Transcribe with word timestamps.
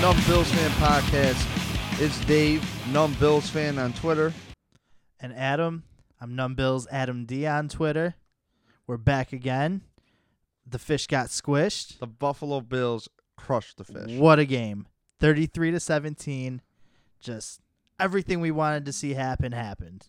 Numb 0.00 0.18
Bills 0.26 0.50
Fan 0.52 0.70
Podcast. 0.72 2.00
It's 2.00 2.22
Dave, 2.26 2.62
Numb 2.92 3.14
Bills 3.14 3.48
Fan 3.48 3.78
on 3.78 3.94
Twitter. 3.94 4.32
And 5.20 5.32
Adam, 5.32 5.84
I'm 6.20 6.36
Numbill's 6.36 6.86
Adam 6.90 7.24
D 7.24 7.46
on 7.46 7.68
Twitter. 7.68 8.14
We're 8.86 8.98
back 8.98 9.32
again. 9.32 9.80
The 10.66 10.78
fish 10.78 11.06
got 11.06 11.28
squished. 11.28 11.98
The 11.98 12.06
Buffalo 12.06 12.60
Bills 12.60 13.08
crushed 13.36 13.78
the 13.78 13.84
fish. 13.84 14.18
What 14.18 14.38
a 14.38 14.44
game. 14.44 14.86
33 15.18 15.70
to 15.70 15.80
17. 15.80 16.60
Just 17.18 17.60
everything 17.98 18.40
we 18.40 18.50
wanted 18.50 18.84
to 18.84 18.92
see 18.92 19.14
happen 19.14 19.52
happened. 19.52 20.08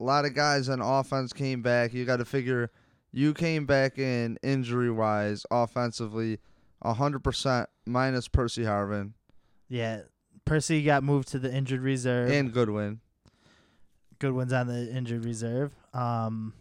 A 0.00 0.04
lot 0.04 0.24
of 0.24 0.34
guys 0.34 0.70
on 0.70 0.80
offense 0.80 1.34
came 1.34 1.60
back. 1.60 1.92
You 1.92 2.06
got 2.06 2.16
to 2.16 2.24
figure 2.24 2.70
you 3.12 3.34
came 3.34 3.66
back 3.66 3.98
in 3.98 4.38
injury 4.42 4.90
wise, 4.90 5.44
offensively, 5.50 6.38
100% 6.84 7.66
minus 7.86 8.28
Percy 8.28 8.62
Harvin 8.64 9.12
Yeah. 9.68 10.02
Percy 10.44 10.82
got 10.82 11.04
moved 11.04 11.28
to 11.28 11.38
the 11.38 11.52
injured 11.54 11.80
reserve. 11.82 12.30
and 12.30 12.52
Goodwin. 12.52 13.00
Goodwin's 14.18 14.52
on 14.52 14.66
the 14.66 14.92
injured 14.92 15.24
reserve. 15.24 15.72
Um, 15.94 16.52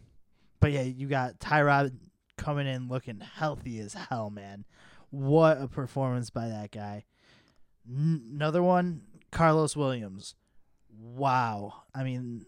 but 0.59 0.71
yeah, 0.71 0.83
you 0.83 1.07
got 1.07 1.39
Tyrod 1.39 1.93
coming 2.37 2.67
in 2.67 2.87
looking 2.87 3.19
healthy 3.19 3.79
as 3.79 3.93
hell, 3.93 4.29
man. 4.29 4.65
What 5.09 5.59
a 5.61 5.67
performance 5.67 6.29
by 6.29 6.47
that 6.49 6.71
guy. 6.71 7.05
N- 7.89 8.31
another 8.35 8.61
one, 8.63 9.01
Carlos 9.31 9.75
Williams. 9.75 10.35
Wow. 10.95 11.83
I 11.95 12.03
mean, 12.03 12.45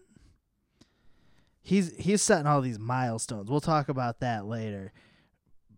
he's 1.62 1.94
he's 1.96 2.22
setting 2.22 2.46
all 2.46 2.60
these 2.60 2.78
milestones. 2.78 3.50
We'll 3.50 3.60
talk 3.60 3.88
about 3.88 4.20
that 4.20 4.46
later. 4.46 4.92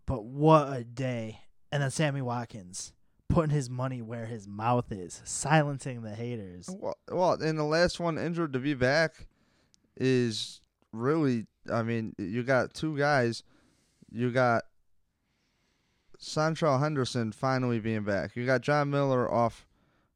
But 0.05 0.23
what 0.25 0.71
a 0.71 0.83
day. 0.83 1.41
And 1.71 1.83
then 1.83 1.91
Sammy 1.91 2.21
Watkins 2.21 2.93
putting 3.29 3.53
his 3.53 3.69
money 3.69 4.01
where 4.01 4.25
his 4.25 4.47
mouth 4.47 4.91
is, 4.91 5.21
silencing 5.25 6.01
the 6.01 6.15
haters. 6.15 6.69
Well, 6.71 6.97
well, 7.09 7.33
and 7.33 7.57
the 7.57 7.63
last 7.63 7.99
one 7.99 8.17
injured 8.17 8.53
to 8.53 8.59
be 8.59 8.73
back 8.73 9.27
is 9.95 10.61
really. 10.91 11.45
I 11.71 11.83
mean, 11.83 12.15
you 12.17 12.43
got 12.43 12.73
two 12.73 12.97
guys. 12.97 13.43
You 14.09 14.31
got 14.31 14.63
Seantrel 16.19 16.79
Henderson 16.79 17.31
finally 17.33 17.79
being 17.79 18.03
back. 18.03 18.35
You 18.35 18.45
got 18.45 18.61
John 18.61 18.89
Miller 18.89 19.29
off, 19.29 19.67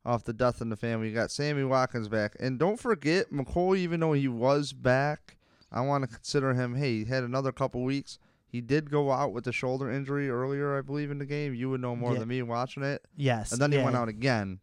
off 0.05 0.23
the 0.23 0.33
death 0.33 0.61
in 0.61 0.69
the 0.69 0.77
family. 0.77 1.09
You 1.09 1.13
got 1.13 1.31
Sammy 1.31 1.65
Watkins 1.65 2.08
back, 2.08 2.36
and 2.39 2.58
don't 2.58 2.80
forget 2.80 3.31
McCoy. 3.31 3.80
Even 3.80 3.99
though 3.99 4.13
he 4.13 4.30
was 4.30 4.71
back, 4.71 5.38
I 5.71 5.81
want 5.81 6.03
to 6.03 6.08
consider 6.08 6.53
him. 6.53 6.75
Hey, 6.75 6.99
he 6.99 7.05
had 7.05 7.23
another 7.23 7.52
couple 7.52 7.83
weeks. 7.83 8.17
He 8.52 8.59
did 8.59 8.91
go 8.91 9.11
out 9.11 9.31
with 9.31 9.47
a 9.47 9.53
shoulder 9.53 9.89
injury 9.89 10.30
earlier, 10.30 10.77
I 10.77 10.81
believe, 10.81 11.09
in 11.09 11.19
the 11.19 11.25
game. 11.25 11.53
You 11.55 11.69
would 11.69 11.80
know 11.80 11.95
more 11.95 12.13
Yeah. 12.13 12.19
than 12.19 12.27
me 12.27 12.41
watching 12.41 12.83
it. 12.83 13.02
Yes. 13.16 13.52
And 13.53 13.61
then 13.61 13.71
he 13.71 13.77
yeah. 13.77 13.85
went 13.85 13.95
out 13.95 14.09
again. 14.09 14.59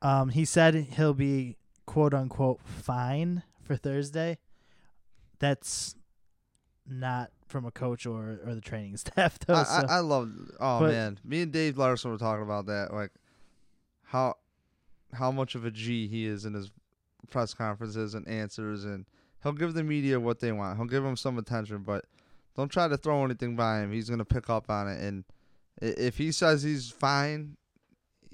Um, 0.00 0.30
he 0.30 0.44
said 0.46 0.74
he'll 0.74 1.12
be 1.12 1.56
quote 1.84 2.14
unquote 2.14 2.60
fine 2.64 3.42
for 3.62 3.76
Thursday. 3.76 4.38
That's 5.38 5.94
not 6.86 7.30
from 7.46 7.64
a 7.66 7.70
coach 7.70 8.06
or, 8.06 8.40
or 8.46 8.54
the 8.54 8.60
training 8.60 8.96
staff 8.96 9.38
though. 9.40 9.54
I, 9.54 9.62
so. 9.64 9.72
I, 9.88 9.96
I 9.96 9.98
love. 10.00 10.32
Oh 10.58 10.80
But- 10.80 10.92
man, 10.92 11.18
me 11.24 11.42
and 11.42 11.52
Dave 11.52 11.76
Larson 11.78 12.10
were 12.10 12.18
talking 12.18 12.42
about 12.44 12.66
that, 12.66 12.92
like 12.94 13.10
how 14.04 14.34
how 15.12 15.30
much 15.30 15.54
of 15.54 15.64
a 15.64 15.70
G 15.70 16.08
he 16.08 16.26
is 16.26 16.44
in 16.44 16.54
his 16.54 16.70
press 17.30 17.52
conferences 17.54 18.14
and 18.14 18.26
answers, 18.26 18.84
and 18.84 19.04
he'll 19.42 19.52
give 19.52 19.74
the 19.74 19.84
media 19.84 20.18
what 20.18 20.40
they 20.40 20.52
want. 20.52 20.78
He'll 20.78 20.86
give 20.86 21.02
them 21.02 21.16
some 21.16 21.36
attention, 21.38 21.78
but 21.82 22.04
don't 22.58 22.68
try 22.68 22.88
to 22.88 22.96
throw 22.96 23.24
anything 23.24 23.54
by 23.54 23.80
him. 23.80 23.92
He's 23.92 24.10
gonna 24.10 24.24
pick 24.24 24.50
up 24.50 24.68
on 24.68 24.88
it, 24.88 25.00
and 25.00 25.24
if 25.80 26.18
he 26.18 26.32
says 26.32 26.64
he's 26.64 26.90
fine, 26.90 27.56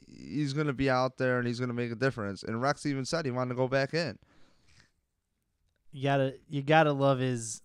he's 0.08 0.54
gonna 0.54 0.72
be 0.72 0.88
out 0.88 1.18
there 1.18 1.38
and 1.38 1.46
he's 1.46 1.60
gonna 1.60 1.74
make 1.74 1.92
a 1.92 1.94
difference. 1.94 2.42
And 2.42 2.60
Rex 2.62 2.86
even 2.86 3.04
said 3.04 3.26
he 3.26 3.30
wanted 3.30 3.50
to 3.50 3.56
go 3.56 3.68
back 3.68 3.92
in. 3.92 4.18
you 5.92 6.02
gotta 6.02 6.34
you 6.48 6.62
gotta 6.62 6.92
love 6.92 7.18
his 7.18 7.60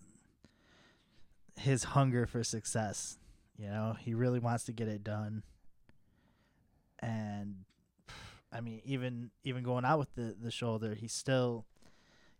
his 1.58 1.86
hunger 1.86 2.26
for 2.26 2.44
success. 2.44 3.18
You 3.58 3.68
know, 3.68 3.96
he 3.98 4.14
really 4.14 4.40
wants 4.40 4.66
to 4.66 4.74
get 4.74 4.90
it 4.90 5.02
done. 5.02 5.44
And 7.00 7.64
I 8.52 8.60
mean, 8.60 8.82
even 8.84 9.32
even 9.46 9.64
going 9.64 9.86
out 9.86 10.00
with 10.00 10.14
the, 10.16 10.36
the 10.42 10.52
shoulder, 10.52 10.94
he 10.94 11.08
still 11.08 11.66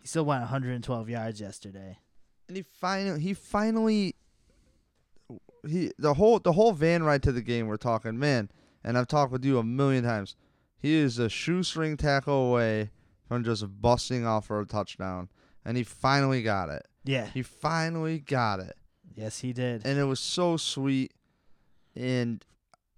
he 0.02 0.08
still 0.10 0.26
went 0.26 0.42
112 0.42 1.10
yards 1.10 1.40
yesterday. 1.40 2.00
And 2.50 2.58
he 2.58 2.64
finally 2.64 3.22
he 3.22 3.34
finally 3.34 4.16
he 5.68 5.92
the 5.98 6.16
whole 6.16 6.40
the 6.40 6.54
whole 6.54 6.72
van 6.74 7.04
ride 7.04 7.24
to 7.24 7.32
the 7.32 7.42
game 7.42 7.68
we're 7.68 7.78
talking 7.78 8.18
man 8.20 8.50
and 8.84 8.98
i've 8.98 9.08
talked 9.08 9.32
with 9.32 9.46
you 9.46 9.58
a 9.60 9.64
million 9.64 10.04
times 10.04 10.36
he 10.78 10.96
is 10.96 11.20
a 11.20 11.30
shoestring 11.30 11.96
tackle 11.98 12.50
away 12.50 12.90
from 13.28 13.44
just 13.44 13.66
busting 13.82 14.26
off 14.26 14.48
for 14.48 14.60
a 14.60 14.66
touchdown 14.66 15.30
and 15.64 15.78
he 15.78 15.84
finally 15.84 16.42
got 16.42 16.70
it 16.70 16.88
Yeah. 17.06 17.28
he 17.28 17.42
finally 17.44 18.20
got 18.20 18.60
it 18.60 18.76
Yes, 19.16 19.40
he 19.40 19.52
did. 19.54 19.86
and 19.86 20.00
it 20.00 20.06
was 20.06 20.20
so 20.20 20.56
sweet 20.58 21.14
and 21.96 22.44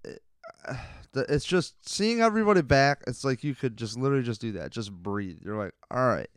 uh, 0.06 0.74
the- 1.12 1.26
it's 1.28 1.44
just 1.44 1.86
seeing 1.88 2.20
everybody 2.20 2.62
back 2.62 3.02
it's 3.06 3.24
like 3.24 3.42
you 3.44 3.54
could 3.54 3.76
just 3.76 3.98
literally 3.98 4.22
just 4.24 4.40
do 4.40 4.52
that 4.52 4.70
just 4.70 4.92
breathe 4.92 5.38
you're 5.44 5.58
like 5.58 5.74
all 5.90 6.06
right 6.06 6.30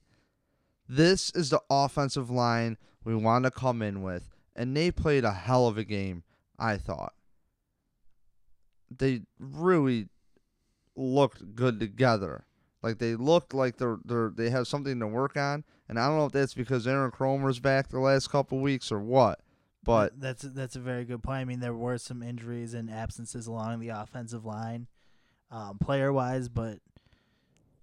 this 0.90 1.30
is 1.36 1.50
the 1.52 1.62
offensive 1.70 2.30
line 2.32 2.78
we 3.06 3.16
want 3.16 3.46
to 3.46 3.52
come 3.52 3.82
in 3.82 4.02
with 4.02 4.30
and 4.56 4.76
they 4.76 4.92
played 4.92 5.24
a 5.24 5.32
hell 5.32 5.68
of 5.68 5.78
a 5.78 5.84
game 5.84 6.24
i 6.60 6.76
thought 6.78 7.14
they 8.96 9.22
really 9.40 10.08
looked 10.96 11.56
good 11.56 11.80
together 11.80 12.46
like 12.82 13.00
they 13.00 13.16
looked 13.16 13.54
like 13.54 13.78
they're, 13.78 13.98
they're 14.06 14.30
they 14.30 14.50
have 14.50 14.68
something 14.68 15.00
to 15.00 15.08
work 15.08 15.38
on 15.38 15.64
and 15.88 16.00
i 16.00 16.08
don't 16.08 16.18
know 16.18 16.26
if 16.26 16.32
that's 16.32 16.54
because 16.54 16.86
aaron 16.88 17.12
kromer's 17.12 17.60
back 17.60 17.90
the 17.90 18.00
last 18.00 18.30
couple 18.30 18.60
weeks 18.60 18.92
or 18.92 19.00
what 19.00 19.40
but 19.86 20.20
that's 20.20 20.42
that's 20.42 20.76
a 20.76 20.80
very 20.80 21.06
good 21.06 21.22
point. 21.22 21.42
I 21.42 21.46
mean, 21.46 21.60
there 21.60 21.74
were 21.74 22.00
some 22.00 22.24
injuries 22.24 22.74
and 22.74 22.90
absences 22.90 23.46
along 23.46 23.80
the 23.80 23.90
offensive 23.90 24.44
line, 24.44 24.88
um, 25.52 25.78
player 25.78 26.12
wise, 26.12 26.50
but 26.50 26.80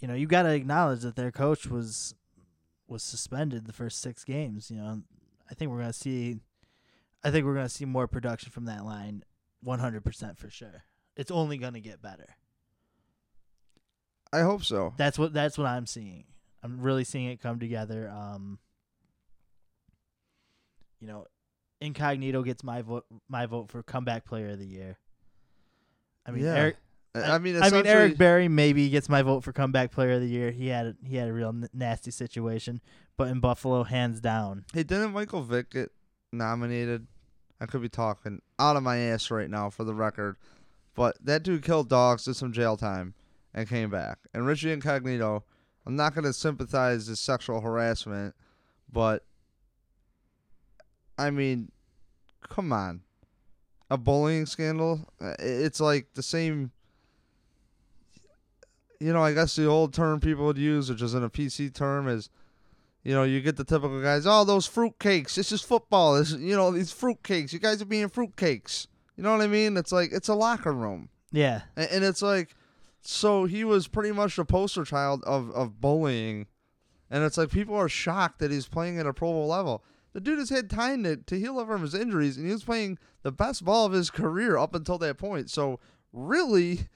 you 0.01 0.09
know 0.09 0.15
you 0.15 0.27
got 0.27 0.43
to 0.43 0.53
acknowledge 0.53 1.03
that 1.03 1.15
their 1.15 1.31
coach 1.31 1.67
was 1.67 2.17
was 2.93 3.03
suspended 3.03 3.67
the 3.67 3.73
first 3.73 4.01
six 4.01 4.25
games. 4.25 4.71
You 4.71 4.77
know, 4.77 5.03
I 5.51 5.55
think 5.55 5.71
we're 5.71 5.81
gonna 5.81 5.93
see, 5.93 6.39
I 7.25 7.31
think 7.31 7.45
we're 7.47 7.55
gonna 7.55 7.69
see 7.69 7.85
more 7.85 8.07
production 8.07 8.51
from 8.53 8.67
that 8.67 8.85
line, 8.85 9.25
one 9.63 9.79
hundred 9.79 10.05
percent 10.05 10.39
for 10.39 10.51
sure. 10.51 10.85
It's 11.17 11.31
only 11.31 11.57
gonna 11.59 11.81
get 11.81 12.01
better. 12.01 12.37
i 14.33 14.41
hope 14.41 14.65
so 14.65 14.95
That's 14.97 15.19
what 15.19 15.33
that's 15.33 15.59
what 15.59 15.67
I'm 15.67 15.87
seeing. 15.87 16.25
I'm 16.63 16.81
really 16.81 17.05
seeing 17.05 17.27
it 17.29 17.41
come 17.41 17.59
together. 17.59 18.09
Um, 18.09 18.59
you 21.01 21.09
know, 21.09 21.27
Incognito 21.81 22.43
gets 22.43 22.63
my 22.63 22.83
vote 22.83 23.05
my 23.29 23.47
vote 23.47 23.69
for 23.71 23.83
comeback 23.83 24.25
player 24.25 24.51
of 24.51 24.59
the 24.59 24.67
year. 24.67 24.99
I 26.25 26.31
mean, 26.31 26.45
Yeah. 26.45 26.55
Eric. 26.55 26.77
I, 27.15 27.23
I 27.23 27.39
mean, 27.39 27.61
I 27.63 27.71
mean, 27.71 27.87
Eric 27.87 28.17
Berry 28.17 28.49
maybe 28.49 28.89
gets 28.89 29.09
my 29.09 29.23
vote 29.23 29.45
for 29.45 29.53
comeback 29.53 29.91
player 29.91 30.13
of 30.13 30.21
the 30.21 30.29
year. 30.29 30.51
He 30.51 30.69
had 30.69 30.87
a, 30.87 30.97
he 31.05 31.17
had 31.17 31.29
a 31.29 31.33
real 31.33 31.49
n- 31.51 31.69
nasty 31.75 32.11
situation, 32.11 32.81
but 33.17 33.29
in 33.29 33.41
Buffalo, 33.41 33.83
hands 33.85 34.21
down. 34.21 34.65
Hey, 34.73 34.83
didn't 34.83 35.13
Michael 35.13 35.43
Vick 35.43 35.71
get 35.71 35.93
nominated? 36.33 37.07
I 37.61 37.67
could 37.67 37.83
be 37.83 37.89
talking 37.89 38.41
out 38.59 38.77
of 38.77 38.83
my 38.83 38.97
ass 38.97 39.31
right 39.31 39.51
now 39.51 39.69
for 39.71 39.85
the 39.85 39.95
record, 39.95 40.37
but 40.95 41.17
that 41.25 41.43
dude 41.43 41.63
killed 41.63 41.89
dogs, 41.89 42.25
did 42.25 42.35
some 42.35 42.53
jail 42.53 42.77
time, 42.77 43.15
and 43.55 43.69
came 43.69 43.91
back. 43.91 44.19
And 44.33 44.47
Richie 44.47 44.73
Incognito, 44.73 45.45
I'm 45.87 45.97
not 45.97 46.15
going 46.15 46.25
to 46.25 46.33
sympathize 46.33 47.09
with 47.09 47.19
sexual 47.19 47.61
harassment, 47.61 48.35
but 48.91 49.25
I 51.19 51.31
mean, 51.31 51.71
come 52.49 52.73
on. 52.73 53.03
A 53.91 53.99
bullying 53.99 54.47
scandal? 54.47 55.07
It's 55.39 55.79
like 55.79 56.15
the 56.15 56.23
same. 56.23 56.73
You 59.03 59.13
know, 59.13 59.23
I 59.23 59.33
guess 59.33 59.57
the 59.57 59.67
old 59.67 59.93
term 59.93 60.21
people 60.21 60.45
would 60.47 60.59
use, 60.59 60.89
which 60.89 61.03
is 61.03 61.15
in 61.15 61.25
a 61.25 61.31
PC 61.31 61.75
term, 61.75 62.09
is 62.09 62.31
you 63.03 63.15
know, 63.15 63.25
you 63.25 63.41
get 63.41 63.57
the 63.57 63.65
typical 63.65 64.01
guys, 64.01 64.27
oh, 64.27 64.45
those 64.45 64.69
fruitcakes. 64.69 65.35
This 65.35 65.51
is 65.51 65.61
football. 65.61 66.15
This, 66.15 66.33
you 66.33 66.55
know, 66.55 66.71
these 66.71 66.93
fruitcakes. 66.93 67.53
You 67.53 67.59
guys 67.59 67.83
are 67.83 67.87
being 67.87 68.09
fruitcakes. 68.09 68.87
You 69.17 69.25
know 69.25 69.33
what 69.33 69.41
I 69.41 69.49
mean? 69.49 69.77
It's 69.77 69.93
like 69.93 70.13
it's 70.13 70.29
a 70.29 70.35
locker 70.35 70.73
room, 70.73 71.09
Yeah, 71.33 71.63
and, 71.77 71.91
and 71.91 72.05
it's 72.05 72.23
like, 72.23 72.55
so 73.01 73.45
he 73.45 73.65
was 73.65 73.89
pretty 73.89 74.13
much 74.13 74.37
the 74.37 74.45
poster 74.45 74.85
child 74.85 75.23
of 75.25 75.51
of 75.51 75.81
bullying, 75.81 76.47
and 77.11 77.25
it's 77.25 77.37
like 77.37 77.51
people 77.51 77.75
are 77.75 77.89
shocked 77.89 78.39
that 78.39 78.51
he's 78.51 78.69
playing 78.69 78.99
at 78.99 79.07
a 79.07 79.13
Pro 79.13 79.33
Bowl 79.33 79.49
level. 79.49 79.85
The 80.13 80.21
dude 80.21 80.39
has 80.39 80.51
had 80.51 80.69
time 80.71 81.05
to, 81.05 81.17
to 81.17 81.39
heal 81.39 81.59
up 81.59 81.69
from 81.69 81.83
his 81.83 81.95
injuries, 81.95 82.37
and 82.37 82.47
he 82.47 82.53
was 82.53 82.65
playing 82.65 82.99
the 83.23 83.33
best 83.33 83.65
ball 83.65 83.87
of 83.87 83.93
his 83.93 84.11
career 84.11 84.57
up 84.57 84.75
until 84.75 84.99
that 84.99 85.19
point. 85.19 85.51
So 85.51 85.81
really, 86.13 86.89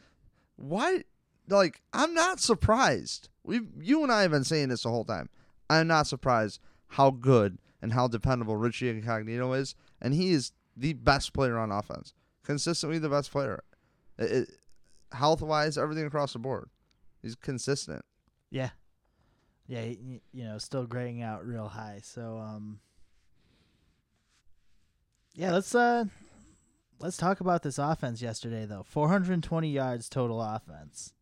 why? 0.56 1.04
Like, 1.48 1.80
I'm 1.92 2.12
not 2.14 2.40
surprised. 2.40 3.28
We, 3.44 3.60
you 3.80 4.02
and 4.02 4.10
I 4.12 4.22
have 4.22 4.30
been 4.32 4.44
saying 4.44 4.68
this 4.68 4.82
the 4.82 4.88
whole 4.90 5.04
time. 5.04 5.28
I'm 5.70 5.86
not 5.86 6.06
surprised 6.06 6.60
how 6.88 7.10
good 7.10 7.58
and 7.82 7.92
how 7.92 8.08
dependable 8.08 8.56
Richie 8.56 8.88
Incognito 8.88 9.52
is, 9.52 9.74
and 10.00 10.12
he 10.14 10.32
is 10.32 10.52
the 10.76 10.92
best 10.94 11.32
player 11.32 11.58
on 11.58 11.70
offense, 11.70 12.14
consistently 12.44 12.98
the 12.98 13.08
best 13.08 13.30
player. 13.30 13.62
Health 15.12 15.42
wise, 15.42 15.78
everything 15.78 16.06
across 16.06 16.32
the 16.32 16.38
board. 16.38 16.68
He's 17.22 17.34
consistent. 17.36 18.04
Yeah. 18.50 18.70
Yeah, 19.66 19.82
he- 19.82 20.20
you 20.32 20.44
know, 20.44 20.58
still 20.58 20.86
grading 20.86 21.22
out 21.22 21.44
real 21.46 21.68
high. 21.68 22.00
So 22.02 22.38
um 22.38 22.80
Yeah, 25.34 25.52
let's 25.52 25.74
uh 25.74 26.04
let's 27.00 27.16
talk 27.16 27.40
about 27.40 27.62
this 27.62 27.78
offense 27.78 28.22
yesterday 28.22 28.64
though. 28.64 28.84
420 28.84 29.68
yards 29.70 30.08
total 30.08 30.40
offense. 30.40 31.12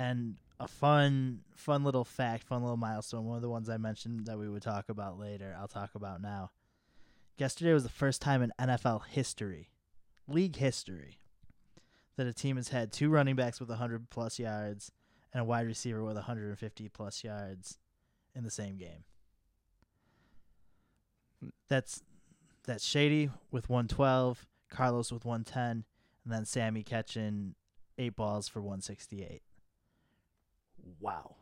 And 0.00 0.36
a 0.58 0.66
fun 0.66 1.40
fun 1.56 1.84
little 1.84 2.06
fact, 2.06 2.44
fun 2.44 2.62
little 2.62 2.78
milestone, 2.78 3.26
one 3.26 3.36
of 3.36 3.42
the 3.42 3.50
ones 3.50 3.68
I 3.68 3.76
mentioned 3.76 4.24
that 4.24 4.38
we 4.38 4.48
would 4.48 4.62
talk 4.62 4.88
about 4.88 5.18
later, 5.18 5.54
I'll 5.60 5.68
talk 5.68 5.94
about 5.94 6.22
now. 6.22 6.52
Yesterday 7.36 7.74
was 7.74 7.82
the 7.82 7.90
first 7.90 8.22
time 8.22 8.40
in 8.40 8.50
NFL 8.58 9.02
history, 9.08 9.68
league 10.26 10.56
history, 10.56 11.18
that 12.16 12.26
a 12.26 12.32
team 12.32 12.56
has 12.56 12.68
had 12.68 12.92
two 12.92 13.10
running 13.10 13.36
backs 13.36 13.60
with 13.60 13.68
100 13.68 14.08
plus 14.08 14.38
yards 14.38 14.90
and 15.34 15.42
a 15.42 15.44
wide 15.44 15.66
receiver 15.66 16.02
with 16.02 16.16
150 16.16 16.88
plus 16.88 17.22
yards 17.22 17.76
in 18.34 18.42
the 18.42 18.50
same 18.50 18.78
game. 18.78 19.04
That's 21.68 22.02
that's 22.64 22.86
Shady 22.86 23.28
with 23.50 23.68
112, 23.68 24.46
Carlos 24.70 25.12
with 25.12 25.26
110, 25.26 25.84
and 26.24 26.32
then 26.32 26.46
Sammy 26.46 26.82
catching 26.82 27.54
eight 27.98 28.16
balls 28.16 28.48
for 28.48 28.62
168. 28.62 29.42
Wow. 30.98 31.36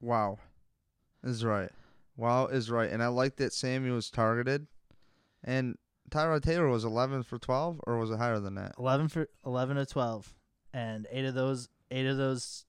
Wow, 0.00 0.38
is 1.22 1.44
right. 1.44 1.70
Wow 2.16 2.46
is 2.46 2.70
right, 2.70 2.90
and 2.90 3.02
I 3.02 3.08
like 3.08 3.36
that 3.36 3.52
Sammy 3.52 3.90
was 3.90 4.10
targeted, 4.10 4.66
and 5.42 5.76
Tyrod 6.10 6.42
Taylor 6.42 6.68
was 6.68 6.84
11 6.84 7.22
for 7.22 7.38
12, 7.38 7.80
or 7.86 7.98
was 7.98 8.10
it 8.10 8.18
higher 8.18 8.38
than 8.38 8.54
that? 8.56 8.74
11 8.78 9.08
for 9.08 9.28
11 9.44 9.76
to 9.76 9.86
12 9.86 10.34
and 10.74 11.06
eight 11.10 11.24
of 11.24 11.34
those 11.34 11.68
eight 11.90 12.06
of 12.06 12.16
those 12.16 12.66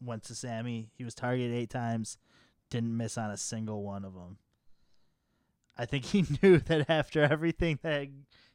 went 0.00 0.22
to 0.24 0.34
Sammy. 0.34 0.90
He 0.94 1.04
was 1.04 1.14
targeted 1.14 1.54
8 1.54 1.70
times, 1.70 2.18
didn't 2.70 2.96
miss 2.96 3.16
on 3.16 3.30
a 3.30 3.36
single 3.36 3.82
one 3.82 4.04
of 4.04 4.14
them. 4.14 4.38
I 5.76 5.86
think 5.86 6.04
he 6.04 6.24
knew 6.42 6.58
that 6.58 6.90
after 6.90 7.22
everything 7.22 7.78
that 7.82 8.08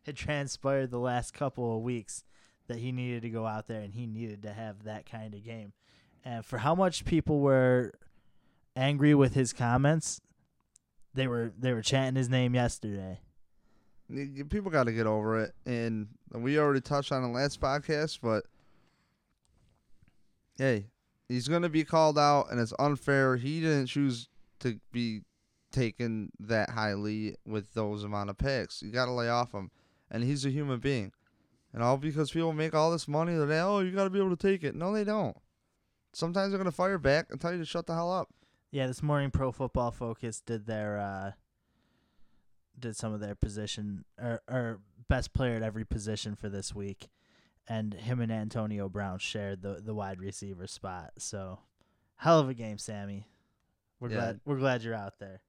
had 0.03 0.15
transpired 0.15 0.91
the 0.91 0.99
last 0.99 1.33
couple 1.33 1.75
of 1.75 1.83
weeks 1.83 2.23
that 2.67 2.77
he 2.77 2.91
needed 2.91 3.21
to 3.23 3.29
go 3.29 3.45
out 3.45 3.67
there 3.67 3.81
and 3.81 3.93
he 3.93 4.05
needed 4.05 4.43
to 4.43 4.53
have 4.53 4.83
that 4.83 5.09
kind 5.09 5.33
of 5.33 5.43
game. 5.43 5.73
And 6.23 6.45
for 6.45 6.57
how 6.57 6.75
much 6.75 7.05
people 7.05 7.39
were 7.39 7.93
angry 8.75 9.15
with 9.15 9.33
his 9.33 9.53
comments, 9.53 10.21
they 11.13 11.27
were 11.27 11.51
they 11.57 11.73
were 11.73 11.81
chanting 11.81 12.15
his 12.15 12.29
name 12.29 12.53
yesterday. 12.53 13.19
People 14.49 14.71
got 14.71 14.85
to 14.85 14.93
get 14.93 15.05
over 15.05 15.41
it, 15.41 15.53
and 15.65 16.07
we 16.33 16.57
already 16.57 16.79
touched 16.79 17.11
on 17.11 17.23
the 17.23 17.27
last 17.27 17.59
podcast, 17.59 18.19
but 18.21 18.45
hey, 20.57 20.87
he's 21.27 21.47
gonna 21.47 21.69
be 21.69 21.83
called 21.83 22.17
out, 22.17 22.47
and 22.49 22.59
it's 22.59 22.73
unfair. 22.79 23.35
He 23.35 23.59
didn't 23.59 23.87
choose 23.87 24.29
to 24.59 24.79
be 24.91 25.23
taken 25.71 26.31
that 26.39 26.69
highly 26.69 27.35
with 27.45 27.73
those 27.73 28.03
amount 28.03 28.29
of 28.29 28.37
picks. 28.37 28.81
You 28.81 28.91
got 28.91 29.05
to 29.05 29.11
lay 29.11 29.29
off 29.29 29.53
him, 29.53 29.71
and 30.09 30.23
he's 30.23 30.45
a 30.45 30.49
human 30.49 30.79
being. 30.79 31.11
And 31.77 31.83
all 31.83 31.95
because 31.97 32.31
people 32.31 32.53
make 32.53 32.73
all 32.73 32.89
this 32.89 33.07
money, 33.07 33.33
they're 33.35 33.45
like, 33.45 33.61
oh 33.61 33.81
you 33.81 33.91
got 33.91 34.05
to 34.05 34.09
be 34.09 34.17
able 34.17 34.35
to 34.35 34.47
take 34.47 34.63
it. 34.63 34.73
No, 34.73 34.91
they 34.91 35.03
don't. 35.03 35.37
Sometimes 36.11 36.49
they're 36.49 36.57
gonna 36.57 36.71
fire 36.71 36.97
back 36.97 37.27
and 37.29 37.39
tell 37.39 37.51
you 37.51 37.59
to 37.59 37.65
shut 37.65 37.85
the 37.85 37.93
hell 37.93 38.11
up. 38.11 38.29
Yeah, 38.71 38.87
this 38.87 39.03
morning 39.03 39.29
Pro 39.29 39.51
Football 39.51 39.91
Focus 39.91 40.41
did 40.41 40.65
their 40.65 40.97
uh 40.97 41.31
did 42.79 42.95
some 42.95 43.13
of 43.13 43.19
their 43.19 43.35
position 43.35 44.05
or 44.19 44.41
or 44.49 44.79
best 45.07 45.33
player 45.33 45.55
at 45.55 45.61
every 45.61 45.85
position 45.85 46.35
for 46.35 46.49
this 46.49 46.73
week. 46.73 47.09
And 47.67 47.93
him 47.93 48.21
and 48.21 48.31
Antonio 48.31 48.89
Brown 48.89 49.19
shared 49.19 49.61
the 49.61 49.75
the 49.79 49.93
wide 49.93 50.19
receiver 50.19 50.65
spot. 50.65 51.11
So 51.19 51.59
hell 52.15 52.39
of 52.39 52.49
a 52.49 52.55
game, 52.55 52.79
Sammy. 52.79 53.27
We're 53.99 54.09
Yeah. 54.09 54.15
glad 54.15 54.39
we're 54.45 54.57
glad 54.57 54.81
you're 54.81 54.95
out 54.95 55.19
there. 55.19 55.41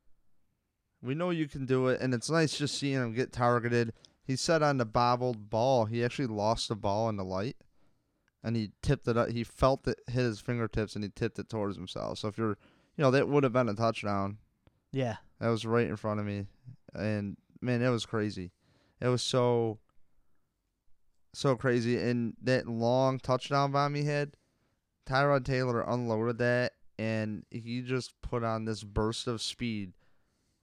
We 1.01 1.15
know 1.15 1.31
you 1.31 1.49
can 1.49 1.65
do 1.65 1.87
it, 1.89 2.03
and 2.03 2.13
it's 2.13 2.29
nice 2.29 2.59
just 2.59 2.77
seeing 2.77 2.97
him 3.01 3.15
get 3.15 3.33
targeted. 3.33 3.95
He 4.29 4.37
said 4.37 4.63
on 4.63 4.77
the 4.77 4.85
bobbled 4.85 5.49
ball, 5.49 5.87
he 5.87 6.05
actually 6.05 6.27
lost 6.27 6.69
the 6.69 6.77
ball 6.77 7.09
in 7.09 7.17
the 7.17 7.25
light, 7.25 7.57
and 8.45 8.55
he 8.55 8.73
tipped 8.83 9.09
it 9.09 9.17
up. 9.17 9.31
He 9.31 9.43
felt 9.43 9.89
it 9.89 9.99
hit 10.07 10.23
his 10.23 10.39
fingertips, 10.39 10.95
and 10.95 11.03
he 11.03 11.09
tipped 11.09 11.39
it 11.39 11.49
towards 11.49 11.77
himself. 11.77 12.19
So 12.19 12.29
if 12.29 12.37
you're, 12.37 12.59
you 12.99 13.03
know, 13.03 13.11
that 13.11 13.27
would 13.27 13.43
have 13.43 13.55
been 13.55 13.71
a 13.71 13.75
touchdown. 13.75 14.37
Yeah. 14.93 15.17
That 15.41 15.49
was 15.49 15.65
right 15.65 15.89
in 15.89 15.97
front 15.97 16.21
of 16.21 16.27
me, 16.27 16.45
and 16.95 17.39
man, 17.63 17.81
it 17.81 17.89
was 17.89 18.05
crazy. 18.05 18.53
It 19.01 19.09
was 19.09 19.23
so, 19.23 19.79
so 21.33 21.57
crazy. 21.57 21.97
And 21.99 22.35
that 22.43 22.69
long 22.69 23.19
touchdown 23.19 23.73
bomb 23.73 23.95
he 23.95 24.05
had, 24.05 24.37
Tyrod 25.07 25.47
Taylor 25.47 25.81
unloaded 25.81 26.37
that, 26.37 26.73
and 26.99 27.47
he 27.51 27.81
just 27.81 28.13
put 28.21 28.45
on 28.45 28.67
this 28.67 28.85
burst 28.85 29.27
of 29.27 29.41
speed. 29.41 29.95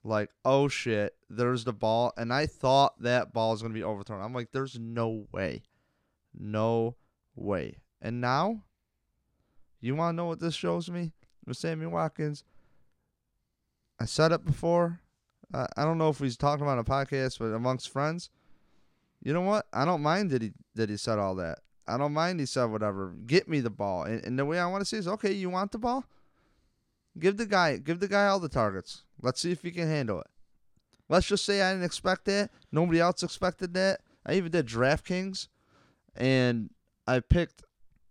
Like, 0.06 0.30
oh 0.46 0.68
shit, 0.68 1.16
there's 1.32 1.64
the 1.64 1.74
ball, 1.74 2.14
and 2.16 2.32
I 2.32 2.46
thought 2.46 3.02
that 3.02 3.34
ball 3.34 3.52
was 3.52 3.64
gonna 3.64 3.74
be 3.74 3.84
overthrown. 3.84 4.22
I'm 4.22 4.34
like, 4.34 4.52
there's 4.52 4.78
no 4.80 5.26
way, 5.32 5.64
no 6.38 6.96
way. 7.36 7.80
And 8.04 8.22
now, 8.22 8.62
you 9.82 9.96
want 9.96 10.14
to 10.14 10.16
know 10.16 10.26
what 10.26 10.40
this 10.40 10.54
shows 10.54 10.92
me 10.92 11.12
with 11.48 11.58
Sammy 11.58 11.88
Watkins? 11.88 12.44
I 14.00 14.06
said 14.06 14.32
it 14.32 14.46
before. 14.46 15.00
Uh, 15.52 15.66
I 15.76 15.84
don't 15.86 15.98
know 15.98 16.10
if 16.10 16.20
he's 16.20 16.38
talking 16.38 16.64
about 16.64 16.78
a 16.78 16.84
podcast, 16.84 17.40
but 17.40 17.46
amongst 17.46 17.90
friends, 17.90 18.30
you 19.24 19.34
know 19.34 19.42
what? 19.42 19.66
I 19.74 19.86
don't 19.86 20.04
mind 20.04 20.30
that 20.30 20.44
he 20.44 20.52
that 20.76 20.92
he 20.92 20.98
said 20.98 21.18
all 21.18 21.34
that. 21.36 21.60
I 21.88 21.98
don't 21.98 22.14
mind 22.14 22.40
he 22.40 22.46
said 22.46 22.66
whatever. 22.66 23.16
Get 23.26 23.48
me 23.50 23.60
the 23.60 23.72
ball, 23.72 24.04
and, 24.04 24.24
and 24.24 24.38
the 24.38 24.46
way 24.46 24.60
I 24.60 24.68
want 24.68 24.82
to 24.82 24.86
see 24.86 24.98
is 24.98 25.08
okay. 25.08 25.32
You 25.32 25.50
want 25.50 25.72
the 25.72 25.80
ball? 25.80 26.06
Give 27.18 27.38
the 27.38 27.46
guy 27.46 27.78
give 27.78 28.00
the 28.00 28.08
guy 28.08 28.28
all 28.28 28.40
the 28.40 28.50
targets. 28.50 29.04
Let's 29.22 29.42
see 29.42 29.52
if 29.52 29.62
he 29.62 29.72
can 29.72 29.88
handle 29.88 30.20
it. 30.20 30.28
Let's 31.08 31.28
just 31.28 31.46
say 31.46 31.62
I 31.62 31.72
didn't 31.72 31.86
expect 31.86 32.26
that. 32.26 32.50
Nobody 32.72 33.00
else 33.00 33.24
expected 33.24 33.74
that. 33.76 34.02
I 34.26 34.34
even 34.34 34.52
did 34.52 34.66
DraftKings, 34.66 35.48
and 36.16 36.72
I 37.08 37.20
picked 37.20 37.64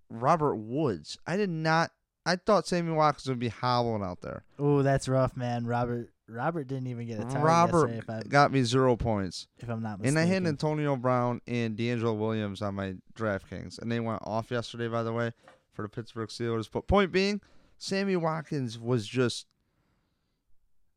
Robert 0.09 0.57
Woods. 0.57 1.19
I 1.27 1.37
did 1.37 1.51
not. 1.51 1.91
I 2.25 2.37
thought 2.37 2.67
Sammy 2.67 2.93
Watkins 2.93 3.29
would 3.29 3.39
be 3.39 3.49
howling 3.49 4.03
out 4.03 4.23
there. 4.23 4.45
Oh, 4.59 4.83
that's 4.83 5.09
rough, 5.09 5.37
man. 5.37 5.67
Robert 5.67 6.11
Robert 6.29 6.67
didn't 6.69 6.87
even 6.87 7.07
get 7.07 7.19
a 7.19 7.25
target 7.25 7.43
Robert 7.43 8.29
got 8.31 8.51
me 8.51 8.63
zero 8.63 8.97
points. 8.97 9.47
if 9.59 9.69
I'm 9.69 9.83
not 9.83 10.01
mistaken. 10.01 10.17
And. 10.17 10.31
I 10.31 10.33
had 10.33 10.47
Antonio 10.47 10.97
Brown 10.97 11.41
and 11.47 11.77
DeAngelo 11.77 12.17
Williams 12.17 12.63
on 12.63 12.75
my 12.77 12.95
DraftKings, 13.15 13.79
and 13.79 13.93
they 13.93 14.01
went 14.01 14.23
off 14.25 14.51
yesterday, 14.51 14.89
by 14.89 15.03
the 15.03 15.13
way, 15.13 15.33
for 15.73 15.83
the 15.83 15.89
Pittsburgh 15.89 16.31
Steelers. 16.31 16.69
But 16.71 16.87
point 16.87 17.13
being, 17.13 17.41
Sammy 17.85 18.17
Watkins 18.17 18.79
was 18.79 19.07
just 19.07 19.47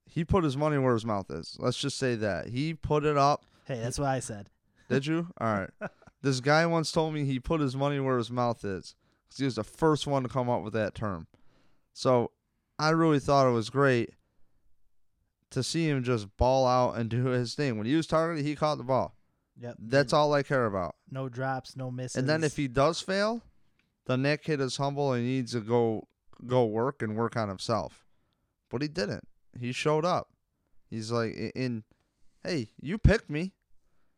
he 0.05 0.23
put 0.23 0.45
his 0.45 0.55
money 0.55 0.77
where 0.77 0.93
his 0.93 1.05
mouth 1.05 1.29
is. 1.29 1.57
Let's 1.59 1.77
just 1.77 1.97
say 1.97 2.15
that 2.15 2.47
he 2.47 2.73
put 2.73 3.03
it 3.03 3.17
up. 3.17 3.43
hey, 3.65 3.79
that's 3.79 3.99
what 3.99 4.07
I 4.07 4.19
said. 4.21 4.49
Did 4.89 5.05
you? 5.05 5.27
All 5.39 5.53
right. 5.53 5.91
This 6.21 6.39
guy 6.39 6.65
once 6.65 6.93
told 6.93 7.13
me 7.13 7.25
he 7.25 7.39
put 7.39 7.59
his 7.59 7.75
money 7.75 7.99
where 7.99 8.17
his 8.17 8.31
mouth 8.31 8.63
is 8.63 8.95
because 9.27 9.37
he 9.37 9.45
was 9.45 9.55
the 9.55 9.65
first 9.65 10.07
one 10.07 10.23
to 10.23 10.29
come 10.29 10.49
up 10.49 10.63
with 10.63 10.73
that 10.73 10.95
term. 10.95 11.27
So 11.93 12.31
I 12.79 12.91
really 12.91 13.19
thought 13.19 13.49
it 13.49 13.53
was 13.53 13.69
great 13.69 14.11
to 15.51 15.63
see 15.63 15.89
him 15.89 16.03
just 16.03 16.37
ball 16.37 16.65
out 16.65 16.97
and 16.97 17.09
do 17.09 17.25
his 17.25 17.53
thing. 17.53 17.77
When 17.77 17.85
he 17.85 17.95
was 17.95 18.07
targeted, 18.07 18.45
he 18.45 18.55
caught 18.55 18.77
the 18.77 18.83
ball. 18.85 19.13
Yep. 19.59 19.75
That's 19.77 20.13
all 20.13 20.33
I 20.33 20.41
care 20.41 20.65
about. 20.65 20.95
No 21.11 21.27
drops, 21.27 21.75
no 21.75 21.91
misses. 21.91 22.15
And 22.15 22.29
then 22.29 22.45
if 22.45 22.55
he 22.55 22.69
does 22.69 23.01
fail, 23.01 23.41
then 24.05 24.21
that 24.23 24.41
kid 24.41 24.61
is 24.61 24.77
humble 24.77 25.11
and 25.11 25.23
he 25.25 25.33
needs 25.33 25.51
to 25.51 25.59
go 25.59 26.07
go 26.45 26.65
work 26.65 27.01
and 27.01 27.15
work 27.15 27.35
on 27.35 27.49
himself. 27.49 28.05
But 28.69 28.81
he 28.81 28.87
didn't. 28.87 29.27
He 29.59 29.71
showed 29.71 30.05
up. 30.05 30.29
He's 30.89 31.11
like 31.11 31.33
in 31.55 31.83
hey, 32.43 32.69
you 32.79 32.97
picked 32.97 33.29
me. 33.29 33.53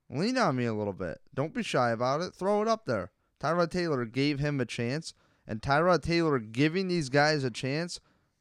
Lean 0.09 0.37
on 0.37 0.55
me 0.55 0.65
a 0.65 0.73
little 0.73 0.93
bit. 0.93 1.19
Don't 1.33 1.53
be 1.53 1.63
shy 1.63 1.91
about 1.91 2.21
it. 2.21 2.33
Throw 2.33 2.61
it 2.61 2.67
up 2.67 2.85
there. 2.85 3.11
Tyrod 3.39 3.71
Taylor 3.71 4.05
gave 4.05 4.39
him 4.39 4.59
a 4.59 4.65
chance, 4.65 5.13
and 5.47 5.61
Tyrod 5.61 6.01
Taylor 6.01 6.39
giving 6.39 6.87
these 6.87 7.09
guys 7.09 7.43
a 7.43 7.51
chance 7.51 7.99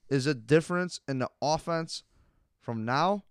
is 0.09 0.27
a 0.27 0.35
difference 0.35 1.01
in 1.07 1.19
the 1.19 1.31
offense 1.43 2.03
from 2.61 2.85
now 2.85 3.25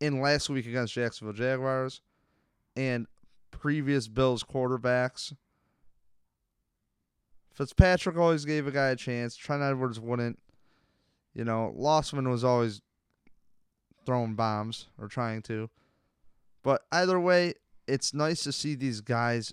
in 0.00 0.20
last 0.20 0.48
week 0.48 0.66
against 0.66 0.94
Jacksonville 0.94 1.32
Jaguars 1.34 2.02
and 2.76 3.06
previous 3.50 4.06
Bills 4.06 4.44
quarterbacks. 4.44 5.34
Fitzpatrick 7.58 8.16
always 8.16 8.44
gave 8.44 8.68
a 8.68 8.70
guy 8.70 8.90
a 8.90 8.96
chance. 8.96 9.34
Trent 9.34 9.64
Edwards 9.64 9.98
wouldn't. 9.98 10.38
You 11.34 11.44
know, 11.44 11.74
Losman 11.76 12.30
was 12.30 12.44
always 12.44 12.80
throwing 14.06 14.36
bombs 14.36 14.86
or 14.96 15.08
trying 15.08 15.42
to. 15.42 15.68
But 16.62 16.82
either 16.92 17.18
way, 17.18 17.54
it's 17.88 18.14
nice 18.14 18.44
to 18.44 18.52
see 18.52 18.76
these 18.76 19.00
guys 19.00 19.52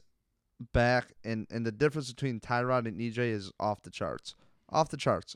back, 0.72 1.14
and, 1.24 1.48
and 1.50 1.66
the 1.66 1.72
difference 1.72 2.14
between 2.14 2.40
Tyrod 2.40 2.88
and 2.88 3.00
EJ 3.00 3.18
is 3.18 3.52
off 3.60 3.82
the 3.82 3.90
charts. 3.90 4.36
Off 4.70 4.90
the 4.90 4.98
charts. 4.98 5.36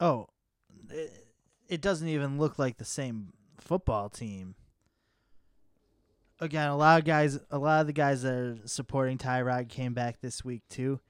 Oh, 0.00 0.26
it, 0.90 1.28
it 1.66 1.80
doesn't 1.80 2.08
even 2.08 2.36
look 2.36 2.58
like 2.58 2.76
the 2.76 2.84
same 2.84 3.32
football 3.58 4.10
team. 4.10 4.54
again, 6.40 6.68
a 6.68 6.76
lot 6.76 6.98
of 6.98 7.06
guys, 7.06 7.38
a 7.50 7.58
lot 7.58 7.80
of 7.80 7.86
the 7.86 7.94
guys 7.94 8.20
that 8.20 8.34
are 8.34 8.58
supporting 8.66 9.16
Tyrod 9.16 9.70
came 9.70 9.94
back 9.94 10.20
this 10.20 10.44
week 10.44 10.62
too, 10.68 11.00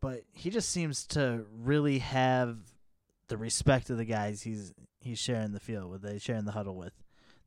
but 0.00 0.22
he 0.32 0.50
just 0.50 0.70
seems 0.70 1.06
to 1.08 1.44
really 1.56 1.98
have 1.98 2.56
the 3.28 3.36
respect 3.36 3.90
of 3.90 3.96
the 3.96 4.04
guys 4.04 4.42
he's 4.42 4.72
he's 5.00 5.18
sharing 5.18 5.52
the 5.52 5.60
field 5.60 5.90
with, 5.90 6.10
he's 6.10 6.22
sharing 6.22 6.44
the 6.44 6.52
huddle 6.52 6.76
with. 6.76 6.92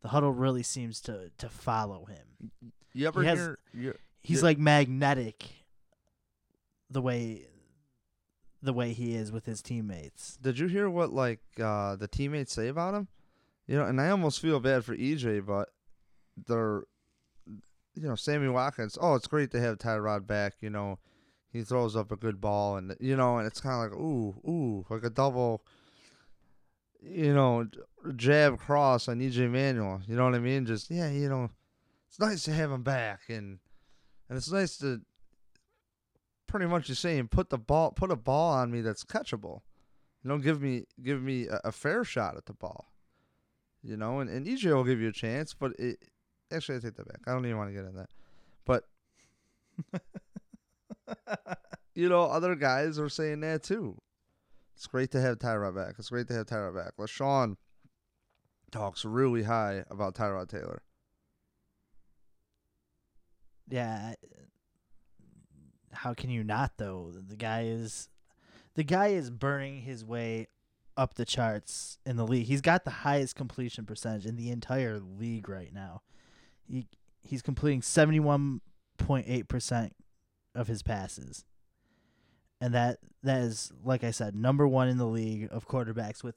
The 0.02 0.10
huddle 0.10 0.32
really 0.32 0.64
seems 0.64 1.00
to 1.02 1.32
to 1.38 1.50
follow 1.50 2.06
him. 2.06 2.52
You 2.94 3.08
ever 3.08 3.22
He 3.22 3.28
has- 3.28 3.40
hear? 3.40 3.60
You, 3.74 3.94
He's 4.22 4.40
Yeah. 4.40 4.46
like 4.46 4.58
magnetic. 4.60 5.50
The 6.90 7.02
way, 7.02 7.48
the 8.62 8.72
way 8.74 8.94
he 8.94 9.16
is 9.16 9.32
with 9.32 9.46
his 9.46 9.62
teammates. 9.62 10.38
did 10.38 10.60
you 10.60 10.68
hear 10.68 10.90
what 10.90 11.12
like 11.12 11.40
uh, 11.62 11.96
the 11.96 12.08
teammates 12.08 12.54
say 12.54 12.68
about 12.68 12.94
him? 12.94 13.08
You 13.68 13.78
know, 13.78 13.86
and 13.86 14.00
I 14.00 14.10
almost 14.10 14.40
feel 14.40 14.60
bad 14.60 14.86
for 14.86 14.96
EJ, 14.96 15.46
but 15.46 15.70
they're, 16.48 16.84
you 17.96 18.08
know, 18.08 18.16
Sammy 18.16 18.48
Watkins. 18.50 18.98
Oh, 19.02 19.16
it's 19.16 19.28
great 19.28 19.52
to 19.52 19.60
have 19.60 19.78
Tyrod 19.80 20.28
back. 20.28 20.56
You 20.62 20.70
know, 20.70 21.00
he 21.54 21.62
throws 21.62 21.96
up 21.96 22.12
a 22.12 22.18
good 22.18 22.42
ball, 22.42 22.78
and 22.78 22.96
you 23.00 23.16
know, 23.16 23.38
and 23.38 23.46
it's 23.46 23.62
kind 23.62 23.86
of 23.86 23.92
like 23.92 24.00
ooh, 24.00 24.36
ooh, 24.50 24.86
like 24.90 25.04
a 25.04 25.10
double. 25.10 25.64
You 27.06 27.34
know, 27.34 27.68
jab 28.16 28.58
cross 28.58 29.08
on 29.08 29.20
EJ 29.20 29.52
Manuel. 29.52 30.02
You 30.08 30.16
know 30.16 30.24
what 30.24 30.36
I 30.36 30.40
mean? 30.40 30.66
Just 30.66 30.90
yeah, 30.90 31.12
you 31.12 31.30
know, 31.30 31.50
it's 32.10 32.20
nice 32.20 32.44
to 32.44 32.54
have 32.54 32.72
him 32.72 32.82
back, 32.82 33.22
and 33.30 33.60
and 34.28 34.38
it's 34.38 34.52
nice 34.52 34.78
to. 34.78 35.02
Pretty 36.48 36.66
much, 36.68 36.88
you're 36.88 36.96
saying 36.96 37.30
put 37.30 37.50
the 37.50 37.58
ball, 37.58 37.92
put 37.92 38.12
a 38.12 38.16
ball 38.16 38.54
on 38.54 38.72
me 38.72 38.82
that's 38.82 39.04
catchable. 39.04 39.62
You 40.24 40.30
know, 40.30 40.38
give 40.38 40.62
me 40.62 40.86
give 41.02 41.22
me 41.22 41.48
a, 41.48 41.60
a 41.66 41.72
fair 41.72 42.04
shot 42.04 42.38
at 42.38 42.46
the 42.46 42.54
ball. 42.54 42.94
You 43.84 43.98
know, 43.98 44.20
and, 44.20 44.30
and 44.30 44.46
EJ 44.46 44.74
will 44.74 44.84
give 44.84 45.02
you 45.02 45.10
a 45.10 45.14
chance, 45.14 45.54
but 45.54 45.74
it 45.78 45.98
actually 46.52 46.78
I 46.78 46.80
take 46.80 46.96
that 46.96 47.08
back. 47.08 47.22
I 47.28 47.32
don't 47.32 47.46
even 47.46 47.58
want 47.58 47.70
to 47.70 47.74
get 47.74 47.86
in 47.86 47.96
that. 47.96 48.10
But 48.66 48.86
you 51.96 52.10
know, 52.10 52.24
other 52.24 52.56
guys 52.56 53.00
are 53.00 53.10
saying 53.10 53.42
that 53.42 53.64
too. 53.64 53.98
It's 54.76 54.88
great 54.88 55.12
to 55.12 55.22
have 55.22 55.40
Tyrod 55.40 55.76
back. 55.76 55.96
It's 56.00 56.10
great 56.10 56.28
to 56.28 56.34
have 56.34 56.48
Tyrod 56.48 56.76
back. 56.76 56.94
LeSean 56.98 57.56
talks 58.72 59.06
really 59.06 59.44
high 59.44 59.84
about 59.90 60.16
Tyrod 60.16 60.50
Taylor. 60.50 60.82
Yeah. 63.70 64.16
How 65.92 66.14
can 66.14 66.30
you 66.30 66.44
not 66.44 66.74
though? 66.78 67.14
The 67.14 67.36
guy 67.36 67.66
is 67.66 68.10
the 68.76 68.84
guy 68.84 69.08
is 69.08 69.30
burning 69.30 69.82
his 69.82 70.04
way 70.04 70.48
up 70.98 71.14
the 71.14 71.26
charts 71.26 71.98
in 72.06 72.18
the 72.18 72.28
league. 72.28 72.48
He's 72.48 72.62
got 72.62 72.84
the 72.84 72.92
highest 72.92 73.36
completion 73.36 73.86
percentage 73.86 74.26
in 74.26 74.36
the 74.36 74.50
entire 74.50 75.00
league 75.00 75.48
right 75.48 75.74
now. 75.74 76.02
He 76.68 76.88
he's 77.22 77.42
completing 77.42 77.82
71.8% 77.82 79.92
of 80.56 80.68
his 80.68 80.84
passes. 80.84 81.46
And 82.62 82.74
that 82.74 83.00
that 83.24 83.42
is 83.42 83.72
like 83.84 84.04
I 84.04 84.12
said, 84.12 84.36
number 84.36 84.68
1 84.68 84.88
in 84.88 84.98
the 84.98 85.08
league 85.08 85.50
of 85.52 85.68
quarterbacks 85.68 86.24
with 86.24 86.36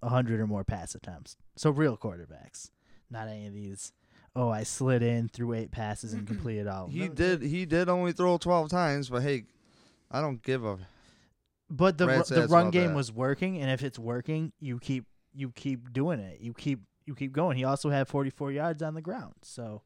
100 0.00 0.40
or 0.40 0.46
more 0.46 0.64
pass 0.64 0.94
attempts. 0.94 1.36
So 1.56 1.70
real 1.70 1.96
quarterbacks, 1.96 2.70
not 3.10 3.28
any 3.28 3.46
of 3.46 3.52
these 3.52 3.92
oh, 4.34 4.50
I 4.50 4.64
slid 4.64 5.02
in 5.02 5.28
through 5.30 5.54
eight 5.54 5.70
passes 5.70 6.12
and 6.12 6.26
completed 6.26 6.66
all. 6.66 6.88
He 6.88 7.08
No, 7.08 7.14
did 7.14 7.42
he 7.42 7.64
did 7.64 7.88
only 7.88 8.12
throw 8.12 8.36
twelve 8.38 8.68
times, 8.70 9.08
but 9.08 9.22
hey, 9.22 9.44
I 10.10 10.20
don't 10.20 10.42
give 10.42 10.64
a 10.64 10.78
but 11.70 11.98
the 11.98 12.06
ru- 12.06 12.12
Rat's 12.12 12.28
the 12.28 12.42
ass 12.42 12.50
run 12.50 12.62
about 12.64 12.72
game 12.74 12.88
that. 12.90 12.96
was 12.96 13.10
working, 13.10 13.58
and 13.60 13.70
if 13.70 13.82
it's 13.82 13.98
working, 13.98 14.52
you 14.60 14.78
keep 14.78 15.06
you 15.34 15.50
keep 15.52 15.92
doing 15.92 16.20
it. 16.20 16.40
You 16.40 16.52
keep 16.54 16.80
you 17.06 17.14
keep 17.14 17.32
going. 17.32 17.56
He 17.56 17.64
also 17.64 17.88
had 17.90 18.08
44 18.08 18.52
yards 18.52 18.82
on 18.82 18.94
the 18.94 19.00
ground, 19.02 19.34
so 19.42 19.82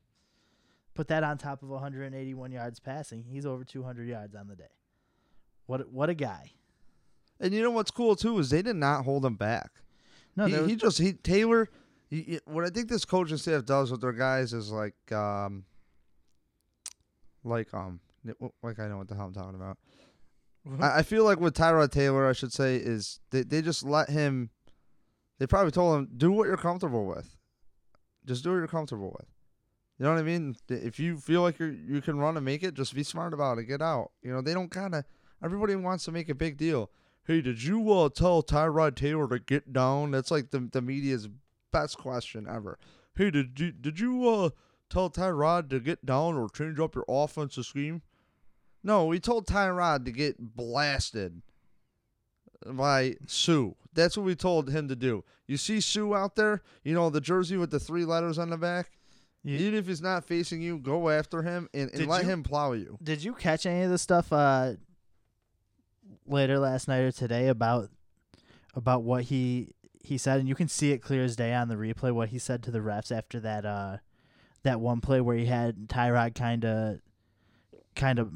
put 0.95 1.09
that 1.09 1.23
on 1.25 1.39
top 1.39 1.63
of 1.63 1.69
181 1.71 2.53
yards 2.53 2.81
passing. 2.81 3.25
He's 3.25 3.47
over 3.47 3.65
200 3.65 4.09
yards 4.09 4.35
on 4.35 4.49
the 4.49 4.57
day. 4.57 4.65
What 5.67 5.81
a- 5.83 5.85
what 5.85 6.09
a 6.11 6.15
guy! 6.15 6.53
And 7.39 7.55
you 7.55 7.63
know 7.63 7.71
what's 7.71 7.91
cool 7.91 8.17
too 8.17 8.39
is 8.39 8.51
they 8.51 8.63
did 8.63 8.77
not 8.77 9.05
hold 9.05 9.25
him 9.25 9.37
back. 9.37 9.71
No, 10.37 10.47
he, 10.47 10.57
was- 10.57 10.71
he 10.71 10.77
just 10.77 10.99
he 10.99 11.13
Taylor. 11.13 11.69
He, 12.09 12.23
he- 12.23 12.41
what 12.45 12.65
I 12.65 12.71
think 12.71 12.89
this 12.89 13.05
coaching 13.05 13.37
staff 13.37 13.65
does 13.65 13.91
with 13.91 14.01
their 14.01 14.13
guys 14.13 14.53
is 14.53 14.71
like 14.73 14.95
um, 15.13 15.65
like 17.45 17.73
um, 17.73 18.01
like 18.63 18.79
I 18.79 18.89
know 18.89 18.99
what 18.99 19.09
the 19.09 19.15
hell 19.15 19.27
I'm 19.27 19.33
talking 19.35 19.55
about. 19.55 19.79
I, 20.81 20.99
I 20.99 21.03
feel 21.03 21.25
like 21.25 21.41
with 21.41 21.55
Tyrod 21.55 21.91
Taylor, 21.91 22.29
I 22.29 22.33
should 22.33 22.53
say, 22.53 22.77
is 22.77 23.21
they 23.31 23.43
they 23.43 23.63
just 23.63 23.83
let 23.85 24.11
him. 24.11 24.51
They 25.39 25.47
probably 25.47 25.71
told 25.71 25.99
him 25.99 26.09
do 26.17 26.31
what 26.33 26.47
you're 26.49 26.57
comfortable 26.59 27.07
with. 27.07 27.37
Just 28.27 28.45
do 28.45 28.51
what 28.51 28.57
you're 28.57 28.67
comfortable 28.67 29.17
with. 29.19 29.29
You 30.01 30.07
know 30.07 30.15
what 30.15 30.21
I 30.21 30.23
mean? 30.23 30.57
If 30.71 30.99
you 30.99 31.19
feel 31.19 31.43
like 31.43 31.59
you 31.59 31.67
you 31.67 32.01
can 32.01 32.19
run 32.19 32.35
and 32.39 32.45
make 32.45 32.63
it, 32.63 32.73
just 32.73 32.95
be 32.95 33.03
smart 33.03 33.35
about 33.35 33.59
it. 33.59 33.65
Get 33.65 33.83
out. 33.83 34.13
You 34.23 34.33
know 34.33 34.41
they 34.41 34.55
don't 34.55 34.71
kind 34.71 34.95
of. 34.95 35.05
Everybody 35.45 35.77
wants 35.77 36.07
to 36.07 36.13
make 36.13 36.31
a 36.31 36.35
big 36.35 36.57
deal. 36.57 36.91
Hey, 37.27 37.43
did 37.43 37.63
you 37.63 37.93
uh, 37.93 38.09
tell 38.09 38.43
Tyrod 38.43 38.97
Taylor 38.97 39.29
to 39.29 39.39
get 39.39 39.75
down? 39.75 40.13
That's 40.13 40.31
like 40.31 40.53
the 40.53 40.61
the 40.73 40.81
media's 40.81 41.29
best 41.71 41.99
question 41.99 42.47
ever. 42.49 42.79
Hey, 43.15 43.31
did 43.31 43.61
you 43.61 43.73
did 43.73 44.01
you 44.01 44.27
uh 44.27 44.51
tell 44.89 45.11
Tyrod 45.11 45.69
to 45.69 45.81
get 45.81 46.07
down 46.07 46.35
or 46.35 46.49
change 46.49 46.81
up 46.81 46.95
your 46.95 47.05
offensive 47.07 47.67
scheme? 47.67 48.01
No, 48.83 49.05
we 49.05 49.21
told 49.21 49.47
Tyrod 49.47 50.07
to 50.07 50.13
get 50.13 50.57
blasted 50.57 51.43
by 52.67 53.17
Suh. 53.27 53.73
That's 53.93 54.17
what 54.17 54.25
we 54.25 54.35
told 54.35 54.71
him 54.71 54.89
to 54.89 54.97
do. 54.97 55.25
You 55.47 55.59
see 55.59 55.79
Suh 55.79 56.15
out 56.15 56.37
there, 56.37 56.63
you 56.85 56.95
know, 56.95 57.11
the 57.11 57.21
jersey 57.21 57.59
with 57.59 57.71
the 57.71 57.79
three 57.79 58.07
letters 58.07 58.39
on 58.39 58.49
the 58.49 58.57
back? 58.57 58.93
You- 59.43 59.57
Even 59.59 59.75
if 59.79 59.87
he's 59.87 60.03
not 60.03 60.25
facing 60.25 60.61
you, 60.61 60.79
go 60.79 61.09
after 61.09 61.43
him 61.43 61.69
and, 61.73 61.89
and 61.91 62.01
Did 62.01 62.09
let 62.09 62.25
you- 62.25 62.31
him 62.31 62.43
plow 62.43 62.73
you. 62.73 62.99
Did 63.03 63.25
you 63.25 63.33
catch 63.35 63.65
any 63.67 63.83
of 63.83 63.91
the 63.91 63.99
stuff 63.99 64.33
uh 64.33 64.75
later 66.27 66.59
last 66.59 66.89
night 66.89 67.01
or 67.01 67.13
today 67.13 67.49
about 67.49 67.91
about 68.75 69.03
what 69.03 69.25
he 69.25 69.73
he 70.03 70.17
said 70.17 70.39
and 70.41 70.49
you 70.49 70.55
can 70.55 70.69
see 70.69 70.93
it 70.93 70.99
clear 70.99 71.25
as 71.25 71.37
day 71.37 71.53
on 71.55 71.69
the 71.69 71.75
replay 71.75 72.13
what 72.13 72.29
he 72.31 72.39
said 72.39 72.63
to 72.63 72.71
the 72.71 72.79
refs 72.79 73.11
after 73.17 73.39
that 73.41 73.65
uh 73.67 73.97
that 74.63 74.81
one 74.81 75.01
play 75.01 75.21
where 75.21 75.37
he 75.37 75.47
had 75.47 75.89
Tyrod 75.89 76.35
kind 76.35 76.65
of 76.65 77.01
kind 77.97 78.19
of 78.19 78.33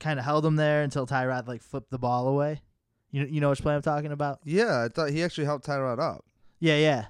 kind 0.00 0.18
of 0.18 0.24
held 0.24 0.44
him 0.44 0.56
there 0.56 0.82
until 0.82 1.06
Tyrod 1.06 1.46
like 1.46 1.62
flipped 1.62 1.90
the 1.90 1.98
ball 1.98 2.26
away. 2.28 2.62
You 3.10 3.24
you 3.26 3.40
know 3.40 3.50
which 3.50 3.62
play 3.62 3.74
I'm 3.74 3.82
talking 3.82 4.10
about? 4.12 4.40
Yeah, 4.44 4.82
I 4.84 4.88
thought 4.88 5.10
he 5.10 5.22
actually 5.22 5.44
helped 5.44 5.66
Tyrod 5.66 5.98
up. 6.00 6.24
Yeah, 6.60 6.76
yeah. 6.76 7.06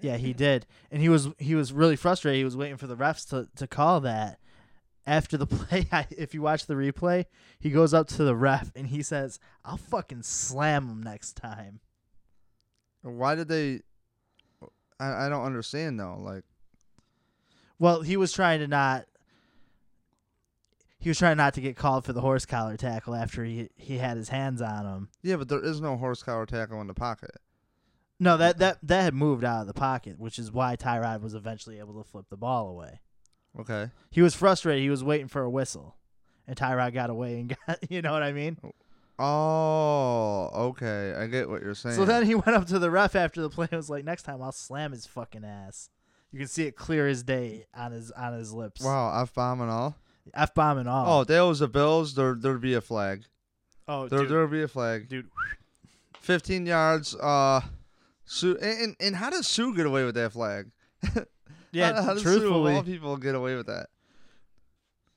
Yeah, 0.00 0.16
he 0.16 0.32
did. 0.32 0.66
And 0.90 1.02
he 1.02 1.08
was 1.08 1.28
he 1.38 1.54
was 1.54 1.72
really 1.72 1.96
frustrated. 1.96 2.38
He 2.38 2.44
was 2.44 2.56
waiting 2.56 2.76
for 2.76 2.86
the 2.86 2.96
refs 2.96 3.28
to, 3.30 3.48
to 3.56 3.66
call 3.66 4.00
that. 4.00 4.38
After 5.06 5.36
the 5.36 5.46
play, 5.48 5.86
I, 5.90 6.06
if 6.10 6.34
you 6.34 6.42
watch 6.42 6.66
the 6.66 6.74
replay, 6.74 7.24
he 7.58 7.70
goes 7.70 7.94
up 7.94 8.08
to 8.08 8.24
the 8.24 8.36
ref 8.36 8.70
and 8.76 8.86
he 8.88 9.02
says, 9.02 9.38
"I'll 9.64 9.76
fucking 9.78 10.22
slam 10.22 10.88
him 10.88 11.02
next 11.02 11.32
time." 11.36 11.80
Why 13.02 13.34
did 13.34 13.48
they? 13.48 13.80
I, 15.00 15.26
I 15.26 15.28
don't 15.28 15.44
understand 15.44 15.98
though. 15.98 16.18
Like, 16.20 16.44
Well, 17.78 18.02
he 18.02 18.16
was 18.16 18.32
trying 18.32 18.60
to 18.60 18.68
not 18.68 19.06
he 21.00 21.08
was 21.08 21.18
trying 21.18 21.36
not 21.36 21.54
to 21.54 21.60
get 21.60 21.76
called 21.76 22.04
for 22.04 22.12
the 22.12 22.20
horse 22.20 22.44
collar 22.44 22.76
tackle 22.76 23.14
after 23.14 23.44
he 23.44 23.70
he 23.76 23.98
had 23.98 24.16
his 24.16 24.28
hands 24.28 24.60
on 24.60 24.84
him. 24.84 25.08
yeah, 25.22 25.36
but 25.36 25.48
there 25.48 25.64
is 25.64 25.80
no 25.80 25.96
horse 25.96 26.22
collar 26.22 26.44
tackle 26.46 26.80
in 26.80 26.86
the 26.86 26.94
pocket. 26.94 27.30
No, 28.20 28.36
that 28.36 28.58
that 28.58 28.78
that 28.82 29.02
had 29.02 29.14
moved 29.14 29.44
out 29.44 29.60
of 29.60 29.66
the 29.68 29.74
pocket, 29.74 30.18
which 30.18 30.38
is 30.38 30.50
why 30.50 30.76
Tyrod 30.76 31.20
was 31.20 31.34
eventually 31.34 31.78
able 31.78 32.02
to 32.02 32.08
flip 32.08 32.26
the 32.30 32.36
ball 32.36 32.68
away. 32.68 33.00
Okay. 33.58 33.90
He 34.10 34.22
was 34.22 34.34
frustrated. 34.34 34.82
He 34.82 34.90
was 34.90 35.04
waiting 35.04 35.28
for 35.28 35.42
a 35.42 35.50
whistle, 35.50 35.96
and 36.46 36.56
Tyrod 36.56 36.92
got 36.94 37.10
away 37.10 37.40
and 37.40 37.56
got. 37.66 37.90
You 37.90 38.02
know 38.02 38.12
what 38.12 38.22
I 38.22 38.32
mean? 38.32 38.58
Oh, 39.20 40.50
okay. 40.68 41.14
I 41.16 41.26
get 41.26 41.48
what 41.48 41.62
you're 41.62 41.74
saying. 41.74 41.96
So 41.96 42.04
then 42.04 42.24
he 42.24 42.34
went 42.34 42.48
up 42.56 42.66
to 42.68 42.78
the 42.78 42.90
ref 42.90 43.14
after 43.16 43.40
the 43.40 43.50
play 43.50 43.68
and 43.70 43.76
was 43.76 43.90
like, 43.90 44.04
"Next 44.04 44.22
time 44.24 44.42
I'll 44.42 44.52
slam 44.52 44.92
his 44.92 45.06
fucking 45.06 45.44
ass." 45.44 45.90
You 46.32 46.38
can 46.38 46.48
see 46.48 46.64
it 46.66 46.76
clear 46.76 47.08
as 47.08 47.22
day 47.22 47.66
on 47.74 47.92
his 47.92 48.10
on 48.12 48.32
his 48.34 48.52
lips. 48.52 48.82
wow, 48.82 49.20
f 49.22 49.32
bomb 49.34 49.60
and 49.60 49.70
all. 49.70 49.96
F 50.34 50.54
bomb 50.54 50.78
and 50.78 50.88
all. 50.88 51.18
Oh, 51.18 51.20
if 51.22 51.28
that 51.28 51.40
was 51.40 51.60
the 51.60 51.68
Bills. 51.68 52.14
There, 52.14 52.34
there'd 52.34 52.60
be 52.60 52.74
a 52.74 52.80
flag. 52.80 53.24
oh, 53.86 54.08
There, 54.08 54.20
dude, 54.20 54.28
there'd 54.30 54.50
be 54.50 54.62
a 54.62 54.68
flag. 54.68 55.08
dude. 55.08 55.28
15 56.20 56.66
yards. 56.66 57.14
Uh, 57.14 57.60
Suh, 58.30 58.54
and, 58.60 58.94
and- 59.00 59.16
how 59.16 59.30
does 59.30 59.48
Suh 59.48 59.72
get 59.72 59.86
away 59.86 60.04
with 60.04 60.14
that 60.14 60.32
flag? 60.32 60.70
Yeah, 61.70 61.92
how, 61.96 62.02
how 62.02 62.14
does 62.14 62.22
Suh 62.22 62.46
of 62.46 62.52
all 62.66 62.82
people 62.82 63.18
get 63.18 63.34
away 63.34 63.54
with 63.54 63.66
that? 63.66 63.88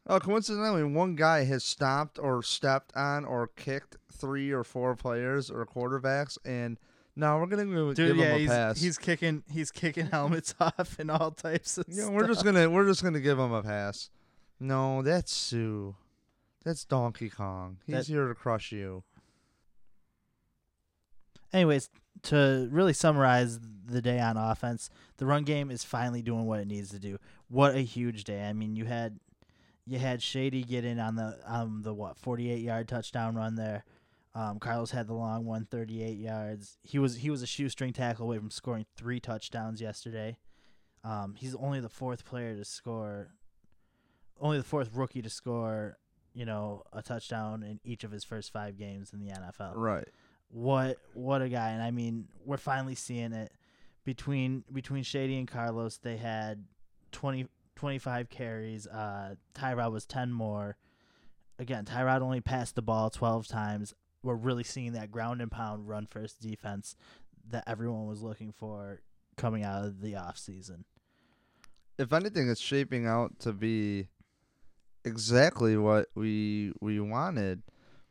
Oh, 0.06 0.20
coincidentally, 0.20 0.84
one 0.84 1.16
guy 1.16 1.46
has 1.46 1.64
stomped 1.64 2.20
or 2.20 2.44
stepped 2.44 2.92
on 2.94 3.24
or 3.24 3.48
kicked 3.56 3.96
three 4.12 4.52
or 4.52 4.66
four 4.66 4.94
players 4.98 5.50
or 5.50 5.66
quarterbacks, 5.66 6.38
and 6.44 6.78
now 7.16 7.40
we're 7.40 7.46
gonna 7.46 7.66
give 7.66 7.96
dude. 7.96 8.18
Yeah, 8.18 8.26
him 8.26 8.36
a 8.36 8.40
he's 8.40 8.50
pass. 8.50 8.82
he's 8.82 8.98
kicking 8.98 9.44
he's 9.50 9.72
kicking 9.72 10.08
helmets 10.12 10.54
off 10.60 11.00
and 11.00 11.10
all 11.10 11.32
types 11.32 11.78
of 11.78 11.86
yeah, 11.88 12.04
stuff. 12.04 12.14
we're 12.14 12.28
just 12.28 12.44
gonna 12.44 12.70
we're 12.70 12.86
just 12.88 13.02
gonna 13.02 13.22
give 13.22 13.40
him 13.40 13.54
a 13.54 13.64
pass. 13.64 14.10
No, 14.60 15.02
that's 15.02 15.34
Suh. 15.34 15.92
That's 16.66 16.84
Donkey 16.84 17.30
Kong. 17.30 17.78
He's 17.86 17.96
That- 17.96 18.08
here 18.08 18.28
to 18.28 18.36
crush 18.36 18.74
you. 18.74 19.04
Anyways, 21.54 21.90
to 22.24 22.68
really 22.72 22.94
summarize 22.94 23.60
the 23.86 24.02
day 24.02 24.20
on 24.20 24.38
offense, 24.38 24.90
the 25.18 25.26
run 25.26 25.44
game 25.44 25.72
is 25.72 25.84
finally 25.84 26.22
doing 26.22 26.46
what 26.46 26.60
it 26.60 26.68
needs 26.68 26.90
to 26.92 27.00
do. 27.00 27.18
What 27.48 27.76
a 27.76 27.82
huge 27.82 28.24
day! 28.24 28.44
I 28.44 28.54
mean, 28.54 28.76
you 28.76 28.86
had 28.86 29.20
you 29.86 30.00
had 30.00 30.22
Shady 30.22 30.64
get 30.64 30.86
in 30.86 31.00
on 31.00 31.16
the 31.16 31.38
um 31.46 31.82
the 31.84 31.94
what 31.94 32.18
forty 32.18 32.52
eight 32.52 32.62
yard 32.62 32.88
touchdown 32.88 33.36
run 33.36 33.56
there. 33.56 33.84
Um, 34.34 34.60
Carlos 34.60 34.92
had 34.92 35.08
the 35.08 35.14
long 35.14 35.46
one, 35.46 35.66
38 35.66 36.18
yards. 36.18 36.78
He 36.84 37.00
was 37.00 37.18
he 37.18 37.30
was 37.30 37.42
a 37.42 37.48
shoestring 37.48 37.92
tackle 37.92 38.26
away 38.28 38.38
from 38.38 38.50
scoring 38.50 38.86
three 38.96 39.20
touchdowns 39.20 39.82
yesterday. 39.82 40.38
Um, 41.04 41.36
he's 41.38 41.56
only 41.56 41.80
the 41.82 41.90
fourth 41.90 42.24
player 42.24 42.56
to 42.56 42.64
score, 42.64 43.30
only 44.40 44.58
the 44.58 44.64
fourth 44.64 44.92
rookie 44.94 45.22
to 45.22 45.30
score, 45.30 45.98
you 46.34 46.46
know, 46.46 46.84
a 46.94 47.02
touchdown 47.02 47.64
in 47.64 47.80
each 47.84 48.04
of 48.04 48.12
his 48.12 48.24
first 48.24 48.54
five 48.54 48.78
games 48.78 49.12
in 49.12 49.20
the 49.20 49.34
NFL. 49.34 49.74
Right. 49.76 50.08
What 50.52 50.98
what 51.14 51.42
a 51.42 51.50
guy! 51.50 51.70
And 51.70 51.82
I 51.82 51.92
mean, 51.92 52.28
we're 52.46 52.58
finally 52.58 52.96
seeing 52.96 53.32
it 53.32 53.52
between 54.04 54.64
between 54.72 55.04
Shady 55.04 55.38
and 55.38 55.48
Carlos. 55.48 55.98
They 55.98 56.18
had 56.18 56.66
20, 57.14 57.48
25 57.76 58.30
carries. 58.30 58.88
Uh, 58.88 59.36
Tyrod 59.56 59.92
was 59.92 60.06
ten 60.06 60.32
more. 60.32 60.78
Again, 61.58 61.86
Tyrod 61.86 62.22
only 62.22 62.42
passed 62.42 62.76
the 62.76 62.82
ball 62.82 63.10
twelve 63.10 63.48
times. 63.48 63.94
We're 64.24 64.36
really 64.36 64.64
seeing 64.64 64.94
that 64.94 65.10
ground 65.10 65.42
and 65.42 65.52
pound 65.52 65.88
run 65.88 66.06
first 66.06 66.42
defense 66.42 66.96
that 67.50 67.64
everyone 67.66 68.08
was 68.08 68.22
looking 68.22 68.52
for 68.52 69.02
coming 69.38 69.64
out 69.64 69.86
of 69.86 70.02
the 70.02 70.16
off 70.16 70.38
season. 70.38 70.86
If 71.98 72.14
anything, 72.14 72.50
it's 72.50 72.62
shaping 72.62 73.08
out 73.08 73.40
to 73.40 73.54
be 73.54 74.08
exactly 75.06 75.78
what 75.78 76.10
we 76.16 76.74
we 76.82 77.00
wanted, 77.00 77.62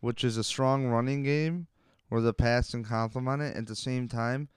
which 0.01 0.25
is 0.25 0.37
a 0.37 0.45
strong 0.45 0.87
running 0.87 1.23
game 1.23 1.67
where 2.11 2.21
the 2.21 2.35
pass 2.35 2.75
and 2.75 2.85
complement 2.85 3.41
it 3.41 3.57
at 3.57 3.67
the 3.67 3.75
same 3.75 4.07
time. 4.07 4.49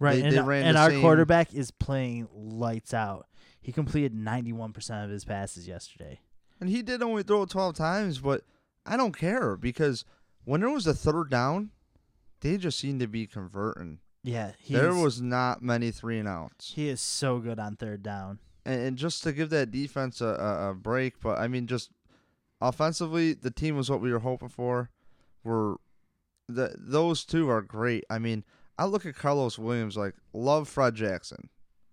Right, 0.00 0.14
They- 0.20 0.36
and, 0.36 0.48
they 0.48 0.62
and 0.62 0.76
the 0.76 0.80
our 0.80 0.90
same- 0.90 1.00
quarterback 1.00 1.54
is 1.54 1.70
playing 1.70 2.26
lights 2.34 2.92
out. 2.92 3.28
He 3.62 3.70
completed 3.72 4.12
ninety 4.12 4.52
one 4.52 4.72
percent 4.72 5.04
of 5.04 5.10
his 5.10 5.24
passes 5.24 5.68
yesterday. 5.68 6.20
And 6.60 6.68
he 6.68 6.82
did 6.82 7.02
only 7.02 7.22
throw 7.22 7.42
it 7.42 7.50
12 7.50 7.74
times, 7.74 8.18
but 8.18 8.42
I 8.86 8.96
don't 8.96 9.16
care 9.16 9.56
because 9.56 10.04
when 10.44 10.60
there 10.60 10.70
was 10.70 10.86
a 10.86 10.94
third 10.94 11.30
down, 11.30 11.70
they 12.40 12.56
just 12.58 12.78
seemed 12.78 13.00
to 13.00 13.06
be 13.06 13.26
converting. 13.26 14.00
Yeah, 14.22 14.52
there 14.68 14.94
was 14.94 15.20
not 15.20 15.62
many 15.62 15.90
three 15.90 16.18
and 16.18 16.26
outs. 16.28 16.72
he 16.74 16.88
is 16.88 17.00
so 17.00 17.38
good 17.38 17.58
on 17.58 17.76
third 17.76 18.02
down. 18.02 18.38
And, 18.64 18.80
and 18.80 18.96
just 18.96 19.22
to 19.24 19.32
give 19.32 19.50
that 19.50 19.70
defense 19.70 20.20
a, 20.20 20.26
a, 20.26 20.70
a 20.70 20.74
break, 20.74 21.20
but 21.20 21.38
I 21.38 21.48
mean, 21.48 21.66
just 21.66 21.90
offensively, 22.60 23.34
the 23.34 23.50
team 23.50 23.76
was 23.76 23.90
what 23.90 24.00
we 24.00 24.12
were 24.12 24.20
hoping 24.20 24.48
for. 24.48 24.90
We're 25.42 25.74
the 26.48 26.74
those 26.78 27.24
two 27.24 27.48
are 27.48 27.62
great. 27.62 28.04
I 28.10 28.18
mean, 28.18 28.44
I 28.78 28.86
look 28.86 29.06
at 29.06 29.16
Carlos 29.16 29.58
Williams 29.58 29.96
like 29.96 30.14
love 30.32 30.68
Fred 30.68 30.94
Jackson, 30.94 31.48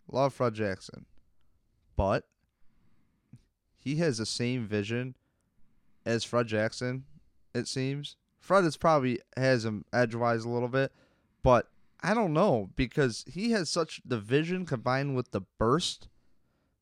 love 0.09 0.33
Fred 0.33 0.53
Jackson, 0.53 1.05
but 1.95 2.25
he 3.77 3.97
has 3.97 4.17
the 4.17 4.25
same 4.25 4.65
vision 4.65 5.15
as 6.05 6.23
Fred 6.23 6.47
Jackson. 6.47 7.05
It 7.53 7.67
seems 7.67 8.15
Fred 8.39 8.65
is 8.65 8.77
probably 8.77 9.19
has 9.37 9.65
him 9.65 9.85
edgewise 9.93 10.43
a 10.43 10.49
little 10.49 10.69
bit, 10.69 10.91
but 11.43 11.69
I 12.01 12.13
don't 12.13 12.33
know 12.33 12.69
because 12.75 13.23
he 13.27 13.51
has 13.51 13.69
such 13.69 14.01
the 14.03 14.19
vision 14.19 14.65
combined 14.65 15.15
with 15.15 15.31
the 15.31 15.41
burst 15.59 16.07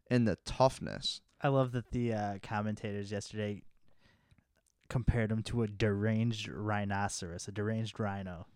and 0.09 0.27
the 0.27 0.37
toughness. 0.45 1.21
I 1.41 1.49
love 1.49 1.71
that 1.73 1.91
the 1.91 2.13
uh, 2.13 2.37
commentators 2.41 3.11
yesterday 3.11 3.61
compared 4.89 5.31
him 5.31 5.43
to 5.43 5.63
a 5.63 5.67
deranged 5.67 6.49
rhinoceros, 6.49 7.47
a 7.47 7.51
deranged 7.51 7.99
rhino. 7.99 8.47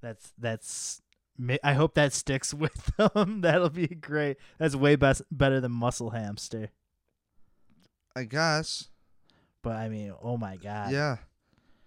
That's 0.00 0.32
that's. 0.38 1.02
I 1.62 1.74
hope 1.74 1.94
that 1.94 2.14
sticks 2.14 2.54
with 2.54 2.96
them. 2.96 3.42
That'll 3.42 3.70
be 3.70 3.88
great. 3.88 4.38
That's 4.58 4.74
way 4.74 4.96
best 4.96 5.22
better 5.30 5.60
than 5.60 5.72
muscle 5.72 6.10
hamster. 6.10 6.70
I 8.14 8.24
guess. 8.24 8.88
But 9.62 9.76
I 9.76 9.88
mean, 9.88 10.14
oh 10.22 10.36
my 10.36 10.56
god. 10.56 10.92
Yeah. 10.92 11.16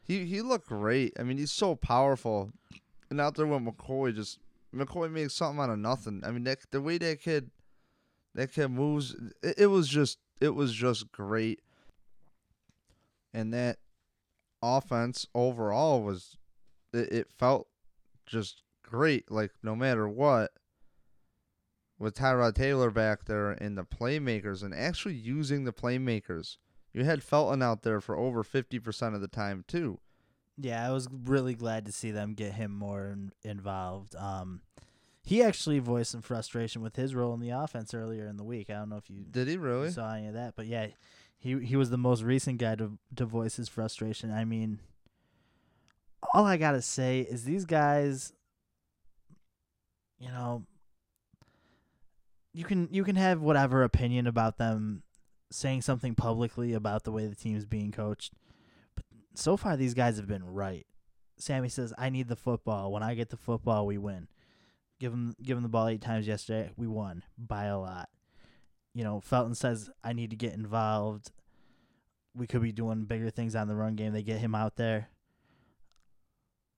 He 0.03 0.25
he 0.25 0.41
looked 0.41 0.67
great. 0.67 1.13
I 1.19 1.23
mean, 1.23 1.37
he's 1.37 1.51
so 1.51 1.75
powerful. 1.75 2.51
And 3.09 3.19
out 3.19 3.35
there 3.35 3.47
with 3.47 3.63
McCoy, 3.63 4.13
just 4.13 4.39
McCoy 4.75 5.11
makes 5.11 5.33
something 5.33 5.61
out 5.61 5.69
of 5.69 5.79
nothing. 5.79 6.21
I 6.25 6.31
mean, 6.31 6.43
that, 6.43 6.59
the 6.71 6.81
way 6.81 6.97
that 6.99 7.21
kid, 7.21 7.49
that 8.35 8.51
kid 8.51 8.67
moves, 8.67 9.15
it, 9.41 9.55
it 9.59 9.67
was 9.67 9.87
just 9.87 10.19
it 10.41 10.53
was 10.55 10.73
just 10.73 11.11
great. 11.11 11.61
And 13.33 13.53
that 13.53 13.77
offense 14.61 15.25
overall 15.35 16.01
was, 16.01 16.37
it, 16.93 17.11
it 17.11 17.31
felt 17.31 17.67
just 18.25 18.63
great. 18.83 19.29
Like 19.31 19.51
no 19.63 19.75
matter 19.75 20.07
what, 20.07 20.51
with 21.99 22.15
Tyrod 22.15 22.55
Taylor 22.55 22.89
back 22.89 23.25
there 23.25 23.51
and 23.51 23.77
the 23.77 23.83
playmakers, 23.83 24.63
and 24.63 24.73
actually 24.73 25.15
using 25.15 25.65
the 25.65 25.73
playmakers. 25.73 26.57
You 26.93 27.03
had 27.03 27.21
Felton 27.21 27.61
out 27.61 27.83
there 27.83 28.01
for 28.01 28.17
over 28.17 28.43
50% 28.43 29.13
of 29.13 29.21
the 29.21 29.27
time, 29.27 29.63
too. 29.67 29.99
Yeah, 30.57 30.87
I 30.87 30.91
was 30.91 31.07
really 31.11 31.53
glad 31.53 31.85
to 31.85 31.91
see 31.91 32.09
them 32.09 32.33
get 32.33 32.53
him 32.53 32.71
more 32.71 33.05
in, 33.07 33.31
involved. 33.43 34.15
Um, 34.15 34.61
he 35.23 35.43
actually 35.43 35.79
voiced 35.79 36.11
some 36.11 36.21
frustration 36.21 36.81
with 36.81 36.95
his 36.95 37.13
role 37.13 37.33
in 37.33 37.41
the 37.41 37.51
offense 37.51 37.93
earlier 37.93 38.25
in 38.27 38.37
the 38.37 38.43
week. 38.43 38.69
I 38.69 38.73
don't 38.73 38.89
know 38.89 38.97
if 38.97 39.09
you 39.09 39.25
Did 39.29 39.47
he 39.47 39.57
really? 39.57 39.91
saw 39.91 40.13
any 40.15 40.27
of 40.27 40.33
that, 40.33 40.55
but 40.55 40.65
yeah, 40.65 40.87
he 41.39 41.57
he 41.59 41.75
was 41.75 41.89
the 41.89 41.97
most 41.97 42.21
recent 42.21 42.59
guy 42.59 42.75
to 42.75 42.97
to 43.15 43.25
voice 43.25 43.55
his 43.55 43.69
frustration. 43.69 44.31
I 44.31 44.43
mean, 44.43 44.79
all 46.33 46.45
I 46.45 46.57
gotta 46.57 46.81
say 46.81 47.21
is 47.21 47.45
these 47.45 47.65
guys, 47.65 48.33
you 50.19 50.27
know, 50.27 50.65
you 52.53 52.65
can 52.65 52.89
you 52.91 53.05
can 53.05 53.15
have 53.15 53.41
whatever 53.41 53.83
opinion 53.83 54.27
about 54.27 54.57
them 54.57 55.03
saying 55.49 55.81
something 55.81 56.13
publicly 56.13 56.73
about 56.73 57.05
the 57.05 57.11
way 57.11 57.25
the 57.25 57.35
team's 57.35 57.65
being 57.65 57.91
coached, 57.91 58.33
but 58.95 59.05
so 59.33 59.55
far 59.55 59.77
these 59.77 59.93
guys 59.93 60.17
have 60.17 60.27
been 60.27 60.43
right. 60.43 60.85
Sammy 61.37 61.69
says, 61.69 61.93
"I 61.97 62.09
need 62.09 62.27
the 62.27 62.35
football. 62.35 62.91
When 62.91 63.01
I 63.01 63.15
get 63.15 63.29
the 63.29 63.37
football, 63.37 63.85
we 63.87 63.97
win." 63.97 64.27
Give 64.99 65.13
him 65.13 65.33
give 65.41 65.55
him 65.55 65.63
the 65.63 65.69
ball 65.69 65.87
eight 65.87 66.01
times 66.01 66.27
yesterday. 66.27 66.71
We 66.75 66.85
won 66.85 67.23
by 67.37 67.65
a 67.65 67.79
lot 67.79 68.09
you 68.99 69.05
know, 69.05 69.21
Felton 69.21 69.55
says 69.55 69.89
I 70.03 70.11
need 70.11 70.29
to 70.31 70.35
get 70.35 70.53
involved. 70.55 71.31
We 72.35 72.47
could 72.47 72.61
be 72.61 72.73
doing 72.73 73.05
bigger 73.05 73.29
things 73.29 73.55
on 73.55 73.69
the 73.69 73.75
run 73.75 73.95
game. 73.95 74.11
They 74.11 74.23
get 74.23 74.39
him 74.39 74.53
out 74.53 74.75
there, 74.75 75.07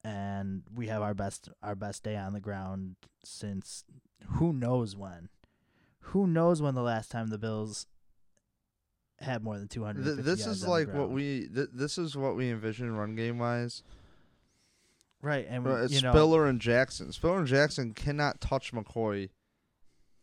and 0.03 0.61
we 0.71 0.85
have 0.85 1.01
our 1.01 1.15
best 1.15 1.49
our 1.63 1.73
best 1.73 2.03
day 2.03 2.15
on 2.15 2.33
the 2.33 2.39
ground 2.39 2.95
since 3.25 3.83
who 4.33 4.53
knows 4.53 4.95
when. 4.95 5.29
Who 6.05 6.27
knows 6.27 6.61
when 6.61 6.75
the 6.75 6.83
last 6.83 7.09
time 7.09 7.29
the 7.29 7.39
Bills 7.39 7.87
had 9.19 9.43
more 9.43 9.57
than 9.57 9.67
two 9.67 9.83
hundred? 9.83 10.23
This 10.23 10.45
is 10.45 10.63
like 10.63 10.93
what 10.93 11.09
we. 11.09 11.47
Th- 11.47 11.69
this 11.73 11.97
is 11.97 12.15
what 12.15 12.35
we 12.35 12.51
envision 12.51 12.95
run 12.95 13.15
game 13.15 13.39
wise. 13.39 13.81
right, 15.23 15.47
and 15.49 15.65
Uh, 15.65 15.71
It's 15.85 15.93
you 15.93 16.01
know, 16.01 16.11
Spiller 16.11 16.45
and 16.45 16.61
Jackson. 16.61 17.11
Spiller 17.11 17.39
and 17.39 17.47
Jackson 17.47 17.95
cannot 17.95 18.41
touch 18.41 18.73
McCoy. 18.73 19.29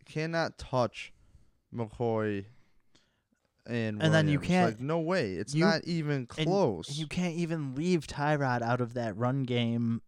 Cannot 0.05 0.59
touch 0.59 1.13
McCoy. 1.75 2.47
And 3.67 4.03
And 4.03 4.15
then 4.15 4.29
you 4.29 4.39
can't- 4.41 4.73
like 4.77 4.81
no 4.81 4.99
way. 5.01 5.35
It's 5.35 5.55
you- 5.55 5.65
not 5.65 5.85
even 5.85 6.27
close. 6.27 6.99
you 6.99 7.07
can't 7.07 7.37
even 7.37 7.75
leave 7.75 8.07
Tyrod 8.07 8.63
out 8.63 8.81
of 8.81 8.95
that 8.95 9.17
run 9.17 9.43
game 9.45 10.01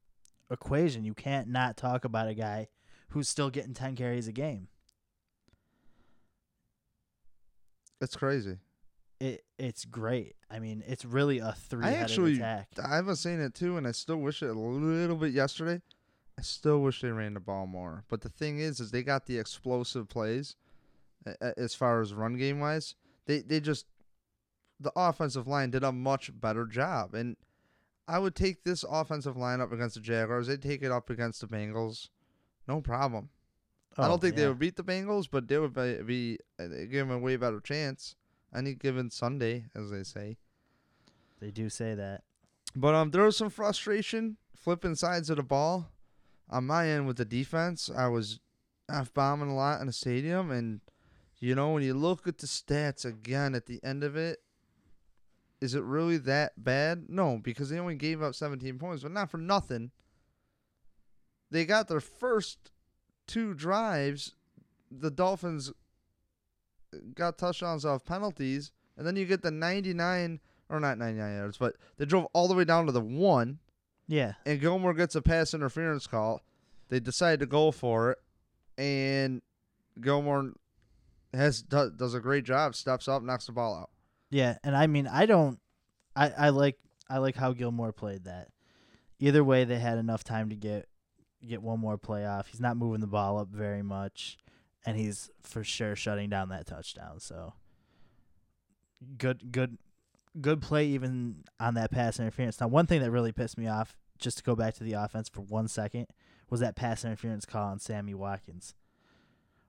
equation. 0.51 1.05
You 1.05 1.13
can't 1.15 1.49
not 1.49 1.77
talk 1.77 2.05
about 2.05 2.27
a 2.29 2.35
guy 2.35 2.69
who's 3.11 3.29
still 3.29 3.51
getting 3.51 3.75
ten 3.75 3.95
carries 3.97 4.27
a 4.29 4.33
game. 4.33 4.69
it's 8.01 8.17
crazy. 8.17 8.59
it 9.21 9.45
it's 9.59 9.85
great. 9.85 10.35
I 10.51 10.59
mean, 10.59 10.83
it's 10.87 11.05
really 11.05 11.39
a 11.39 11.53
three-headed 11.53 12.01
actually- 12.01 12.35
attack. 12.37 12.69
I 12.83 13.03
was 13.03 13.21
seen 13.21 13.39
it 13.41 13.55
too, 13.55 13.77
and 13.77 13.87
I 13.87 13.93
still 13.93 14.17
wish 14.17 14.43
it 14.43 14.49
a 14.49 14.55
little 14.59 15.17
bit 15.17 15.35
yesterday. 15.35 15.83
I 16.39 16.43
still 16.43 16.81
wish 16.81 17.03
they 17.03 17.11
ran 17.11 17.35
the 17.35 17.41
ball 17.41 17.67
more. 17.67 18.05
But 18.09 18.23
the 18.23 18.31
thing 18.31 18.59
is, 18.59 18.81
is 18.81 18.91
they 18.91 19.03
got 19.03 19.27
the 19.27 19.37
explosive 19.39 20.09
plays 20.09 20.57
as 21.57 21.75
far 21.75 22.01
as 22.01 22.15
run 22.15 22.37
game 22.37 22.61
wise. 22.61 22.95
They 23.27 23.41
they 23.41 23.61
just 23.61 23.87
the 24.79 24.93
offensive 24.97 25.47
line 25.47 25.71
did 25.71 25.85
a 25.85 25.93
much 25.93 26.31
better 26.41 26.67
job, 26.67 27.15
and 27.15 27.37
I 28.09 28.19
would 28.19 28.35
take 28.35 28.65
this 28.65 28.85
offensive 28.89 29.37
line 29.37 29.61
up 29.61 29.73
against 29.73 29.95
the 29.95 30.01
Jaguars. 30.01 30.47
They'd 30.47 30.63
take 30.63 30.83
it 30.83 30.91
up 30.91 31.11
against 31.11 31.41
the 31.41 31.47
Bengals, 31.47 32.09
no 32.67 32.81
problem. 32.81 33.29
I 33.99 34.07
Oh, 34.07 34.09
don't 34.09 34.21
think 34.23 34.37
they 34.37 34.47
would 34.49 34.59
beat 34.59 34.77
the 34.77 34.85
Bengals, 34.85 35.29
but 35.31 35.49
they 35.49 35.59
would 35.59 35.75
be, 35.75 36.03
be 36.03 36.39
uh, 36.59 36.69
give 36.69 37.09
them 37.09 37.11
a 37.11 37.19
way 37.19 37.37
better 37.37 37.61
chance 37.61 38.15
any 38.55 38.75
given 38.75 39.11
Sunday, 39.11 39.67
as 39.75 39.91
they 39.91 40.03
say. 40.03 40.39
They 41.41 41.51
do 41.51 41.69
say 41.69 41.95
that. 41.95 42.23
But 42.75 42.95
um, 42.95 43.11
there 43.11 43.25
was 43.25 43.37
some 43.37 43.51
frustration 43.51 44.37
flipping 44.57 44.95
sides 44.95 45.29
of 45.31 45.37
the 45.37 45.43
ball 45.43 45.91
on 46.49 46.67
my 46.67 46.89
end 46.89 47.07
with 47.07 47.17
the 47.17 47.25
defense. 47.25 47.91
I 47.95 48.09
was 48.09 48.41
f 48.89 49.13
bombing 49.13 49.51
a 49.51 49.55
lot 49.55 49.81
in 49.81 49.87
the 49.89 49.93
stadium, 49.93 50.51
and 50.51 50.81
you 51.41 51.55
know 51.55 51.73
when 51.73 51.83
you 51.83 51.95
look 51.95 52.27
at 52.29 52.39
the 52.39 52.47
stats 52.47 53.05
again 53.05 53.55
at 53.55 53.67
the 53.67 53.81
end 53.83 54.05
of 54.05 54.17
it, 54.17 54.39
is 55.61 55.75
it 55.75 55.83
really 55.83 56.17
that 56.19 56.53
bad? 56.63 57.07
No, 57.09 57.39
because 57.43 57.69
they 57.71 57.79
only 57.79 57.95
gave 57.97 58.23
up 58.23 58.35
17 58.35 58.79
points, 58.79 59.03
but 59.03 59.13
not 59.13 59.31
for 59.31 59.39
nothing. 59.39 59.91
they 61.51 61.65
got 61.65 61.89
their 61.89 62.01
first 62.01 62.71
two 63.27 63.55
drives. 63.55 64.35
The 64.91 65.11
Dolphins 65.11 65.73
got 67.15 67.39
touchdowns 67.39 67.85
off 67.85 68.05
penalties, 68.05 68.73
and 68.97 69.07
then 69.07 69.17
you 69.17 69.25
get 69.27 69.43
the 69.43 69.51
99 69.51 70.41
or 70.69 70.81
not 70.81 70.99
99 70.99 71.37
yards, 71.37 71.59
but 71.59 71.77
they 71.97 72.05
drove 72.05 72.27
all 72.33 72.47
the 72.49 72.55
way 72.55 72.65
down 72.65 72.87
to 72.87 72.93
the 72.93 73.01
one, 73.01 73.59
Yeah. 74.07 74.35
and 74.47 74.61
Gilmore 74.61 74.95
gets 74.95 75.15
a 75.17 75.23
pass 75.23 75.53
interference 75.55 76.07
call. 76.07 76.43
They 76.89 77.01
decide 77.01 77.41
to 77.41 77.47
go 77.47 77.71
for 77.73 78.13
it, 78.13 78.19
and 78.79 79.43
Gilmore 80.01 80.53
has 81.33 81.63
does, 81.63 81.93
does 81.93 82.15
a 82.15 82.21
great 82.21 82.45
job. 82.45 82.75
Steps 82.75 83.09
up, 83.09 83.23
knocks 83.23 83.47
the 83.47 83.53
ball 83.53 83.75
out. 83.75 83.91
Yeah, 84.31 84.59
and 84.63 84.77
I 84.77 84.87
mean, 84.87 85.07
I 85.07 85.27
don't, 85.27 85.59
I, 86.15 86.31
I 86.31 86.49
like, 86.51 86.79
I 87.09 87.19
like 87.19 87.37
how 87.37 87.53
Gilmore 87.53 87.93
played 87.93 88.25
that. 88.25 88.49
Either 89.19 89.43
way, 89.43 89.65
they 89.65 89.79
had 89.79 89.99
enough 89.99 90.23
time 90.23 90.51
to 90.51 90.57
get, 90.57 90.89
get 91.47 91.63
one 91.63 91.81
more 91.81 91.99
play 91.99 92.25
off. 92.25 92.47
He's 92.47 92.61
not 92.61 92.77
moving 92.77 93.01
the 93.01 93.07
ball 93.07 93.39
up 93.39 93.49
very 93.49 93.83
much, 93.83 94.39
and 94.87 94.97
he's 94.97 95.31
for 95.43 95.65
sure 95.65 95.97
shutting 95.97 96.31
down 96.31 96.49
that 96.51 96.67
touchdown. 96.67 97.19
So, 97.19 97.55
good, 99.19 99.51
good, 99.51 99.79
good 100.41 100.63
play 100.63 100.87
even 100.87 101.45
on 101.59 101.75
that 101.75 101.91
pass 101.91 102.21
interference. 102.21 102.61
Now, 102.61 102.69
one 102.69 102.87
thing 102.87 103.01
that 103.01 103.11
really 103.11 103.33
pissed 103.33 103.59
me 103.59 103.67
off, 103.67 103.97
just 104.19 104.39
to 104.39 104.45
go 104.45 104.55
back 104.55 104.75
to 104.75 104.85
the 104.85 104.93
offense 104.93 105.29
for 105.29 105.41
one 105.41 105.67
second, 105.67 106.07
was 106.49 106.61
that 106.61 106.77
pass 106.77 107.05
interference 107.05 107.45
call 107.45 107.69
on 107.69 107.79
Sammy 107.79 108.15
Watkins. 108.15 108.75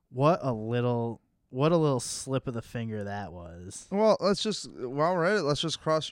What 0.09 0.39
a 0.43 0.53
little, 0.53 1.21
what 1.51 1.71
a 1.71 1.77
little 1.77 1.99
slip 1.99 2.47
of 2.47 2.53
the 2.53 2.61
finger 2.61 3.03
that 3.03 3.31
was. 3.31 3.85
Well, 3.91 4.17
let's 4.19 4.41
just 4.41 4.71
while 4.71 5.13
we're 5.13 5.25
at 5.25 5.37
it, 5.37 5.41
let's 5.43 5.61
just 5.61 5.81
cross 5.81 6.11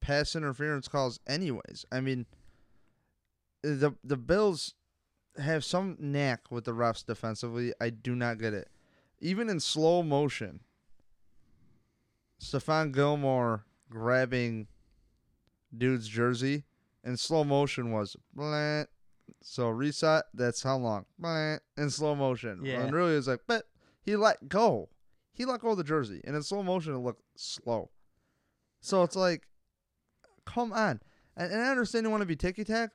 pass 0.00 0.36
interference 0.36 0.86
calls 0.86 1.18
anyways. 1.26 1.84
I 1.90 2.00
mean 2.00 2.26
the 3.62 3.94
the 4.04 4.18
Bills 4.18 4.74
have 5.38 5.64
some 5.64 5.96
knack 5.98 6.50
with 6.50 6.64
the 6.64 6.72
refs 6.72 7.04
defensively. 7.04 7.72
I 7.80 7.90
do 7.90 8.14
not 8.14 8.38
get 8.38 8.54
it. 8.54 8.68
Even 9.20 9.48
in 9.48 9.58
slow 9.58 10.02
motion, 10.02 10.60
Stephon 12.40 12.92
Gilmore 12.92 13.64
grabbing 13.88 14.68
dude's 15.76 16.08
jersey 16.08 16.64
in 17.02 17.16
slow 17.16 17.42
motion 17.42 17.90
was 17.90 18.16
blah. 18.34 18.84
So 19.40 19.70
reset, 19.70 20.24
that's 20.34 20.62
how 20.62 20.76
long? 20.76 21.06
Blah, 21.18 21.56
in 21.78 21.88
slow 21.88 22.14
motion. 22.14 22.60
Yeah. 22.64 22.82
And 22.82 22.92
really 22.92 23.14
it 23.14 23.16
was 23.16 23.28
like, 23.28 23.40
but 23.46 23.64
he 24.04 24.16
let 24.16 24.48
go. 24.48 24.88
He 25.32 25.44
let 25.44 25.60
go 25.60 25.70
of 25.70 25.78
the 25.78 25.84
jersey. 25.84 26.20
And 26.24 26.36
in 26.36 26.42
slow 26.42 26.62
motion 26.62 26.94
it 26.94 26.98
looked 26.98 27.22
slow. 27.36 27.90
So 28.80 29.02
it's 29.02 29.16
like, 29.16 29.48
come 30.44 30.72
on. 30.72 31.00
And, 31.36 31.52
and 31.52 31.62
I 31.62 31.70
understand 31.70 32.04
you 32.04 32.10
want 32.10 32.20
to 32.20 32.26
be 32.26 32.36
ticky 32.36 32.64
tack, 32.64 32.90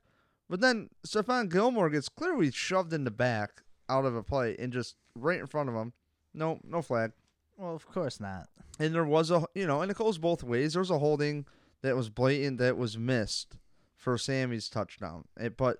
but 0.49 0.61
then 0.61 0.89
Stephon 1.05 1.51
Gilmore 1.51 1.89
gets 1.89 2.09
clearly 2.09 2.51
shoved 2.51 2.93
in 2.93 3.03
the 3.03 3.11
back 3.11 3.63
out 3.89 4.05
of 4.05 4.15
a 4.15 4.23
play 4.23 4.55
and 4.59 4.71
just 4.71 4.95
right 5.15 5.39
in 5.39 5.47
front 5.47 5.67
of 5.67 5.75
him. 5.75 5.93
No, 6.33 6.59
no 6.63 6.81
flag. 6.81 7.11
Well, 7.57 7.75
of 7.75 7.87
course 7.87 8.19
not. 8.19 8.47
And 8.79 8.95
there 8.95 9.03
was 9.03 9.31
a, 9.31 9.45
you 9.53 9.67
know, 9.67 9.81
and 9.81 9.91
it 9.91 9.97
goes 9.97 10.17
both 10.17 10.43
ways. 10.43 10.73
There 10.73 10.79
was 10.79 10.91
a 10.91 10.99
holding 10.99 11.45
that 11.81 11.95
was 11.95 12.09
blatant 12.09 12.59
that 12.59 12.77
was 12.77 12.97
missed 12.97 13.57
for 13.95 14.17
Sammy's 14.17 14.69
touchdown. 14.69 15.25
It, 15.37 15.57
but 15.57 15.79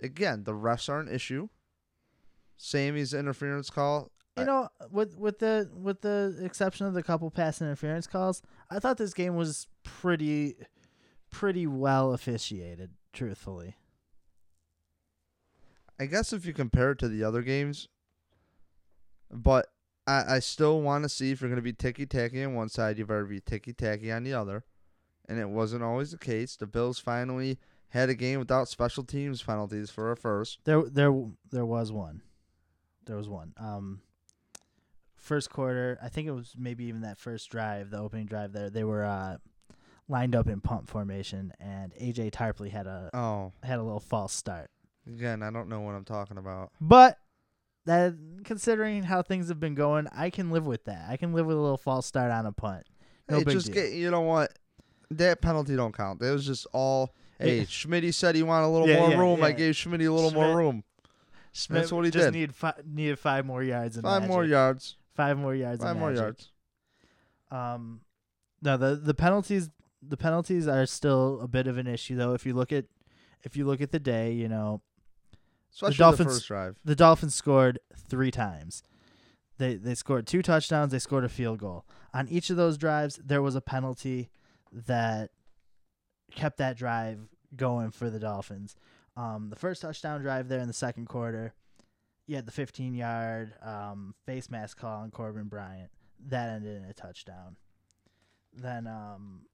again, 0.00 0.44
the 0.44 0.54
refs 0.54 0.88
are 0.88 1.00
an 1.00 1.08
issue. 1.08 1.48
Sammy's 2.56 3.14
interference 3.14 3.70
call. 3.70 4.10
You 4.40 4.42
I- 4.42 4.46
know, 4.46 4.68
with 4.90 5.16
with 5.18 5.38
the 5.38 5.70
with 5.74 6.00
the 6.02 6.38
exception 6.42 6.86
of 6.86 6.94
the 6.94 7.02
couple 7.02 7.30
pass 7.30 7.60
interference 7.60 8.06
calls, 8.06 8.42
I 8.70 8.78
thought 8.78 8.96
this 8.98 9.14
game 9.14 9.36
was 9.36 9.66
pretty 9.82 10.56
pretty 11.30 11.66
well 11.66 12.12
officiated, 12.12 12.90
truthfully. 13.12 13.76
I 15.98 16.06
guess 16.06 16.32
if 16.32 16.46
you 16.46 16.52
compare 16.52 16.92
it 16.92 16.98
to 17.00 17.08
the 17.08 17.22
other 17.24 17.42
games, 17.42 17.88
but 19.30 19.66
I, 20.06 20.36
I 20.36 20.38
still 20.38 20.80
want 20.80 21.04
to 21.04 21.08
see 21.08 21.30
if 21.30 21.40
you're 21.40 21.50
going 21.50 21.56
to 21.56 21.62
be 21.62 21.72
ticky 21.74 22.06
tacky 22.06 22.42
on 22.42 22.54
one 22.54 22.68
side, 22.70 22.98
you 22.98 23.04
better 23.06 23.26
be 23.26 23.40
ticky 23.40 23.72
tacky 23.72 24.10
on 24.10 24.24
the 24.24 24.32
other. 24.32 24.64
And 25.28 25.38
it 25.38 25.48
wasn't 25.48 25.82
always 25.84 26.10
the 26.10 26.18
case. 26.18 26.56
The 26.56 26.66
Bills 26.66 26.98
finally 26.98 27.58
had 27.90 28.08
a 28.08 28.14
game 28.14 28.38
without 28.38 28.68
special 28.68 29.04
teams 29.04 29.42
penalties 29.42 29.90
for 29.90 30.10
a 30.10 30.16
first. 30.16 30.60
There 30.64 30.82
there 30.84 31.12
there 31.50 31.66
was 31.66 31.92
one. 31.92 32.22
There 33.04 33.16
was 33.16 33.28
one. 33.28 33.52
Um 33.58 34.00
first 35.20 35.50
quarter, 35.50 35.98
I 36.02 36.08
think 36.08 36.26
it 36.26 36.32
was 36.32 36.54
maybe 36.58 36.84
even 36.84 37.02
that 37.02 37.18
first 37.18 37.50
drive, 37.50 37.90
the 37.90 37.98
opening 37.98 38.26
drive 38.26 38.52
there, 38.52 38.70
they 38.70 38.84
were 38.84 39.04
uh 39.04 39.36
lined 40.08 40.34
up 40.34 40.48
in 40.48 40.60
punt 40.60 40.88
formation 40.88 41.52
and 41.60 41.92
AJ 41.94 42.32
Tarpley 42.32 42.70
had 42.70 42.86
a 42.88 43.10
Oh, 43.14 43.52
had 43.62 43.78
a 43.78 43.82
little 43.82 44.00
false 44.00 44.32
start. 44.32 44.70
again, 45.06 45.42
I 45.42 45.50
don't 45.50 45.68
know 45.68 45.80
what 45.80 45.94
I'm 45.94 46.04
talking 46.04 46.36
about. 46.38 46.72
But 46.80 47.18
that 47.86 48.14
considering 48.44 49.04
how 49.04 49.22
things 49.22 49.48
have 49.48 49.60
been 49.60 49.74
going, 49.74 50.08
I 50.14 50.30
can 50.30 50.50
live 50.50 50.66
with 50.66 50.84
that. 50.84 51.06
I 51.08 51.16
can 51.16 51.32
live 51.32 51.46
with 51.46 51.56
a 51.56 51.60
little 51.60 51.76
false 51.78 52.06
start 52.06 52.30
on 52.30 52.44
a 52.46 52.52
punt. 52.52 52.84
No 53.28 53.38
hey, 53.38 53.44
big 53.44 53.54
just 53.54 53.66
deal. 53.66 53.74
get 53.76 53.92
you 53.92 54.10
know 54.10 54.22
what? 54.22 54.52
That 55.12 55.40
penalty 55.40 55.76
don't 55.76 55.94
count. 55.96 56.20
It 56.22 56.30
was 56.30 56.44
just 56.46 56.66
all. 56.72 57.14
Hey, 57.38 57.60
Yeah. 57.60 57.64
Schmidt 57.68 58.14
said 58.14 58.34
he 58.34 58.42
wanted 58.42 58.66
a 58.66 58.68
little 58.68 58.88
Yeah, 58.88 58.98
more 59.00 59.10
yeah, 59.10 59.18
room. 59.18 59.42
I 59.42 59.52
gave 59.52 59.74
Schmidt 59.76 60.00
a 60.02 60.12
little 60.12 60.30
more 60.32 60.56
room. 60.56 60.84
Schmidt 61.52 61.82
That's 61.82 61.92
what 61.92 62.04
he 62.04 62.10
just 62.10 62.26
did. 62.26 62.34
Need 62.34 62.54
fi- 62.54 62.74
needed 62.86 63.18
five 63.18 63.46
more 63.46 63.62
yards. 63.62 63.96
And 63.96 64.04
Five 64.04 64.26
more 64.28 64.44
yards. 64.44 64.96
Five 65.20 65.38
more 65.38 65.54
yards. 65.54 65.82
Five 65.82 65.96
more 65.98 66.12
yards. 66.12 66.50
Um, 67.50 68.00
no, 68.62 68.76
the 68.76 68.96
the 68.96 69.14
penalties 69.14 69.68
the 70.02 70.16
penalties 70.16 70.66
are 70.66 70.86
still 70.86 71.40
a 71.42 71.48
bit 71.48 71.66
of 71.66 71.76
an 71.78 71.86
issue 71.86 72.16
though. 72.16 72.32
If 72.32 72.46
you 72.46 72.54
look 72.54 72.72
at 72.72 72.86
if 73.42 73.56
you 73.56 73.66
look 73.66 73.80
at 73.80 73.90
the 73.90 73.98
day, 73.98 74.32
you 74.32 74.48
know 74.48 74.80
Especially 75.72 75.94
the, 75.94 75.98
Dolphins- 75.98 76.32
first 76.34 76.48
drive. 76.48 76.76
the 76.84 76.96
Dolphins 76.96 77.34
scored 77.34 77.78
three 78.08 78.30
times. 78.30 78.82
They 79.58 79.74
they 79.76 79.94
scored 79.94 80.26
two 80.26 80.40
touchdowns. 80.42 80.92
They 80.92 80.98
scored 80.98 81.24
a 81.24 81.28
field 81.28 81.58
goal 81.58 81.84
on 82.14 82.28
each 82.28 82.48
of 82.48 82.56
those 82.56 82.78
drives. 82.78 83.16
There 83.22 83.42
was 83.42 83.54
a 83.54 83.60
penalty 83.60 84.30
that 84.72 85.30
kept 86.34 86.56
that 86.58 86.76
drive 86.78 87.18
going 87.54 87.90
for 87.90 88.08
the 88.08 88.18
Dolphins. 88.18 88.74
Um, 89.16 89.50
the 89.50 89.56
first 89.56 89.82
touchdown 89.82 90.22
drive 90.22 90.48
there 90.48 90.60
in 90.60 90.68
the 90.68 90.72
second 90.72 91.06
quarter, 91.06 91.52
you 92.30 92.36
had 92.36 92.46
the 92.46 92.52
15 92.52 92.94
yard 92.94 93.54
um, 93.60 94.14
face 94.24 94.48
mask 94.48 94.78
call 94.78 95.02
on 95.02 95.10
Corbin 95.10 95.48
Bryant 95.48 95.90
that 96.28 96.48
ended 96.48 96.80
in 96.80 96.88
a 96.88 96.92
touchdown. 96.92 97.56
Then 98.54 98.86
um, 98.86 99.46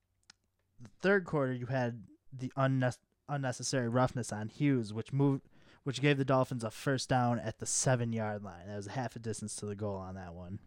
the 0.78 0.90
third 1.00 1.24
quarter, 1.24 1.54
you 1.54 1.64
had 1.66 2.02
the 2.30 2.52
unne- 2.54 2.98
unnecessary 3.30 3.88
roughness 3.88 4.30
on 4.30 4.48
Hughes, 4.48 4.92
which 4.92 5.10
moved 5.10 5.48
which 5.84 6.02
gave 6.02 6.18
the 6.18 6.24
Dolphins 6.24 6.64
a 6.64 6.70
first 6.70 7.08
down 7.08 7.38
at 7.38 7.60
the 7.60 7.66
seven 7.66 8.12
yard 8.12 8.44
line. 8.44 8.66
That 8.66 8.76
was 8.76 8.88
half 8.88 9.16
a 9.16 9.20
distance 9.20 9.56
to 9.56 9.66
the 9.66 9.74
goal 9.74 9.96
on 9.96 10.16
that 10.16 10.34
one. 10.34 10.58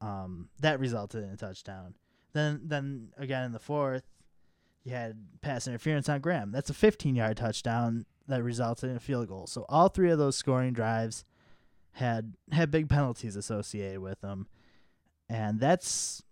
Um, 0.00 0.50
that 0.60 0.78
resulted 0.78 1.24
in 1.24 1.30
a 1.30 1.36
touchdown. 1.36 1.94
Then, 2.32 2.60
then 2.66 3.08
again 3.16 3.42
in 3.42 3.50
the 3.50 3.58
fourth, 3.58 4.04
you 4.88 4.94
had 4.94 5.16
pass 5.42 5.68
interference 5.68 6.08
on 6.08 6.20
Graham. 6.20 6.50
That's 6.50 6.70
a 6.70 6.74
15 6.74 7.14
yard 7.14 7.36
touchdown 7.36 8.06
that 8.26 8.42
resulted 8.42 8.90
in 8.90 8.96
a 8.96 9.00
field 9.00 9.28
goal. 9.28 9.46
So 9.46 9.66
all 9.68 9.88
three 9.88 10.10
of 10.10 10.18
those 10.18 10.36
scoring 10.36 10.72
drives 10.72 11.24
had 11.92 12.34
had 12.52 12.70
big 12.70 12.88
penalties 12.88 13.36
associated 13.36 14.00
with 14.00 14.20
them, 14.20 14.46
and 15.28 15.60
that's 15.60 16.22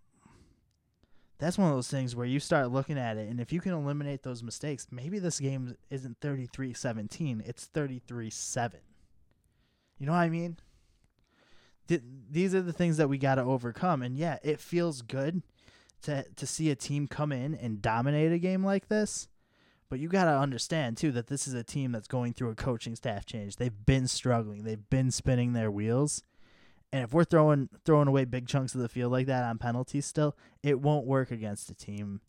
that's 1.38 1.58
one 1.58 1.68
of 1.68 1.74
those 1.74 1.88
things 1.88 2.16
where 2.16 2.26
you 2.26 2.40
start 2.40 2.70
looking 2.70 2.96
at 2.96 3.18
it 3.18 3.28
and 3.28 3.40
if 3.40 3.52
you 3.52 3.60
can 3.60 3.74
eliminate 3.74 4.22
those 4.22 4.42
mistakes 4.42 4.86
maybe 4.90 5.18
this 5.18 5.38
game 5.38 5.76
isn't 5.90 6.18
33-17 6.20 7.46
it's 7.46 7.68
33-7 7.74 8.72
you 9.98 10.06
know 10.06 10.12
what 10.12 10.18
i 10.18 10.30
mean 10.30 10.56
Th- 11.88 12.00
these 12.30 12.54
are 12.54 12.62
the 12.62 12.72
things 12.72 12.96
that 12.96 13.10
we 13.10 13.18
got 13.18 13.34
to 13.34 13.42
overcome 13.42 14.00
and 14.00 14.16
yeah 14.16 14.38
it 14.42 14.60
feels 14.60 15.02
good 15.02 15.42
to 16.06 16.24
to 16.36 16.46
see 16.46 16.70
a 16.70 16.76
team 16.76 17.06
come 17.06 17.32
in 17.32 17.54
and 17.54 17.82
dominate 17.82 18.32
a 18.32 18.38
game 18.38 18.64
like 18.64 18.88
this 18.88 19.28
but 19.88 20.00
you 20.00 20.08
got 20.08 20.24
to 20.24 20.36
understand 20.36 20.96
too 20.96 21.12
that 21.12 21.28
this 21.28 21.46
is 21.46 21.54
a 21.54 21.62
team 21.62 21.92
that's 21.92 22.08
going 22.08 22.32
through 22.32 22.50
a 22.50 22.54
coaching 22.54 22.96
staff 22.96 23.24
change 23.24 23.56
they've 23.56 23.86
been 23.86 24.08
struggling 24.08 24.64
they've 24.64 24.90
been 24.90 25.10
spinning 25.10 25.52
their 25.52 25.70
wheels 25.70 26.22
and 26.92 27.04
if 27.04 27.12
we're 27.12 27.24
throwing 27.24 27.68
throwing 27.84 28.08
away 28.08 28.24
big 28.24 28.46
chunks 28.46 28.74
of 28.74 28.80
the 28.80 28.88
field 28.88 29.12
like 29.12 29.26
that 29.26 29.44
on 29.44 29.58
penalties 29.58 30.06
still, 30.06 30.36
it 30.62 30.80
won't 30.80 31.06
work 31.06 31.30
against 31.30 31.70
a 31.70 31.74
team 31.74 32.20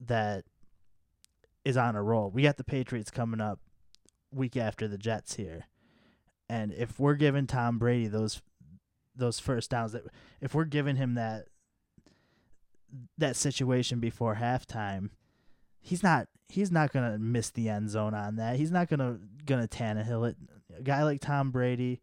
that 0.00 0.44
is 1.64 1.76
on 1.76 1.96
a 1.96 2.02
roll. 2.02 2.30
We 2.30 2.42
got 2.42 2.56
the 2.56 2.64
Patriots 2.64 3.10
coming 3.10 3.40
up 3.40 3.60
week 4.30 4.56
after 4.56 4.86
the 4.86 4.98
Jets 4.98 5.34
here. 5.34 5.66
And 6.48 6.72
if 6.72 7.00
we're 7.00 7.16
giving 7.16 7.46
Tom 7.46 7.78
Brady 7.78 8.06
those 8.06 8.40
those 9.14 9.40
first 9.40 9.70
downs 9.70 9.92
that 9.92 10.04
if 10.40 10.54
we're 10.54 10.64
giving 10.64 10.96
him 10.96 11.14
that 11.14 11.48
that 13.18 13.36
situation 13.36 14.00
before 14.00 14.36
halftime, 14.36 15.10
he's 15.80 16.02
not 16.02 16.28
he's 16.48 16.70
not 16.70 16.92
gonna 16.92 17.18
miss 17.18 17.50
the 17.50 17.68
end 17.68 17.90
zone 17.90 18.14
on 18.14 18.36
that. 18.36 18.56
He's 18.56 18.70
not 18.70 18.88
gonna 18.88 19.18
gonna 19.44 19.68
Tannehill 19.68 20.30
it. 20.30 20.36
A 20.78 20.82
guy 20.82 21.02
like 21.04 21.20
Tom 21.20 21.50
Brady, 21.50 22.00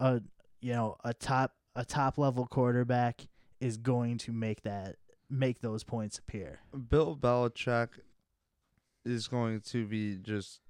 a 0.00 0.20
you 0.60 0.72
know 0.72 0.96
a 1.04 1.14
top 1.14 1.52
a 1.74 1.84
top 1.84 2.18
level 2.18 2.46
quarterback 2.46 3.26
is 3.60 3.76
going 3.76 4.18
to 4.18 4.32
make 4.32 4.62
that 4.62 4.96
make 5.30 5.60
those 5.60 5.84
points 5.84 6.18
appear. 6.18 6.60
Bill 6.90 7.16
Belichick 7.16 7.88
is 9.04 9.28
going 9.28 9.60
to 9.60 9.86
be 9.86 10.16
just 10.16 10.60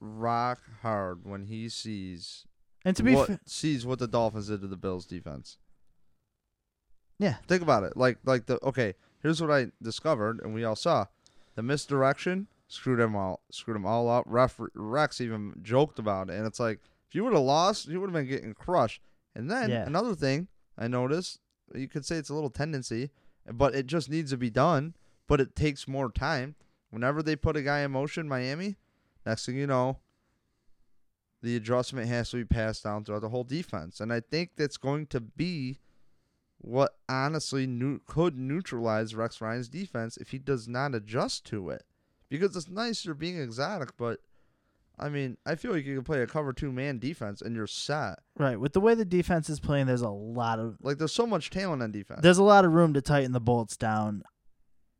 rock 0.00 0.60
hard 0.82 1.24
when 1.24 1.42
he 1.44 1.68
sees 1.68 2.46
And 2.84 2.96
to 2.96 3.02
be 3.02 3.14
what 3.14 3.26
fa- 3.26 3.40
sees 3.46 3.84
what 3.86 3.98
the 3.98 4.06
Dolphins 4.08 4.48
did 4.48 4.60
to 4.62 4.66
the 4.66 4.76
Bills 4.76 5.06
defense. 5.06 5.58
Yeah. 7.18 7.36
Think 7.46 7.62
about 7.62 7.84
it. 7.84 7.96
Like 7.96 8.18
like 8.24 8.46
the 8.46 8.62
okay, 8.64 8.94
here's 9.22 9.40
what 9.40 9.50
I 9.50 9.68
discovered 9.82 10.40
and 10.40 10.52
we 10.54 10.64
all 10.64 10.76
saw. 10.76 11.06
The 11.54 11.62
misdirection 11.62 12.48
screwed 12.68 12.98
them 12.98 13.14
all 13.14 13.40
screwed 13.50 13.76
them 13.76 13.86
all 13.86 14.08
up. 14.08 14.24
Ref 14.26 14.58
Rex 14.74 15.20
even 15.20 15.54
joked 15.62 15.98
about 15.98 16.30
it 16.30 16.34
and 16.34 16.46
it's 16.46 16.60
like 16.60 16.80
if 17.08 17.14
you 17.14 17.24
would 17.24 17.32
have 17.32 17.42
lost, 17.42 17.86
you 17.88 18.00
would 18.00 18.08
have 18.08 18.14
been 18.14 18.26
getting 18.28 18.54
crushed. 18.54 19.00
And 19.34 19.50
then 19.50 19.70
Yeah. 19.70 19.86
another 19.86 20.14
thing 20.14 20.48
I 20.76 20.88
noticed, 20.88 21.40
you 21.74 21.86
could 21.88 22.04
say 22.04 22.16
it's 22.16 22.30
a 22.30 22.34
little 22.34 22.50
tendency, 22.50 23.10
but 23.52 23.74
it 23.74 23.86
just 23.86 24.10
needs 24.10 24.30
to 24.32 24.36
be 24.36 24.50
done, 24.50 24.94
but 25.28 25.40
it 25.40 25.54
takes 25.54 25.86
more 25.86 26.10
time. 26.10 26.56
Whenever 26.90 27.22
they 27.22 27.36
put 27.36 27.56
a 27.56 27.62
guy 27.62 27.80
in 27.80 27.90
motion, 27.92 28.28
Miami, 28.28 28.76
next 29.24 29.46
thing 29.46 29.56
you 29.56 29.66
know, 29.66 29.98
the 31.42 31.56
adjustment 31.56 32.08
has 32.08 32.30
to 32.30 32.36
be 32.38 32.44
passed 32.44 32.82
down 32.84 33.04
throughout 33.04 33.20
the 33.20 33.28
whole 33.28 33.44
defense. 33.44 34.00
And 34.00 34.12
I 34.12 34.20
think 34.20 34.52
that's 34.56 34.76
going 34.76 35.06
to 35.08 35.20
be 35.20 35.78
what 36.64 36.96
honestly 37.10 37.66
nu- 37.66 38.00
could 38.06 38.36
neutralize 38.38 39.14
Rex 39.14 39.40
Ryan's 39.40 39.68
defense 39.68 40.16
if 40.16 40.30
he 40.30 40.38
does 40.38 40.66
not 40.66 40.94
adjust 40.94 41.44
to 41.46 41.68
it. 41.68 41.84
Because 42.30 42.56
it's 42.56 42.68
nice 42.70 43.04
you're 43.04 43.14
being 43.14 43.38
exotic, 43.38 43.90
but 43.98 44.20
I 44.98 45.08
mean, 45.10 45.36
I 45.44 45.56
feel 45.56 45.72
like 45.72 45.84
you 45.84 45.94
can 45.96 46.04
play 46.04 46.22
a 46.22 46.26
cover 46.26 46.52
two 46.52 46.72
man 46.72 46.98
defense 46.98 47.42
and 47.42 47.54
you're 47.54 47.66
set. 47.66 48.20
right 48.38 48.58
with 48.58 48.72
the 48.72 48.80
way 48.80 48.94
the 48.94 49.04
defense 49.04 49.50
is 49.50 49.60
playing, 49.60 49.86
there's 49.86 50.00
a 50.00 50.08
lot 50.08 50.58
of 50.58 50.78
Like 50.80 50.98
there's 50.98 51.12
so 51.12 51.26
much 51.26 51.50
talent 51.50 51.82
on 51.82 51.92
defense. 51.92 52.20
there's 52.22 52.38
a 52.38 52.42
lot 52.44 52.64
of 52.64 52.72
room 52.72 52.94
to 52.94 53.02
tighten 53.02 53.32
the 53.32 53.40
bolts 53.40 53.76
down. 53.76 54.22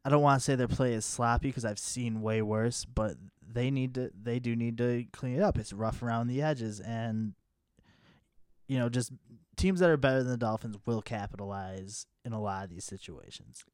I 0.05 0.11
don't 0.11 0.21
want 0.23 0.39
to 0.41 0.45
say 0.45 0.55
their 0.55 0.69
play 0.69 0.93
is 0.93 1.07
sloppy 1.07 1.49
because 1.49 1.65
I've 1.65 1.79
seen 1.79 2.21
way 2.21 2.43
worse, 2.43 2.85
but 2.85 3.15
they 3.53 3.71
need 3.71 3.95
to 3.95 4.11
they 4.21 4.39
do 4.39 4.55
need 4.55 4.77
to 4.79 5.07
clean 5.13 5.37
it 5.37 5.43
up. 5.43 5.57
It's 5.57 5.73
rough 5.73 6.03
around 6.03 6.27
the 6.27 6.43
edges, 6.43 6.79
and 6.81 7.33
you 8.69 8.79
know, 8.79 8.89
just 8.91 9.13
teams 9.57 9.81
that 9.81 9.91
are 9.91 9.97
better 9.97 10.23
than 10.23 10.33
the 10.33 10.37
Dolphins 10.37 10.77
will 10.87 11.03
capitalize 11.03 12.07
in 12.25 12.33
a 12.33 12.41
lot 12.41 12.65
of 12.65 12.71
these 12.71 12.85
situations. 12.85 13.65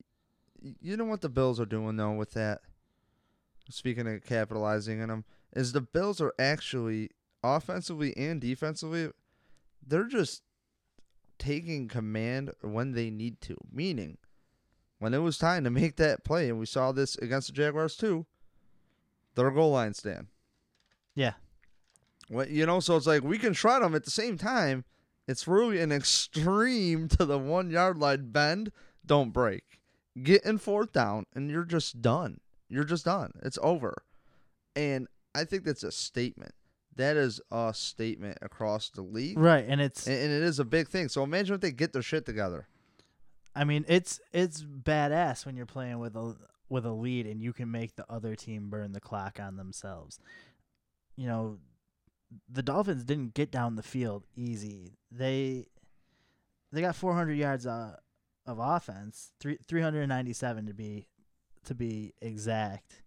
You 0.61 0.97
know 0.97 1.05
what 1.05 1.21
the 1.21 1.29
Bills 1.29 1.59
are 1.61 1.66
doing 1.66 1.97
though 1.97 2.12
with 2.12 2.33
that? 2.33 2.61
Speaking 3.71 4.07
of 4.07 4.25
capitalizing 4.25 5.01
in 5.01 5.09
them, 5.09 5.25
is 5.55 5.73
the 5.73 5.81
Bills 5.81 6.21
are 6.21 6.35
actually 6.38 7.11
offensively 7.43 8.16
and 8.16 8.40
defensively, 8.40 9.11
they're 9.87 10.05
just 10.05 10.43
taking 11.38 11.88
command 11.88 12.51
when 12.62 12.93
they 12.93 13.11
need 13.11 13.40
to. 13.43 13.57
Meaning, 13.73 14.19
when 14.99 15.14
it 15.14 15.19
was 15.19 15.38
time 15.38 15.64
to 15.64 15.71
make 15.71 15.97
that 15.97 16.25
play, 16.25 16.49
and 16.49 16.59
we 16.59 16.66
saw 16.66 16.93
this 16.93 17.16
against 17.16 17.49
the 17.49 17.53
Jaguars 17.53 17.97
too, 17.97 18.27
their 19.35 19.51
goal 19.51 19.73
line 19.73 19.95
stand. 19.95 20.27
Yeah. 21.14 21.35
What 22.29 22.51
you 22.51 22.66
know, 22.66 22.81
so 22.81 22.97
it's 22.97 23.07
like 23.07 23.23
we 23.23 23.38
can 23.38 23.55
shred 23.55 23.83
them 23.83 23.95
at 23.95 24.05
the 24.05 24.11
same 24.11 24.37
time. 24.37 24.85
It's 25.31 25.47
really 25.47 25.81
an 25.81 25.93
extreme 25.93 27.07
to 27.11 27.25
the 27.25 27.38
one 27.38 27.71
yard 27.71 27.99
line 27.99 28.33
bend. 28.33 28.73
Don't 29.07 29.31
break. 29.31 29.81
Get 30.21 30.45
in 30.45 30.59
fourth 30.59 30.93
down, 30.93 31.27
and 31.37 31.49
you're 31.49 31.62
just 31.64 32.03
done. 32.03 32.40
You're 32.69 32.83
just 32.83 33.05
done. 33.05 33.31
It's 33.45 33.59
over. 33.62 34.03
And 34.75 35.07
I 35.33 35.45
think 35.45 35.62
that's 35.62 35.85
a 35.85 35.93
statement. 35.93 36.53
That 36.97 37.16
is 37.16 37.40
a 37.53 37.73
statement 37.73 38.38
across 38.43 38.90
the 38.90 39.03
league, 39.03 39.38
Right, 39.38 39.64
and 39.66 39.81
it's 39.81 40.09
and, 40.09 40.16
and 40.16 40.33
it 40.33 40.43
is 40.43 40.59
a 40.59 40.64
big 40.64 40.88
thing. 40.88 41.09
So 41.09 41.23
imagine 41.23 41.55
if 41.55 41.61
they 41.61 41.71
get 41.71 41.93
their 41.93 42.03
shit 42.03 42.27
together. 42.27 42.66
I 43.55 43.62
mean, 43.62 43.85
it's 43.87 44.21
it's 44.33 44.62
badass 44.62 45.47
when 45.47 45.57
you're 45.57 45.64
playing 45.64 46.01
with 46.01 46.16
a 46.16 46.35
with 46.69 46.85
a 46.85 46.93
lead 46.93 47.27
and 47.27 47.40
you 47.40 47.53
can 47.53 47.71
make 47.71 47.95
the 47.95 48.05
other 48.11 48.35
team 48.35 48.69
burn 48.69 48.90
the 48.93 49.01
clock 49.01 49.38
on 49.40 49.57
themselves. 49.57 50.19
You 51.14 51.29
know, 51.29 51.59
the 52.49 52.62
Dolphins 52.62 53.05
didn't 53.05 53.35
get 53.35 53.51
down 53.51 53.77
the 53.77 53.83
field 53.83 54.25
easy. 54.37 54.99
They 55.11 55.66
they 56.73 56.81
got 56.81 56.97
400 56.97 57.35
yards 57.35 57.66
uh, 57.66 57.97
of 58.47 58.59
offense, 58.59 59.33
three 59.40 59.59
397 59.66 60.66
to 60.66 60.75
be 60.75 61.09
to 61.64 61.75
be 61.75 62.14
exact. 62.21 63.03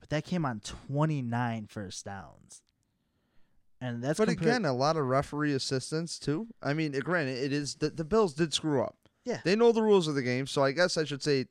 But 0.00 0.10
that 0.10 0.24
came 0.24 0.44
on 0.44 0.60
29 0.60 1.66
first 1.66 2.04
downs. 2.04 2.62
And 3.80 4.02
that's 4.02 4.18
but 4.18 4.28
again, 4.28 4.64
a 4.64 4.72
lot 4.72 4.96
of 4.96 5.06
referee 5.06 5.54
assistance 5.54 6.18
too. 6.18 6.46
I 6.62 6.72
mean, 6.72 6.92
granted, 6.92 7.42
it 7.42 7.52
is 7.52 7.74
the, 7.76 7.90
the 7.90 8.04
Bills 8.04 8.34
did 8.34 8.54
screw 8.54 8.82
up. 8.82 8.96
Yeah. 9.24 9.40
they 9.44 9.54
know 9.54 9.70
the 9.70 9.82
rules 9.82 10.08
of 10.08 10.16
the 10.16 10.22
game, 10.22 10.46
so 10.46 10.64
I 10.64 10.72
guess 10.72 10.96
I 10.96 11.04
should 11.04 11.22
say. 11.22 11.46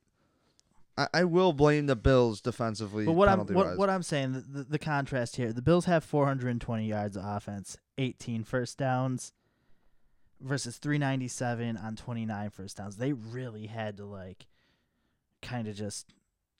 I, 1.01 1.21
I 1.21 1.23
will 1.23 1.53
blame 1.53 1.87
the 1.87 1.95
Bills 1.95 2.41
defensively. 2.41 3.05
But 3.05 3.13
what 3.13 3.29
I'm 3.29 3.39
what, 3.47 3.77
what 3.77 3.89
I'm 3.89 4.03
saying, 4.03 4.43
the, 4.49 4.63
the, 4.63 4.79
contrast 4.79 5.35
here, 5.35 5.53
the 5.53 5.61
Bills 5.61 5.85
have 5.85 6.03
420 6.03 6.85
yards 6.85 7.17
of 7.17 7.23
offense, 7.25 7.77
18 7.97 8.43
first 8.43 8.77
downs, 8.77 9.33
versus 10.39 10.77
397 10.77 11.77
on 11.77 11.95
29 11.95 12.49
first 12.49 12.77
downs. 12.77 12.97
They 12.97 13.13
really 13.13 13.67
had 13.67 13.97
to 13.97 14.05
like, 14.05 14.47
kind 15.41 15.67
of 15.67 15.75
just 15.75 16.13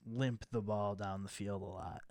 limp 0.06 0.46
the 0.52 0.62
ball 0.62 0.96
down 0.96 1.24
the 1.24 1.30
field 1.30 1.62
a 1.62 1.66
lot. 1.66 2.02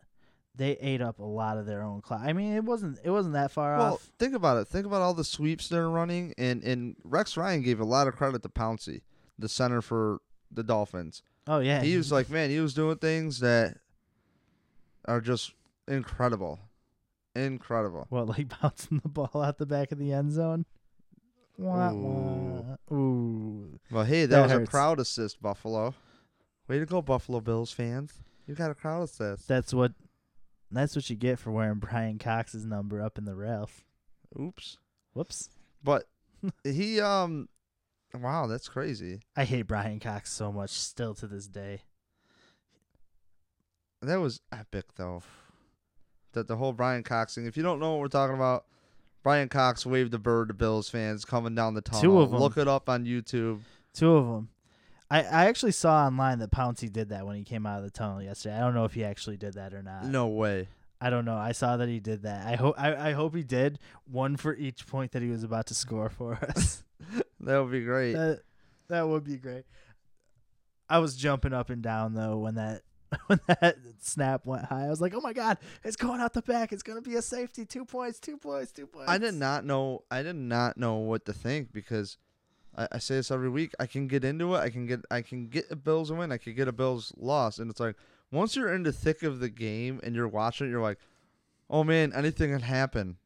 They 0.54 0.72
ate 0.72 1.00
up 1.00 1.20
a 1.20 1.24
lot 1.24 1.58
of 1.58 1.66
their 1.66 1.82
own 1.82 2.00
clock. 2.00 2.20
I 2.22 2.32
mean, 2.32 2.54
it 2.54 2.64
wasn't 2.64 2.98
it 3.04 3.10
wasn't 3.10 3.34
that 3.34 3.52
far 3.52 3.78
Well, 3.78 3.94
off. 3.94 4.10
think 4.18 4.34
about 4.34 4.58
it. 4.58 4.66
Think 4.66 4.84
about 4.84 5.00
all 5.00 5.14
the 5.14 5.24
sweeps 5.24 5.68
they're 5.68 5.88
running, 5.88 6.34
and 6.36 6.62
and 6.64 6.96
Rex 7.04 7.36
Ryan 7.36 7.62
gave 7.62 7.80
a 7.80 7.84
lot 7.84 8.08
of 8.08 8.16
credit 8.16 8.42
to 8.42 8.48
Pouncey, 8.48 9.02
the 9.38 9.48
center 9.48 9.80
for 9.80 10.20
the 10.50 10.64
Dolphins. 10.64 11.22
Oh 11.52 11.58
yeah, 11.58 11.82
He 11.82 11.96
was 11.96 12.12
like, 12.12 12.30
man, 12.30 12.48
he 12.48 12.60
was 12.60 12.74
doing 12.74 12.96
things 12.98 13.40
that 13.40 13.76
are 15.04 15.20
just 15.20 15.52
incredible, 15.88 16.60
incredible. 17.34 18.06
what 18.08 18.28
like 18.28 18.52
bouncing 18.62 19.00
the 19.02 19.08
ball 19.08 19.42
out 19.42 19.58
the 19.58 19.66
back 19.66 19.90
of 19.90 19.98
the 19.98 20.12
end 20.12 20.30
zone. 20.30 20.64
Wah, 21.58 21.92
wah. 21.92 22.94
Ooh. 22.96 23.80
Well, 23.90 24.04
hey, 24.04 24.26
that, 24.26 24.28
That 24.36 24.42
was 24.44 24.52
hurts. 24.52 24.68
a 24.68 24.70
crowd 24.70 25.00
assist, 25.00 25.42
Buffalo. 25.42 25.92
Way 26.68 26.78
to 26.78 26.86
go, 26.86 27.02
Buffalo 27.02 27.40
Bills 27.40 27.72
fans! 27.72 28.12
You 28.46 28.54
got 28.54 28.70
a 28.70 28.74
crowd 28.76 29.02
assist. 29.02 29.48
That's 29.48 29.74
what 29.74 29.92
that's 30.70 30.94
what 30.94 31.10
you 31.10 31.16
get 31.16 31.40
for 31.40 31.50
wearing 31.50 31.80
Brian 31.80 32.18
Cox's 32.20 32.64
number 32.64 33.02
up 33.02 33.18
in 33.18 33.24
the 33.24 33.34
Ralph. 33.34 33.84
Oops. 34.40 34.78
Whoops. 35.14 35.48
But 35.82 36.04
he 36.64 37.00
um, 37.00 37.48
wow, 38.14 38.46
that's 38.46 38.68
crazy. 38.68 39.20
I 39.36 39.44
hate 39.44 39.62
Brian 39.62 40.00
Cox 40.00 40.32
so 40.32 40.50
much 40.52 40.70
still 40.70 41.14
to 41.14 41.26
this 41.26 41.46
day. 41.46 41.82
That 44.02 44.20
was 44.20 44.40
epic, 44.52 44.86
though. 44.96 45.22
That 46.32 46.48
the 46.48 46.56
whole 46.56 46.72
Brian 46.72 47.02
Cox 47.02 47.34
thing. 47.34 47.46
If 47.46 47.56
you 47.56 47.62
don't 47.62 47.80
know 47.80 47.92
what 47.92 48.00
we're 48.00 48.08
talking 48.08 48.36
about, 48.36 48.64
Brian 49.22 49.48
Cox 49.48 49.84
waved 49.84 50.12
the 50.12 50.18
bird 50.18 50.48
to 50.48 50.54
Bills 50.54 50.88
fans 50.88 51.24
coming 51.24 51.54
down 51.54 51.74
the 51.74 51.82
tunnel. 51.82 52.22
of 52.22 52.32
'em. 52.32 52.38
Look 52.40 52.56
it 52.56 52.68
up 52.68 52.88
on 52.88 53.04
YouTube. 53.04 53.60
Two 53.92 54.14
of 54.14 54.26
them. 54.26 54.48
I, 55.10 55.22
I 55.24 55.46
actually 55.46 55.72
saw 55.72 56.06
online 56.06 56.38
that 56.38 56.52
Pouncey 56.52 56.90
did 56.90 57.08
that 57.08 57.26
when 57.26 57.34
he 57.36 57.42
came 57.42 57.66
out 57.66 57.78
of 57.78 57.84
the 57.84 57.90
tunnel 57.90 58.22
yesterday. 58.22 58.56
I 58.56 58.60
don't 58.60 58.74
know 58.74 58.84
if 58.84 58.94
he 58.94 59.04
actually 59.04 59.36
did 59.36 59.54
that 59.54 59.74
or 59.74 59.82
not. 59.82 60.04
No 60.06 60.28
way. 60.28 60.68
I 61.00 61.10
don't 61.10 61.24
know. 61.24 61.36
I 61.36 61.52
saw 61.52 61.76
that 61.78 61.88
he 61.88 61.98
did 61.98 62.22
that. 62.22 62.46
I 62.46 62.54
hope 62.56 62.74
I, 62.78 63.08
I 63.08 63.12
hope 63.12 63.34
he 63.34 63.42
did 63.42 63.78
one 64.04 64.36
for 64.36 64.54
each 64.54 64.86
point 64.86 65.12
that 65.12 65.22
he 65.22 65.28
was 65.30 65.42
about 65.42 65.66
to 65.66 65.74
score 65.74 66.08
for 66.10 66.34
us. 66.56 66.84
That 67.40 67.58
would 67.58 67.72
be 67.72 67.82
great. 67.82 68.12
that 68.12 68.40
that 68.88 69.08
would 69.08 69.24
be 69.24 69.36
great. 69.36 69.64
I 70.88 70.98
was 70.98 71.16
jumping 71.16 71.52
up 71.52 71.70
and 71.70 71.82
down 71.82 72.14
though 72.14 72.36
when 72.38 72.56
that 72.56 72.82
when 73.26 73.40
that 73.46 73.76
snap 74.00 74.44
went 74.44 74.66
high. 74.66 74.86
I 74.86 74.90
was 74.90 75.00
like, 75.00 75.14
"Oh 75.14 75.20
my 75.20 75.32
god, 75.32 75.58
it's 75.82 75.96
going 75.96 76.20
out 76.20 76.32
the 76.32 76.42
back. 76.42 76.72
It's 76.72 76.82
going 76.82 77.02
to 77.02 77.08
be 77.08 77.16
a 77.16 77.22
safety. 77.22 77.64
2 77.64 77.84
points, 77.84 78.20
2 78.20 78.36
points, 78.36 78.72
2 78.72 78.86
points." 78.86 79.10
I 79.10 79.18
did 79.18 79.34
not 79.34 79.64
know. 79.64 80.04
I 80.10 80.22
did 80.22 80.36
not 80.36 80.76
know 80.76 80.96
what 80.96 81.24
to 81.26 81.32
think 81.32 81.72
because 81.72 82.18
I, 82.76 82.88
I 82.92 82.98
say 82.98 83.16
this 83.16 83.30
every 83.30 83.48
week. 83.48 83.72
I 83.80 83.86
can 83.86 84.06
get 84.06 84.24
into 84.24 84.54
it. 84.54 84.58
I 84.58 84.70
can 84.70 84.86
get. 84.86 85.00
I 85.10 85.22
can 85.22 85.48
get 85.48 85.70
a 85.70 85.76
Bills 85.76 86.12
win. 86.12 86.30
I 86.30 86.38
can 86.38 86.54
get 86.54 86.68
a 86.68 86.72
Bills 86.72 87.12
loss. 87.16 87.58
And 87.58 87.70
it's 87.70 87.80
like 87.80 87.96
once 88.30 88.54
you're 88.54 88.72
in 88.72 88.82
the 88.82 88.92
thick 88.92 89.22
of 89.22 89.40
the 89.40 89.48
game 89.48 90.00
and 90.02 90.14
you're 90.14 90.28
watching 90.28 90.66
it, 90.68 90.70
you're 90.70 90.82
like, 90.82 90.98
oh 91.68 91.82
man, 91.84 92.12
anything 92.14 92.50
can 92.52 92.60
happen. 92.60 93.16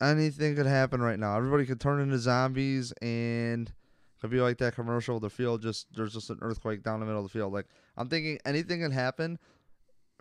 Anything 0.00 0.56
could 0.56 0.66
happen 0.66 1.00
right 1.00 1.18
now. 1.18 1.36
Everybody 1.36 1.64
could 1.64 1.80
turn 1.80 2.00
into 2.00 2.18
zombies 2.18 2.92
and 3.00 3.72
could 4.20 4.30
be 4.30 4.40
like 4.40 4.58
that 4.58 4.74
commercial. 4.74 5.20
The 5.20 5.30
field 5.30 5.62
just 5.62 5.86
there's 5.94 6.12
just 6.12 6.30
an 6.30 6.38
earthquake 6.42 6.82
down 6.82 7.00
the 7.00 7.06
middle 7.06 7.24
of 7.24 7.30
the 7.30 7.38
field. 7.38 7.52
Like 7.52 7.66
I'm 7.96 8.08
thinking 8.08 8.38
anything 8.44 8.80
can 8.80 8.90
happen 8.90 9.38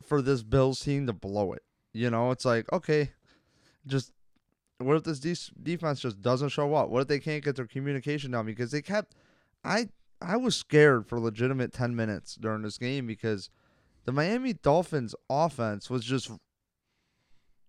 for 0.02 0.22
this 0.22 0.44
Bills 0.44 0.80
team 0.80 1.08
to 1.08 1.14
blow 1.14 1.54
it. 1.54 1.64
You 1.94 2.10
know, 2.10 2.32
it's 2.32 2.46
like 2.46 2.72
okay, 2.72 3.12
just 3.86 4.12
what 4.78 4.98
if 4.98 5.04
this 5.04 5.20
de- 5.20 5.62
defense 5.64 6.02
just 6.02 6.22
doesn't 6.22 6.50
show 6.50 6.74
up? 6.74 6.90
What 6.90 7.02
if 7.02 7.08
they 7.08 7.20
can't 7.20 7.44
get 7.44 7.56
their 7.56 7.68
communication 7.68 8.32
down? 8.32 8.46
Because 8.46 8.72
they 8.72 8.82
kept, 8.82 9.16
I 9.64 9.90
I 10.22 10.38
was 10.38 10.56
scared 10.56 11.08
for 11.08 11.20
legitimate 11.20 11.74
ten 11.74 11.96
minutes 11.96 12.36
during 12.36 12.62
this 12.62 12.78
game 12.78 13.08
because 13.08 13.50
the 14.06 14.12
Miami 14.12 14.54
Dolphins 14.54 15.16
offense 15.30 15.90
was 15.90 16.04
just 16.04 16.32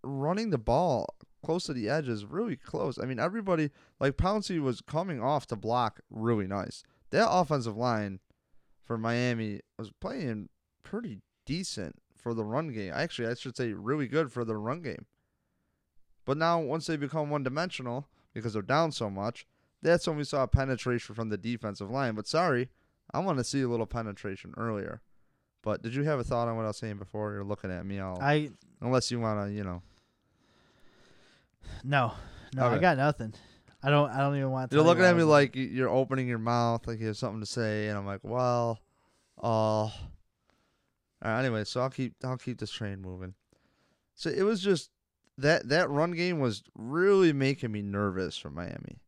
running 0.02 0.50
the 0.50 0.58
ball 0.58 1.14
close 1.46 1.62
to 1.62 1.72
the 1.72 1.88
edges, 1.88 2.24
really 2.24 2.56
close. 2.56 2.98
I 2.98 3.06
mean, 3.06 3.20
everybody 3.20 3.70
like 4.00 4.16
Pouncey 4.16 4.60
was 4.60 4.80
coming 4.80 5.22
off 5.22 5.46
to 5.46 5.56
block 5.56 6.00
really 6.10 6.48
nice. 6.48 6.82
That 7.10 7.30
offensive 7.30 7.76
line 7.76 8.18
for 8.82 8.98
Miami 8.98 9.60
was 9.78 9.92
playing 10.00 10.48
pretty 10.82 11.20
decent 11.44 12.02
for 12.16 12.34
the 12.34 12.42
run 12.42 12.72
game. 12.72 12.92
Actually, 12.92 13.28
I 13.28 13.34
should 13.34 13.56
say 13.56 13.72
really 13.72 14.08
good 14.08 14.32
for 14.32 14.44
the 14.44 14.56
run 14.56 14.82
game. 14.82 15.06
But 16.24 16.36
now, 16.36 16.58
once 16.58 16.88
they 16.88 16.96
become 16.96 17.30
one 17.30 17.44
dimensional 17.44 18.08
because 18.34 18.54
they're 18.54 18.62
down 18.62 18.90
so 18.90 19.08
much, 19.08 19.46
that's 19.80 20.08
when 20.08 20.16
we 20.16 20.24
saw 20.24 20.44
penetration 20.48 21.14
from 21.14 21.28
the 21.28 21.38
defensive 21.38 21.92
line. 21.92 22.16
But 22.16 22.26
sorry, 22.26 22.70
I 23.14 23.20
want 23.20 23.38
to 23.38 23.44
see 23.44 23.62
a 23.62 23.68
little 23.68 23.86
penetration 23.86 24.52
earlier. 24.56 25.00
But 25.62 25.80
did 25.80 25.94
you 25.94 26.02
have 26.02 26.18
a 26.18 26.24
thought 26.24 26.48
on 26.48 26.56
what 26.56 26.64
I 26.64 26.68
was 26.68 26.78
saying 26.78 26.96
before? 26.98 27.32
You're 27.34 27.44
looking 27.44 27.70
at 27.70 27.86
me 27.86 28.00
all. 28.00 28.20
I 28.20 28.50
unless 28.80 29.12
you 29.12 29.20
want 29.20 29.46
to, 29.46 29.54
you 29.54 29.62
know. 29.62 29.82
No, 31.84 32.12
no, 32.54 32.66
I 32.66 32.78
got 32.78 32.96
nothing. 32.96 33.34
I 33.82 33.90
don't. 33.90 34.10
I 34.10 34.18
don't 34.18 34.36
even 34.36 34.50
want. 34.50 34.70
to 34.70 34.76
You're 34.76 34.82
tell 34.84 34.90
looking 34.90 35.04
at 35.04 35.14
me 35.16 35.22
was- 35.22 35.30
like 35.30 35.54
y- 35.54 35.68
you're 35.70 35.88
opening 35.88 36.26
your 36.26 36.38
mouth, 36.38 36.86
like 36.86 36.98
you 37.00 37.06
have 37.08 37.16
something 37.16 37.40
to 37.40 37.46
say, 37.46 37.88
and 37.88 37.96
I'm 37.98 38.06
like, 38.06 38.20
well, 38.22 38.80
uh. 39.42 39.46
All 39.46 41.32
right, 41.32 41.40
anyway, 41.40 41.64
so 41.64 41.80
I'll 41.80 41.90
keep 41.90 42.14
I'll 42.24 42.36
keep 42.36 42.58
this 42.58 42.70
train 42.70 43.00
moving. 43.00 43.34
So 44.14 44.28
it 44.30 44.42
was 44.42 44.60
just 44.60 44.90
that 45.38 45.68
that 45.68 45.88
run 45.90 46.12
game 46.12 46.40
was 46.40 46.62
really 46.74 47.32
making 47.32 47.72
me 47.72 47.82
nervous 47.82 48.36
for 48.36 48.50
Miami. 48.50 48.98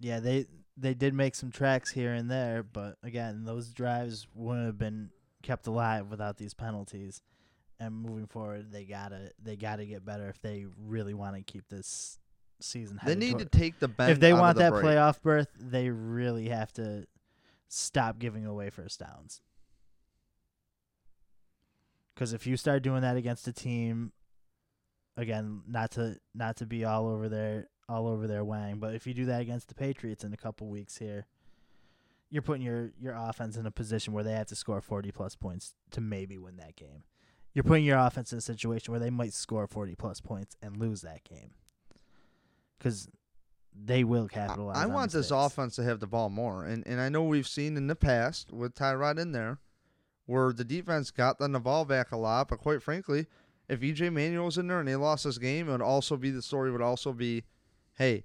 Yeah, 0.00 0.20
they 0.20 0.46
they 0.76 0.94
did 0.94 1.14
make 1.14 1.34
some 1.34 1.50
tracks 1.50 1.90
here 1.92 2.12
and 2.12 2.30
there, 2.30 2.62
but 2.62 2.96
again, 3.02 3.44
those 3.44 3.70
drives 3.70 4.26
wouldn't 4.34 4.66
have 4.66 4.78
been 4.78 5.10
kept 5.42 5.66
alive 5.66 6.08
without 6.08 6.38
these 6.38 6.54
penalties. 6.54 7.22
And 7.80 7.94
moving 7.94 8.26
forward, 8.26 8.72
they 8.72 8.84
gotta 8.84 9.30
they 9.42 9.56
gotta 9.56 9.84
get 9.84 10.04
better 10.04 10.28
if 10.28 10.40
they 10.40 10.66
really 10.84 11.14
want 11.14 11.36
to 11.36 11.42
keep 11.42 11.68
this 11.68 12.18
season. 12.60 12.98
They 13.04 13.14
need 13.14 13.32
toward- 13.32 13.52
to 13.52 13.58
take 13.58 13.78
the 13.78 13.86
bend. 13.88 14.10
if 14.12 14.20
they 14.20 14.32
want 14.32 14.56
the 14.56 14.64
that 14.64 14.72
break. 14.72 14.84
playoff 14.84 15.22
berth, 15.22 15.48
they 15.58 15.90
really 15.90 16.48
have 16.48 16.72
to 16.74 17.06
stop 17.68 18.18
giving 18.18 18.46
away 18.46 18.70
first 18.70 18.98
downs. 18.98 19.42
Because 22.14 22.32
if 22.32 22.46
you 22.46 22.56
start 22.56 22.82
doing 22.82 23.02
that 23.02 23.16
against 23.16 23.46
a 23.46 23.52
team, 23.52 24.12
again, 25.16 25.62
not 25.68 25.92
to 25.92 26.18
not 26.34 26.56
to 26.56 26.66
be 26.66 26.84
all 26.84 27.06
over 27.06 27.28
their 27.28 27.68
all 27.88 28.08
over 28.08 28.26
their 28.26 28.44
wang, 28.44 28.78
but 28.78 28.94
if 28.94 29.06
you 29.06 29.14
do 29.14 29.26
that 29.26 29.40
against 29.40 29.68
the 29.68 29.74
Patriots 29.74 30.24
in 30.24 30.32
a 30.32 30.36
couple 30.36 30.66
weeks 30.68 30.98
here, 30.98 31.26
you're 32.28 32.42
putting 32.42 32.62
your 32.62 32.90
your 33.00 33.14
offense 33.14 33.56
in 33.56 33.66
a 33.66 33.70
position 33.70 34.12
where 34.12 34.24
they 34.24 34.32
have 34.32 34.48
to 34.48 34.56
score 34.56 34.80
40 34.80 35.12
plus 35.12 35.36
points 35.36 35.74
to 35.92 36.00
maybe 36.00 36.38
win 36.38 36.56
that 36.56 36.74
game. 36.74 37.04
You're 37.58 37.64
putting 37.64 37.84
your 37.84 37.98
offense 37.98 38.30
in 38.30 38.38
a 38.38 38.40
situation 38.40 38.92
where 38.92 39.00
they 39.00 39.10
might 39.10 39.32
score 39.32 39.66
40 39.66 39.96
plus 39.96 40.20
points 40.20 40.56
and 40.62 40.76
lose 40.76 41.00
that 41.00 41.24
game. 41.24 41.54
Cuz 42.78 43.08
they 43.74 44.04
will 44.04 44.28
capitalize. 44.28 44.76
I 44.76 44.84
on 44.84 44.92
want 44.92 45.10
this 45.10 45.32
offense 45.32 45.74
to 45.74 45.82
have 45.82 45.98
the 45.98 46.06
ball 46.06 46.30
more, 46.30 46.64
and 46.64 46.86
and 46.86 47.00
I 47.00 47.08
know 47.08 47.24
we've 47.24 47.48
seen 47.48 47.76
in 47.76 47.88
the 47.88 47.96
past 47.96 48.52
with 48.52 48.76
Tyrod 48.76 49.18
in 49.18 49.32
there, 49.32 49.58
where 50.26 50.52
the 50.52 50.62
defense 50.62 51.10
got 51.10 51.40
the 51.40 51.48
ball 51.58 51.84
back 51.84 52.12
a 52.12 52.16
lot. 52.16 52.46
But 52.46 52.60
quite 52.60 52.80
frankly, 52.80 53.26
if 53.68 53.80
EJ 53.80 54.12
Manuel's 54.12 54.56
in 54.56 54.68
there 54.68 54.78
and 54.78 54.86
they 54.86 54.94
lost 54.94 55.24
this 55.24 55.38
game, 55.38 55.68
it 55.68 55.72
would 55.72 55.82
also 55.82 56.16
be 56.16 56.30
the 56.30 56.42
story 56.42 56.70
would 56.70 56.80
also 56.80 57.12
be, 57.12 57.42
hey, 57.94 58.24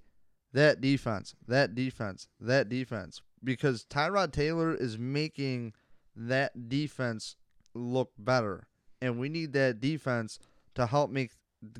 that 0.52 0.80
defense, 0.80 1.34
that 1.48 1.74
defense, 1.74 2.28
that 2.39 2.69
defense, 2.69 3.24
because 3.43 3.84
Tyrod 3.86 4.32
Taylor 4.32 4.76
is 4.76 5.00
making 5.00 5.74
that 6.15 6.69
defense 6.69 7.36
look 7.74 8.12
better, 8.19 8.67
and 9.04 9.20
we 9.20 9.28
need 9.28 9.52
that 9.52 9.82
defense 9.82 10.39
to 10.76 10.86
help 10.86 11.12
make 11.12 11.32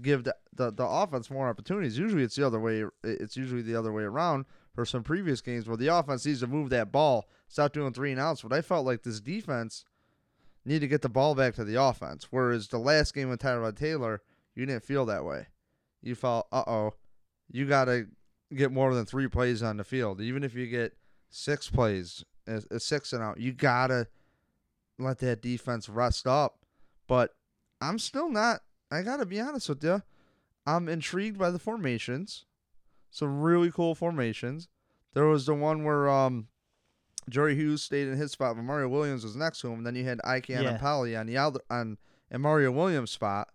give 0.02 0.26
the, 0.26 0.36
the, 0.54 0.72
the 0.72 0.86
offense 0.86 1.32
more 1.32 1.48
opportunities. 1.48 1.98
Usually 1.98 2.24
it's 2.24 2.36
the 2.36 2.46
other 2.46 2.60
way. 2.60 2.84
It's 3.04 3.38
usually 3.38 3.62
the 3.62 3.76
other 3.76 3.94
way 3.94 4.04
around 4.04 4.46
for 4.76 4.86
some 4.86 5.04
previous 5.04 5.40
games 5.40 5.68
where 5.68 5.78
the 5.78 5.88
offense 5.88 6.26
needs 6.26 6.42
to 6.42 6.48
move 6.48 6.70
that 6.70 6.92
ball, 6.92 7.28
stop 7.48 7.72
doing 7.72 7.94
three 7.94 8.12
and 8.12 8.20
outs. 8.20 8.42
But 8.42 8.54
I 8.54 8.62
felt 8.62 8.86
like 8.86 9.04
this 9.04 9.22
defense 9.22 9.86
need 10.66 10.80
to 10.80 10.88
get 10.88 11.02
the 11.02 11.10
ball 11.10 11.34
back 11.34 11.56
to 11.56 11.64
the 11.64 11.82
offense. 11.82 12.28
Whereas 12.30 12.68
the 12.68 12.78
last 12.78 13.14
game 13.14 13.30
with 13.30 13.42
Tyrod 13.42 13.78
Taylor, 13.78 14.22
you 14.54 14.66
didn't 14.66 14.84
feel 14.84 15.06
that 15.06 15.24
way. 15.24 15.48
You 16.02 16.16
felt, 16.16 16.48
uh 16.52 16.64
oh, 16.68 16.94
you 17.50 17.66
got 17.68 17.86
to 17.86 18.08
get 18.54 18.72
more 18.72 18.94
than 18.94 19.06
three 19.06 19.28
plays 19.28 19.64
on 19.64 19.78
the 19.78 19.84
field. 19.86 20.20
Even 20.20 20.44
if 20.44 20.56
you 20.56 20.68
get 20.68 20.98
six 21.30 21.70
plays, 21.70 22.26
a, 22.48 22.62
a 22.70 22.80
six 22.80 23.14
and 23.14 23.24
out, 23.24 23.40
you 23.40 23.54
got 23.54 23.88
to 23.88 24.08
let 25.00 25.20
that 25.20 25.42
defense 25.42 25.88
rest 25.88 26.28
up. 26.28 26.63
But 27.08 27.36
I'm 27.82 28.00
still 28.00 28.30
not, 28.30 28.62
I 28.92 29.02
got 29.02 29.18
to 29.18 29.26
be 29.26 29.40
honest 29.40 29.70
with 29.70 29.84
you. 29.84 30.02
I'm 30.66 30.88
intrigued 30.88 31.38
by 31.38 31.52
the 31.52 31.60
formations. 31.60 32.46
Some 33.12 33.42
really 33.42 33.72
cool 33.72 33.96
formations. 33.96 34.68
There 35.14 35.26
was 35.26 35.46
the 35.46 35.54
one 35.54 35.84
where 35.84 36.10
um, 36.10 36.48
Jerry 37.30 37.56
Hughes 37.56 37.84
stayed 37.84 38.08
in 38.08 38.18
his 38.18 38.32
spot, 38.32 38.56
but 38.56 38.64
Mario 38.64 38.88
Williams 38.88 39.24
was 39.24 39.36
next 39.36 39.60
to 39.62 39.68
him. 39.68 39.80
And 39.80 39.86
then 39.88 39.96
you 39.96 40.06
had 40.06 40.20
Ike 40.24 40.50
Yeah. 40.50 40.64
Enemkpali 40.64 41.20
on 41.20 41.28
the 41.28 41.38
other 41.38 41.60
on 41.70 41.98
in 42.32 42.42
Mario 42.42 42.72
Williams' 42.72 43.12
spot. 43.12 43.50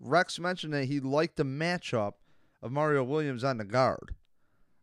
Rex 0.00 0.38
mentioned 0.38 0.74
that 0.74 0.84
he 0.84 1.00
liked 1.00 1.36
the 1.36 1.44
matchup 1.44 2.14
of 2.62 2.70
Mario 2.70 3.02
Williams 3.02 3.42
on 3.42 3.56
the 3.58 3.64
guard, 3.64 4.14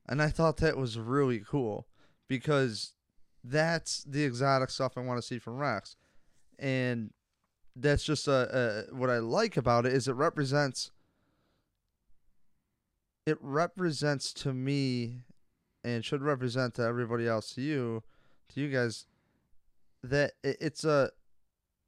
and 0.09 0.21
I 0.21 0.29
thought 0.29 0.57
that 0.57 0.77
was 0.77 0.97
really 0.97 1.39
cool 1.39 1.87
because 2.27 2.93
that's 3.43 4.03
the 4.03 4.23
exotic 4.23 4.69
stuff 4.71 4.97
I 4.97 5.01
want 5.01 5.19
to 5.21 5.25
see 5.25 5.39
from 5.39 5.57
Rex, 5.57 5.95
and 6.57 7.11
that's 7.75 8.03
just 8.03 8.27
a, 8.27 8.87
a 8.91 8.95
what 8.95 9.09
I 9.09 9.17
like 9.19 9.57
about 9.57 9.85
it 9.85 9.93
is 9.93 10.07
it 10.07 10.13
represents 10.13 10.91
it 13.25 13.37
represents 13.41 14.31
to 14.33 14.53
me 14.53 15.21
and 15.83 16.05
should 16.05 16.21
represent 16.21 16.75
to 16.75 16.83
everybody 16.83 17.27
else 17.27 17.53
to 17.55 17.61
you 17.61 18.03
to 18.49 18.61
you 18.61 18.69
guys 18.69 19.05
that 20.03 20.33
it, 20.43 20.57
it's 20.61 20.83
a 20.83 21.11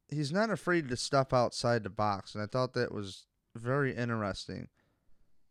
he's 0.08 0.32
not 0.32 0.50
afraid 0.50 0.88
to 0.88 0.96
step 0.96 1.32
outside 1.32 1.82
the 1.82 1.90
box 1.90 2.34
and 2.34 2.42
i 2.42 2.46
thought 2.46 2.74
that 2.74 2.92
was 2.92 3.26
very 3.54 3.94
interesting 3.94 4.68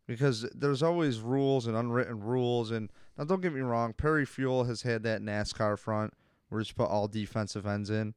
because 0.07 0.43
there's 0.55 0.83
always 0.83 1.19
rules 1.19 1.67
and 1.67 1.75
unwritten 1.75 2.19
rules 2.21 2.71
and 2.71 2.89
now 3.17 3.23
don't 3.23 3.41
get 3.41 3.53
me 3.53 3.61
wrong 3.61 3.93
Perry 3.93 4.25
Fewell 4.25 4.63
has 4.63 4.83
had 4.83 5.03
that 5.03 5.21
nascar 5.21 5.77
front 5.77 6.13
where 6.49 6.61
he's 6.61 6.71
put 6.71 6.89
all 6.89 7.07
defensive 7.07 7.65
ends 7.65 7.89
in 7.89 8.13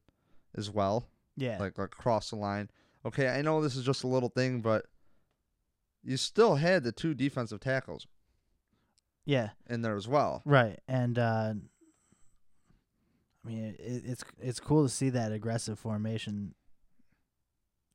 as 0.55 0.69
well 0.69 1.07
Yeah. 1.41 1.57
like 1.59 1.77
like 1.77 1.93
across 1.93 2.29
the 2.29 2.35
line. 2.35 2.69
Okay, 3.05 3.27
I 3.27 3.41
know 3.41 3.61
this 3.61 3.75
is 3.75 3.83
just 3.83 4.03
a 4.03 4.07
little 4.07 4.29
thing, 4.29 4.61
but 4.61 4.85
you 6.03 6.15
still 6.17 6.55
had 6.55 6.83
the 6.83 6.91
two 6.91 7.13
defensive 7.15 7.59
tackles 7.59 8.05
yeah. 9.25 9.49
in 9.67 9.81
there 9.81 9.95
as 9.95 10.07
well. 10.07 10.43
Right. 10.45 10.79
And 10.87 11.17
uh 11.17 11.53
I 13.43 13.47
mean, 13.47 13.75
it, 13.79 14.03
it's 14.05 14.23
it's 14.39 14.59
cool 14.59 14.83
to 14.83 14.89
see 14.89 15.09
that 15.09 15.31
aggressive 15.31 15.79
formation 15.79 16.53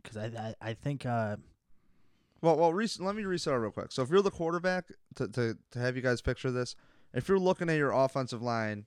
cuz 0.02 0.16
I, 0.16 0.26
I 0.26 0.70
I 0.70 0.74
think 0.74 1.06
uh 1.06 1.36
Well, 2.42 2.56
well, 2.56 2.72
let 2.72 3.14
me 3.14 3.24
reset 3.24 3.54
it 3.54 3.58
real 3.58 3.70
quick. 3.70 3.92
So 3.92 4.02
if 4.02 4.10
you're 4.10 4.22
the 4.22 4.30
quarterback, 4.30 4.86
to, 5.14 5.28
to 5.28 5.56
to 5.70 5.78
have 5.78 5.94
you 5.94 6.02
guys 6.02 6.20
picture 6.20 6.50
this, 6.50 6.74
if 7.14 7.28
you're 7.28 7.38
looking 7.38 7.70
at 7.70 7.76
your 7.76 7.92
offensive 7.92 8.42
line, 8.42 8.86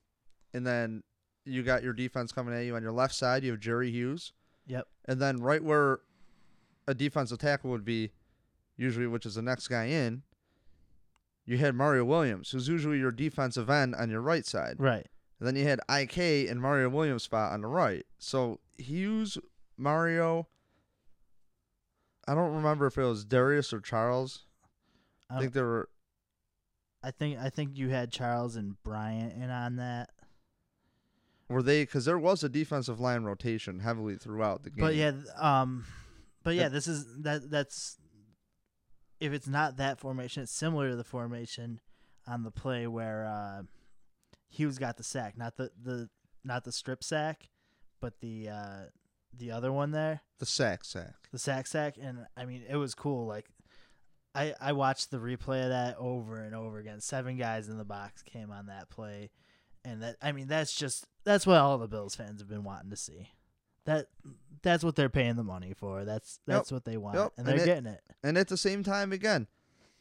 and 0.53 0.67
then 0.67 1.03
you 1.45 1.63
got 1.63 1.81
your 1.81 1.93
defense 1.93 2.31
coming 2.31 2.53
at 2.53 2.65
you 2.65 2.75
on 2.75 2.83
your 2.83 2.91
left 2.91 3.15
side, 3.15 3.43
you 3.43 3.51
have 3.51 3.59
Jerry 3.59 3.89
Hughes. 3.89 4.33
Yep. 4.69 4.87
And 5.05 5.19
then 5.21 5.37
right 5.37 5.63
where 5.63 5.99
a 6.87 6.93
defensive 6.93 7.39
tackle 7.39 7.71
would 7.71 7.83
be, 7.83 8.11
usually, 8.77 9.07
which 9.07 9.25
is 9.25 9.35
the 9.35 9.41
next 9.41 9.67
guy 9.67 9.85
in, 9.85 10.21
you 11.45 11.57
had 11.57 11.75
Mario 11.75 12.05
Williams, 12.05 12.51
who's 12.51 12.67
usually 12.67 12.99
your 12.99 13.11
defensive 13.11 13.69
end 13.69 13.95
on 13.95 14.09
your 14.09 14.21
right 14.21 14.45
side. 14.45 14.75
right. 14.77 15.05
And 15.39 15.47
then 15.47 15.55
you 15.55 15.63
had 15.63 15.79
IK 15.89 16.49
and 16.49 16.61
Mario 16.61 16.89
Williams 16.89 17.23
spot 17.23 17.53
on 17.53 17.61
the 17.61 17.67
right. 17.67 18.05
So 18.17 18.59
Hughes, 18.77 19.37
Mario. 19.77 20.47
I 22.27 22.35
don't 22.35 22.53
remember 22.55 22.85
if 22.85 22.97
it 22.97 23.03
was 23.03 23.23
Darius 23.23 23.71
or 23.73 23.79
Charles. 23.79 24.45
I, 25.29 25.37
I 25.37 25.39
think 25.39 25.53
there 25.53 25.65
were. 25.65 25.89
I 27.01 27.11
think 27.11 27.39
I 27.39 27.49
think 27.49 27.77
you 27.77 27.87
had 27.89 28.11
Charles 28.11 28.57
and 28.57 28.75
Bryant 28.83 29.41
in 29.41 29.49
on 29.49 29.77
that. 29.77 30.09
Were 31.49 31.63
they? 31.63 31.83
Because 31.83 32.05
there 32.05 32.19
was 32.19 32.43
a 32.43 32.49
defensive 32.49 32.99
line 32.99 33.23
rotation 33.23 33.79
heavily 33.79 34.15
throughout 34.17 34.63
the 34.63 34.69
game. 34.69 34.85
But 34.85 34.95
yeah, 34.95 35.13
um 35.39 35.85
but 36.43 36.55
yeah, 36.55 36.69
this 36.69 36.87
is 36.87 37.05
that 37.23 37.49
that's 37.49 37.97
if 39.19 39.33
it's 39.33 39.47
not 39.47 39.77
that 39.77 39.99
formation, 39.99 40.43
it's 40.43 40.51
similar 40.51 40.89
to 40.89 40.95
the 40.95 41.03
formation 41.03 41.79
on 42.27 42.43
the 42.43 42.51
play 42.51 42.87
where 42.87 43.25
uh 43.25 43.63
Hughes 44.49 44.77
got 44.77 44.97
the 44.97 45.03
sack, 45.03 45.37
not 45.37 45.57
the 45.57 45.71
the 45.81 46.09
not 46.43 46.63
the 46.63 46.71
strip 46.71 47.03
sack, 47.03 47.49
but 47.99 48.19
the 48.21 48.49
uh 48.49 48.83
the 49.35 49.51
other 49.51 49.71
one 49.71 49.91
there, 49.91 50.21
the 50.39 50.45
sack 50.45 50.83
sack. 50.83 51.13
the 51.31 51.39
sack 51.39 51.67
sack 51.67 51.95
and 52.01 52.25
I 52.37 52.45
mean, 52.45 52.63
it 52.69 52.77
was 52.77 52.93
cool 52.95 53.25
like 53.27 53.47
I 54.35 54.53
I 54.61 54.73
watched 54.73 55.11
the 55.11 55.17
replay 55.17 55.63
of 55.63 55.69
that 55.69 55.97
over 55.97 56.37
and 56.37 56.53
over 56.55 56.77
again. 56.79 57.01
Seven 57.01 57.37
guys 57.37 57.69
in 57.69 57.77
the 57.77 57.85
box 57.85 58.21
came 58.21 58.51
on 58.51 58.67
that 58.67 58.89
play. 58.89 59.31
And 59.85 60.01
that 60.03 60.17
I 60.21 60.31
mean 60.31 60.47
that's 60.47 60.73
just 60.75 61.05
that's 61.23 61.47
what 61.47 61.57
all 61.57 61.77
the 61.77 61.87
Bills 61.87 62.15
fans 62.15 62.41
have 62.41 62.49
been 62.49 62.63
wanting 62.63 62.89
to 62.89 62.95
see. 62.97 63.29
That 63.85 64.07
that's 64.61 64.83
what 64.83 64.95
they're 64.95 65.09
paying 65.09 65.35
the 65.35 65.43
money 65.43 65.73
for. 65.73 66.03
That's 66.05 66.39
that's 66.45 66.71
what 66.71 66.85
they 66.85 66.97
want, 66.97 67.15
Yep. 67.17 67.33
and 67.37 67.47
And 67.47 67.57
they're 67.59 67.63
it- 67.63 67.67
getting 67.67 67.85
it. 67.87 68.01
And 68.23 68.37
at 68.37 68.47
the 68.49 68.57
same 68.57 68.83
time, 68.83 69.11
again, 69.13 69.47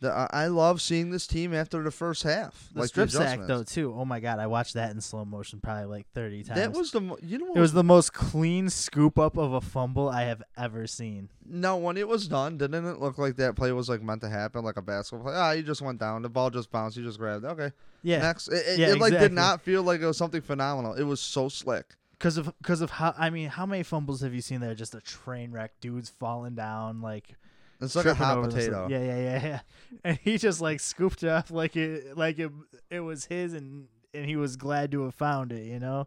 The, 0.01 0.12
I 0.12 0.28
I 0.44 0.46
love 0.46 0.80
seeing 0.80 1.11
this 1.11 1.26
team 1.26 1.53
after 1.53 1.82
the 1.82 1.90
first 1.90 2.22
half. 2.22 2.68
The 2.72 2.80
like 2.80 2.88
strip 2.90 3.11
sack 3.11 3.40
though 3.49 3.64
too. 3.64 3.92
Oh 3.99 4.05
my 4.05 4.20
god, 4.20 4.38
I 4.38 4.46
watched 4.46 4.74
that 4.74 4.92
in 4.92 5.01
slow 5.01 5.24
motion 5.24 5.61
probably 5.61 5.86
like 5.86 6.07
thirty 6.14 6.44
times. 6.44 6.61
That 6.61 6.72
was 6.72 6.92
the 6.92 7.01
mo- 7.01 7.18
you 7.20 7.38
know 7.38 7.46
what 7.46 7.57
it 7.57 7.61
was 7.61 7.72
the 7.72 7.82
most 7.82 8.12
clean 8.12 8.70
scoop 8.70 9.18
up 9.18 9.36
of 9.36 9.53
a 9.55 9.61
fumble 9.61 10.09
I 10.09 10.22
have 10.24 10.42
ever 10.57 10.86
seen. 10.86 11.30
no 11.44 11.76
when 11.76 11.96
it 11.96 12.07
was 12.07 12.28
done 12.28 12.59
didn't 12.59 12.84
it 12.86 13.01
look 13.01 13.18
like 13.18 13.36
that 13.36 13.57
play 13.57 13.72
was 13.72 13.88
like 13.88 14.03
meant 14.03 14.20
to 14.20 14.28
happen 14.28 14.64
like 14.64 14.76
a 14.76 14.82
basketball 14.82 15.24
play 15.24 15.34
ah 15.34 15.51
you 15.53 15.62
just 15.62 15.80
went 15.82 15.99
down 15.99 16.22
the 16.22 16.28
ball 16.28 16.51
just 16.51 16.70
bounced 16.70 16.96
you 16.96 17.03
just 17.03 17.18
grabbed 17.18 17.44
it. 17.44 17.49
okay 17.49 17.72
Yeah, 18.03 18.18
next 18.18 18.49
it, 18.49 18.64
it, 18.66 18.78
Yeah, 18.78 18.86
it 18.88 18.99
like 19.01 19.09
exactly. 19.12 19.28
did 19.28 19.32
not 19.34 19.62
feel 19.62 19.82
like 19.82 20.01
it 20.01 20.07
was 20.07 20.16
something 20.18 20.42
phenomenal 20.42 20.94
it 20.94 21.03
was 21.05 21.20
so 21.20 21.49
slick 21.49 21.96
because 22.12 22.36
of 22.36 22.53
because 22.59 22.80
of 22.82 22.90
how 22.90 23.14
I 23.18 23.30
mean, 23.30 23.49
how 23.49 23.64
many 23.66 23.82
fumbles 23.82 24.20
have 24.22 24.34
you 24.34 24.40
seen 24.42 24.61
there? 24.61 24.74
Just 24.74 24.92
a 24.94 25.01
train 25.01 25.53
wreck, 25.53 25.72
dudes 25.80 26.09
falling 26.11 26.55
down 26.57 27.01
like 27.01 27.36
it's 27.81 27.95
like 27.97 28.07
a 28.07 28.14
hot 28.14 28.43
potato. 28.43 28.89
Yeah, 28.91 28.99
yeah, 29.03 29.18
yeah, 29.18 29.47
yeah. 29.47 29.61
And 30.05 30.18
he 30.22 30.39
just 30.39 30.61
like 30.61 30.81
scooped 30.81 31.22
it 31.22 31.29
up 31.29 31.51
like 31.51 31.76
it 31.76 32.16
like 32.16 32.39
it 32.39 32.51
it 32.91 33.01
was 33.01 33.24
his, 33.26 33.55
and 33.55 33.89
and 34.14 34.26
he 34.26 34.37
was 34.37 34.57
glad 34.57 34.91
to 34.93 35.03
have 35.05 35.14
found 35.14 35.53
it. 35.53 35.66
You 35.66 35.79
know. 35.79 36.07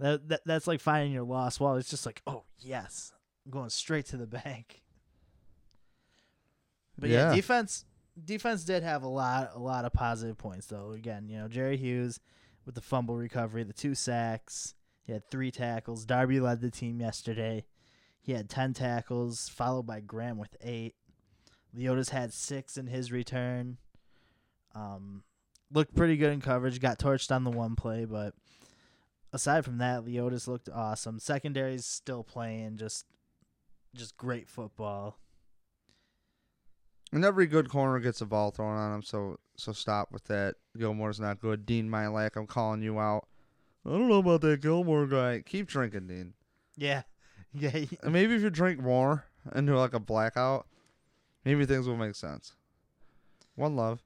That, 0.00 0.28
that 0.28 0.40
that's 0.44 0.66
like 0.66 0.80
finding 0.80 1.12
your 1.12 1.22
lost 1.22 1.60
wallet. 1.60 1.80
It's 1.80 1.90
just 1.90 2.04
like, 2.04 2.20
oh 2.26 2.42
yes, 2.58 3.12
I'm 3.46 3.52
going 3.52 3.70
straight 3.70 4.06
to 4.06 4.16
the 4.16 4.26
bank. 4.26 4.82
But 6.98 7.10
yeah, 7.10 7.28
Yeah. 7.30 7.34
defense 7.36 7.84
defense 8.24 8.64
did 8.64 8.82
have 8.82 9.02
a 9.02 9.08
lot 9.08 9.50
a 9.54 9.58
lot 9.58 9.84
of 9.84 9.92
positive 9.92 10.36
points 10.38 10.66
though. 10.66 10.92
Again, 10.92 11.28
you 11.28 11.38
know, 11.38 11.48
Jerry 11.48 11.76
Hughes 11.76 12.20
with 12.66 12.74
the 12.74 12.80
fumble 12.80 13.16
recovery, 13.16 13.62
the 13.62 13.72
two 13.72 13.94
sacks, 13.94 14.74
he 15.04 15.12
had 15.12 15.28
three 15.30 15.50
tackles. 15.50 16.04
Darby 16.04 16.40
led 16.40 16.60
the 16.60 16.70
team 16.70 17.00
yesterday. 17.00 17.64
He 18.24 18.32
had 18.32 18.48
ten 18.48 18.72
tackles, 18.72 19.48
followed 19.48 19.86
by 19.86 20.00
Graham 20.00 20.38
with 20.38 20.56
eight. 20.62 20.94
Leodis 21.76 22.08
had 22.10 22.32
six 22.32 22.76
in 22.78 22.86
his 22.86 23.12
return. 23.12 23.76
Um, 24.74 25.22
looked 25.72 25.94
pretty 25.94 26.16
good 26.16 26.32
in 26.32 26.40
coverage. 26.40 26.80
Got 26.80 26.98
torched 26.98 27.30
on 27.34 27.44
the 27.44 27.50
one 27.50 27.76
play, 27.76 28.06
but 28.06 28.34
aside 29.32 29.64
from 29.64 29.76
that, 29.78 30.04
Leodis 30.04 30.48
looked 30.48 30.68
awesome. 30.68 31.18
Secondary's 31.18 31.84
still 31.84 32.24
playing, 32.24 32.78
just 32.78 33.04
just 33.94 34.16
great 34.16 34.48
football. 34.48 35.18
and 37.12 37.24
every 37.24 37.46
good 37.46 37.68
corner 37.68 38.00
gets 38.00 38.20
a 38.20 38.26
ball 38.26 38.50
thrown 38.50 38.76
on 38.76 38.92
him 38.96 39.02
so 39.02 39.36
so 39.56 39.70
stop 39.70 40.10
with 40.10 40.24
that 40.24 40.56
Gilmore's 40.76 41.20
not 41.20 41.38
good 41.38 41.64
Dean 41.64 41.88
Milak 41.88 42.34
I'm 42.34 42.48
calling 42.48 42.82
you 42.82 42.98
out 42.98 43.28
I 43.86 43.90
don't 43.90 44.08
know 44.08 44.18
about 44.18 44.40
that 44.40 44.60
Gilmore 44.62 45.06
guy 45.06 45.42
keep 45.46 45.68
drinking 45.68 46.08
Dean 46.08 46.34
Yeah, 46.76 47.02
yeah. 47.54 47.84
maybe 48.04 48.34
if 48.34 48.42
you 48.42 48.50
drink 48.50 48.80
more 48.80 49.24
into 49.54 49.78
like 49.78 49.94
a 49.94 50.00
blackout, 50.00 50.66
maybe 51.44 51.66
things 51.66 51.86
will 51.86 51.96
make 51.96 52.14
sense. 52.14 52.54
One 53.54 53.76
love. 53.76 54.02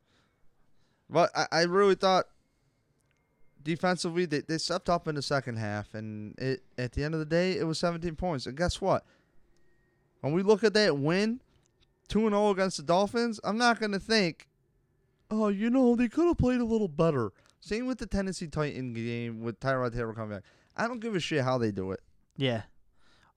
But 1.10 1.30
I, 1.34 1.46
I 1.50 1.62
really 1.62 1.94
thought 1.94 2.26
defensively 3.62 4.26
they, 4.26 4.40
they 4.40 4.58
stepped 4.58 4.88
up 4.88 5.08
in 5.08 5.14
the 5.14 5.22
second 5.22 5.56
half 5.56 5.94
and 5.94 6.38
it 6.38 6.62
at 6.76 6.92
the 6.92 7.04
end 7.04 7.14
of 7.14 7.20
the 7.20 7.26
day 7.26 7.52
it 7.52 7.64
was 7.64 7.78
17 7.78 8.14
points. 8.16 8.46
And 8.46 8.56
guess 8.56 8.80
what? 8.80 9.04
When 10.20 10.32
we 10.32 10.42
look 10.42 10.64
at 10.64 10.74
that 10.74 10.98
win, 10.98 11.40
2 12.08 12.26
and 12.26 12.34
0 12.34 12.50
against 12.50 12.78
the 12.78 12.82
Dolphins, 12.82 13.40
I'm 13.44 13.58
not 13.58 13.78
going 13.78 13.92
to 13.92 14.00
think, 14.00 14.48
"Oh, 15.30 15.48
you 15.48 15.70
know, 15.70 15.94
they 15.94 16.08
could 16.08 16.26
have 16.26 16.38
played 16.38 16.60
a 16.60 16.64
little 16.64 16.88
better." 16.88 17.30
Same 17.60 17.86
with 17.86 17.98
the 17.98 18.06
Tennessee 18.06 18.46
Titan 18.46 18.94
game 18.94 19.42
with 19.42 19.60
Tyrod 19.60 19.92
Taylor 19.92 20.14
coming 20.14 20.36
back. 20.36 20.44
I 20.76 20.88
don't 20.88 21.00
give 21.00 21.14
a 21.14 21.20
shit 21.20 21.44
how 21.44 21.58
they 21.58 21.70
do 21.70 21.92
it. 21.92 22.00
Yeah. 22.36 22.62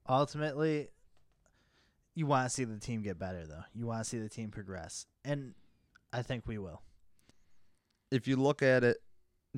Ultimately, 0.08 0.88
you 2.14 2.26
want 2.26 2.46
to 2.48 2.54
see 2.54 2.64
the 2.64 2.78
team 2.78 3.02
get 3.02 3.18
better, 3.18 3.46
though. 3.46 3.64
You 3.74 3.86
want 3.86 4.02
to 4.04 4.08
see 4.08 4.18
the 4.18 4.28
team 4.28 4.50
progress, 4.50 5.06
and 5.24 5.54
I 6.12 6.22
think 6.22 6.46
we 6.46 6.58
will. 6.58 6.82
if 8.10 8.28
you 8.28 8.36
look 8.36 8.62
at 8.62 8.84
it 8.84 8.98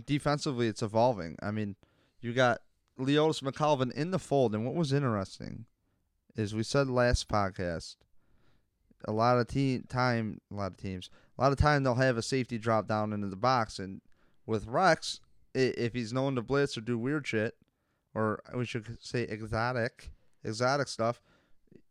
defensively, 0.06 0.68
it's 0.68 0.82
evolving. 0.82 1.36
I 1.42 1.50
mean, 1.50 1.74
you 2.20 2.32
got 2.32 2.60
Leodis 2.98 3.42
McKelvin 3.42 3.92
in 3.92 4.12
the 4.12 4.18
fold, 4.18 4.54
and 4.54 4.64
what 4.64 4.74
was 4.76 4.92
interesting 4.92 5.64
is 6.36 6.54
we 6.54 6.62
said 6.62 6.88
last 6.88 7.28
podcast, 7.28 7.96
a 9.06 9.12
lot 9.12 9.38
of 9.38 9.48
team 9.48 9.84
time, 9.88 10.40
a 10.52 10.54
lot 10.54 10.70
of 10.72 10.76
teams, 10.76 11.10
a 11.36 11.42
lot 11.42 11.52
of 11.52 11.58
time 11.58 11.82
they'll 11.82 11.94
have 11.96 12.16
a 12.16 12.22
safety 12.22 12.58
drop 12.58 12.86
down 12.86 13.12
into 13.12 13.26
the 13.28 13.36
box, 13.36 13.78
and 13.80 14.00
with 14.46 14.66
Rex, 14.66 15.18
if 15.54 15.92
he's 15.92 16.12
known 16.12 16.36
to 16.36 16.42
blitz 16.42 16.76
or 16.78 16.80
do 16.80 16.96
weird 16.98 17.26
shit, 17.26 17.54
or 18.14 18.40
we 18.54 18.64
should 18.64 18.98
say 19.00 19.22
exotic, 19.22 20.12
exotic 20.44 20.88
stuff, 20.88 21.20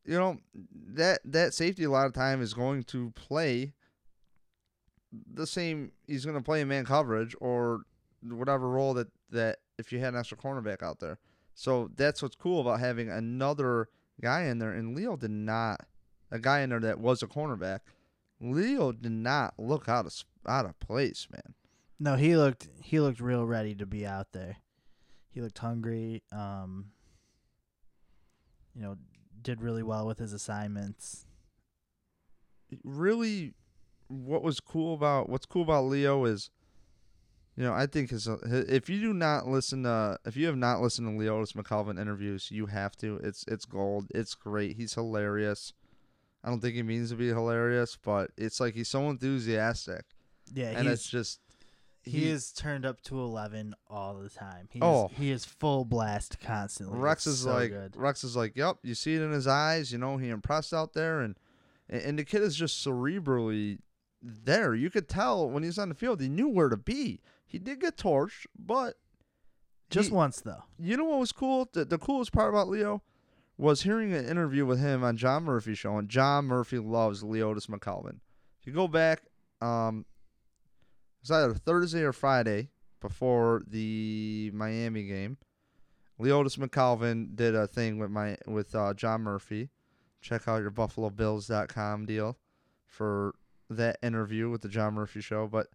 you 0.05 0.17
know 0.17 0.37
that 0.73 1.19
that 1.25 1.53
safety 1.53 1.83
a 1.83 1.89
lot 1.89 2.05
of 2.05 2.13
time 2.13 2.41
is 2.41 2.53
going 2.53 2.83
to 2.83 3.11
play 3.11 3.73
the 5.33 5.47
same 5.47 5.91
he's 6.07 6.25
going 6.25 6.37
to 6.37 6.43
play 6.43 6.61
in 6.61 6.67
man 6.67 6.85
coverage 6.85 7.35
or 7.39 7.81
whatever 8.21 8.69
role 8.69 8.93
that 8.93 9.07
that 9.29 9.59
if 9.77 9.91
you 9.91 9.99
had 9.99 10.13
an 10.13 10.19
extra 10.19 10.37
cornerback 10.37 10.83
out 10.83 10.99
there. 10.99 11.19
So 11.55 11.89
that's 11.95 12.21
what's 12.21 12.35
cool 12.35 12.61
about 12.61 12.79
having 12.79 13.09
another 13.09 13.89
guy 14.21 14.43
in 14.43 14.59
there 14.59 14.71
and 14.71 14.95
Leo 14.95 15.15
did 15.15 15.31
not 15.31 15.81
a 16.31 16.39
guy 16.39 16.61
in 16.61 16.69
there 16.69 16.79
that 16.79 16.99
was 16.99 17.21
a 17.21 17.27
cornerback. 17.27 17.79
Leo 18.39 18.91
did 18.91 19.11
not 19.11 19.53
look 19.57 19.87
out 19.87 20.05
of 20.05 20.13
out 20.47 20.65
of 20.65 20.79
place, 20.79 21.27
man. 21.31 21.53
No, 21.99 22.15
he 22.15 22.35
looked 22.35 22.67
he 22.81 22.99
looked 22.99 23.19
real 23.19 23.45
ready 23.45 23.75
to 23.75 23.85
be 23.85 24.05
out 24.05 24.31
there. 24.33 24.57
He 25.29 25.41
looked 25.41 25.59
hungry. 25.59 26.23
Um, 26.31 26.91
you 28.75 28.81
know, 28.81 28.97
did 29.41 29.61
really 29.61 29.83
well 29.83 30.05
with 30.07 30.19
his 30.19 30.33
assignments. 30.33 31.25
Really 32.83 33.53
what 34.07 34.43
was 34.43 34.59
cool 34.59 34.93
about 34.93 35.29
what's 35.29 35.45
cool 35.45 35.63
about 35.63 35.85
Leo 35.85 36.25
is 36.25 36.49
you 37.55 37.63
know, 37.63 37.73
I 37.73 37.85
think 37.85 38.09
his 38.09 38.27
if 38.27 38.89
you 38.89 38.99
do 38.99 39.13
not 39.13 39.47
listen 39.47 39.83
to 39.83 40.17
if 40.25 40.35
you 40.35 40.47
have 40.47 40.57
not 40.57 40.81
listened 40.81 41.07
to 41.07 41.23
Leodis 41.23 41.53
McKelvin 41.53 41.99
interviews, 41.99 42.49
you 42.49 42.65
have 42.65 42.95
to. 42.97 43.19
It's 43.23 43.45
it's 43.47 43.65
gold. 43.65 44.07
It's 44.13 44.33
great. 44.33 44.75
He's 44.75 44.95
hilarious. 44.95 45.73
I 46.43 46.49
don't 46.49 46.61
think 46.61 46.75
he 46.75 46.81
means 46.83 47.11
to 47.11 47.15
be 47.15 47.27
hilarious, 47.27 47.95
but 47.95 48.31
it's 48.37 48.59
like 48.59 48.73
he's 48.73 48.89
so 48.89 49.09
enthusiastic, 49.09 50.03
Yeah, 50.51 50.71
and 50.71 50.87
he's, 50.87 50.93
it's 50.93 51.09
just 51.09 51.39
he, 52.03 52.29
is 52.29 52.51
turned 52.51 52.85
up 52.85 53.01
to 53.03 53.19
eleven 53.19 53.73
all 53.89 54.15
the 54.15 54.29
time. 54.29 54.67
He 54.71 54.79
Oh. 54.81 55.05
is, 55.11 55.17
he 55.17 55.31
is 55.31 55.45
full 55.45 55.85
blast 55.85 56.39
constantly. 56.39 56.97
Rex 56.99 57.25
It's 57.25 57.35
is 57.37 57.41
so 57.43 57.53
like 57.53 57.69
good. 57.71 57.95
Rex 57.95 58.23
is 58.23 58.35
like, 58.35 58.55
yep, 58.55 58.77
you 58.83 58.93
see 58.95 59.15
it 59.15 59.21
in 59.21 59.31
his 59.31 59.47
eyes. 59.47 59.91
You 59.91 59.97
know 59.97 60.17
he 60.17 60.29
impressed 60.29 60.73
out 60.73 60.93
there, 60.93 61.21
and 61.21 61.37
and 61.89 62.17
the 62.19 62.25
kid 62.25 62.41
is 62.41 62.55
just 62.55 62.85
cerebrally 62.85 63.79
there. 64.21 64.73
You 64.73 64.89
could 64.89 65.07
tell 65.09 65.49
when 65.49 65.63
he's 65.63 65.77
on 65.79 65.89
the 65.89 65.95
field, 65.95 66.21
he 66.21 66.29
knew 66.29 66.47
where 66.49 66.69
to 66.69 66.77
be. 66.77 67.21
He 67.45 67.59
did 67.59 67.79
get 67.81 67.97
torched, 67.97 68.45
but 68.57 68.95
just 69.89 70.09
he- 70.09 70.15
once 70.15 70.41
though. 70.41 70.63
you 70.79 70.97
know 70.97 71.03
what 71.05 71.19
was 71.19 71.31
cool? 71.31 71.69
The, 71.71 71.85
the 71.85 71.97
coolest 71.97 72.31
part 72.31 72.49
about 72.49 72.67
Leo 72.69 73.01
was 73.57 73.83
hearing 73.83 74.11
an 74.13 74.25
interview 74.27 74.65
with 74.65 74.79
him 74.79 75.03
on 75.03 75.15
John 75.17 75.43
Murphy 75.43 75.75
show, 75.75 75.97
and 75.97 76.09
John 76.09 76.45
Murphy 76.45 76.79
loves 76.79 77.21
Leodis 77.23 77.67
McKelvin. 77.67 78.17
If 78.59 78.65
you 78.67 78.73
go 78.73 78.87
back, 78.87 79.21
um, 79.61 80.05
was 81.23 81.31
either 81.31 81.53
Thursday 81.53 82.03
or 82.03 82.13
Friday 82.13 82.69
before 82.99 83.63
the 83.67 84.51
Miami 84.53 85.03
game. 85.03 85.37
Leodis 86.19 86.57
McKelvin 86.57 87.35
did 87.35 87.55
a 87.55 87.67
thing 87.67 87.97
with 87.97 88.11
my 88.11 88.37
with 88.45 88.75
uh, 88.75 88.93
John 88.93 89.21
Murphy. 89.21 89.69
Check 90.21 90.47
out 90.47 90.61
your 90.61 90.71
BuffaloBills.com 90.71 92.05
deal 92.05 92.37
for 92.85 93.33
that 93.69 93.97
interview 94.01 94.49
with 94.49 94.61
the 94.61 94.69
John 94.69 94.93
Murphy 94.93 95.21
show. 95.21 95.47
But 95.47 95.67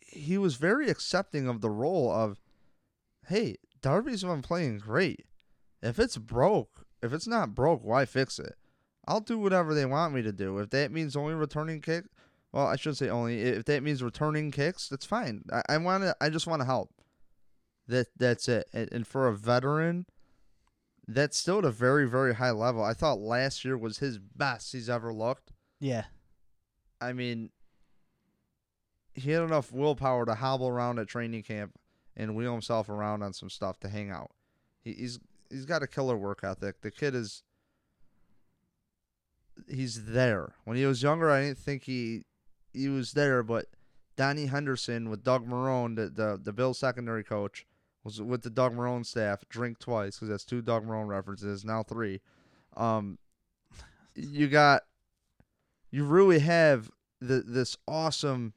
he 0.00 0.38
was 0.38 0.56
very 0.56 0.88
accepting 0.88 1.48
of 1.48 1.60
the 1.60 1.70
role 1.70 2.10
of, 2.10 2.40
hey, 3.26 3.56
Darby's 3.80 4.22
been 4.22 4.42
playing 4.42 4.78
great. 4.78 5.26
If 5.82 5.98
it's 5.98 6.16
broke, 6.16 6.86
if 7.02 7.12
it's 7.12 7.26
not 7.26 7.54
broke, 7.54 7.82
why 7.82 8.04
fix 8.04 8.38
it? 8.38 8.54
I'll 9.06 9.20
do 9.20 9.38
whatever 9.38 9.74
they 9.74 9.84
want 9.84 10.14
me 10.14 10.22
to 10.22 10.32
do. 10.32 10.58
If 10.58 10.70
that 10.70 10.92
means 10.92 11.16
only 11.16 11.34
returning 11.34 11.80
kick, 11.80 12.04
well, 12.52 12.66
I 12.66 12.76
should 12.76 12.96
say 12.96 13.08
only. 13.08 13.40
If 13.40 13.64
that 13.64 13.82
means 13.82 14.02
returning 14.02 14.50
kicks, 14.50 14.88
that's 14.88 15.06
fine. 15.06 15.44
I, 15.52 15.62
I 15.70 15.78
want 15.78 16.04
to. 16.04 16.14
I 16.20 16.28
just 16.28 16.46
want 16.46 16.60
to 16.60 16.66
help. 16.66 16.90
That 17.88 18.08
that's 18.16 18.48
it. 18.48 18.68
And, 18.72 18.92
and 18.92 19.06
for 19.06 19.26
a 19.26 19.34
veteran, 19.34 20.06
that's 21.08 21.36
still 21.36 21.58
at 21.58 21.64
a 21.64 21.70
very 21.70 22.08
very 22.08 22.34
high 22.34 22.50
level. 22.50 22.84
I 22.84 22.92
thought 22.92 23.18
last 23.18 23.64
year 23.64 23.76
was 23.76 23.98
his 23.98 24.18
best 24.18 24.72
he's 24.72 24.90
ever 24.90 25.12
looked. 25.12 25.52
Yeah, 25.80 26.04
I 27.00 27.12
mean, 27.12 27.50
he 29.14 29.30
had 29.30 29.42
enough 29.42 29.72
willpower 29.72 30.26
to 30.26 30.34
hobble 30.34 30.68
around 30.68 30.98
at 30.98 31.08
training 31.08 31.42
camp 31.42 31.72
and 32.16 32.36
wheel 32.36 32.52
himself 32.52 32.88
around 32.88 33.22
on 33.22 33.32
some 33.32 33.50
stuff 33.50 33.80
to 33.80 33.88
hang 33.88 34.10
out. 34.10 34.30
He, 34.82 34.92
he's 34.92 35.18
he's 35.50 35.64
got 35.64 35.82
a 35.82 35.86
killer 35.86 36.16
work 36.16 36.40
ethic. 36.44 36.82
The 36.82 36.90
kid 36.90 37.14
is 37.14 37.42
he's 39.68 40.04
there. 40.04 40.54
When 40.64 40.76
he 40.76 40.84
was 40.84 41.02
younger, 41.02 41.30
I 41.30 41.42
didn't 41.42 41.58
think 41.58 41.84
he 41.84 42.24
he 42.72 42.88
was 42.88 43.12
there, 43.12 43.42
but 43.42 43.66
Donnie 44.16 44.46
Henderson 44.46 45.10
with 45.10 45.24
Doug 45.24 45.46
Marrone, 45.46 45.96
the 45.96 46.08
the, 46.08 46.40
the 46.42 46.52
Bill 46.52 46.74
secondary 46.74 47.24
coach, 47.24 47.66
was 48.04 48.20
with 48.20 48.42
the 48.42 48.50
Doug 48.50 48.74
Marrone 48.74 49.04
staff. 49.04 49.44
Drink 49.48 49.78
twice 49.78 50.16
because 50.16 50.28
that's 50.28 50.44
two 50.44 50.62
Doug 50.62 50.86
Marrone 50.86 51.08
references 51.08 51.64
now 51.64 51.82
three. 51.82 52.20
Um, 52.76 53.18
you 54.14 54.48
got 54.48 54.82
you 55.90 56.04
really 56.04 56.40
have 56.40 56.90
the 57.20 57.42
this 57.46 57.76
awesome 57.86 58.54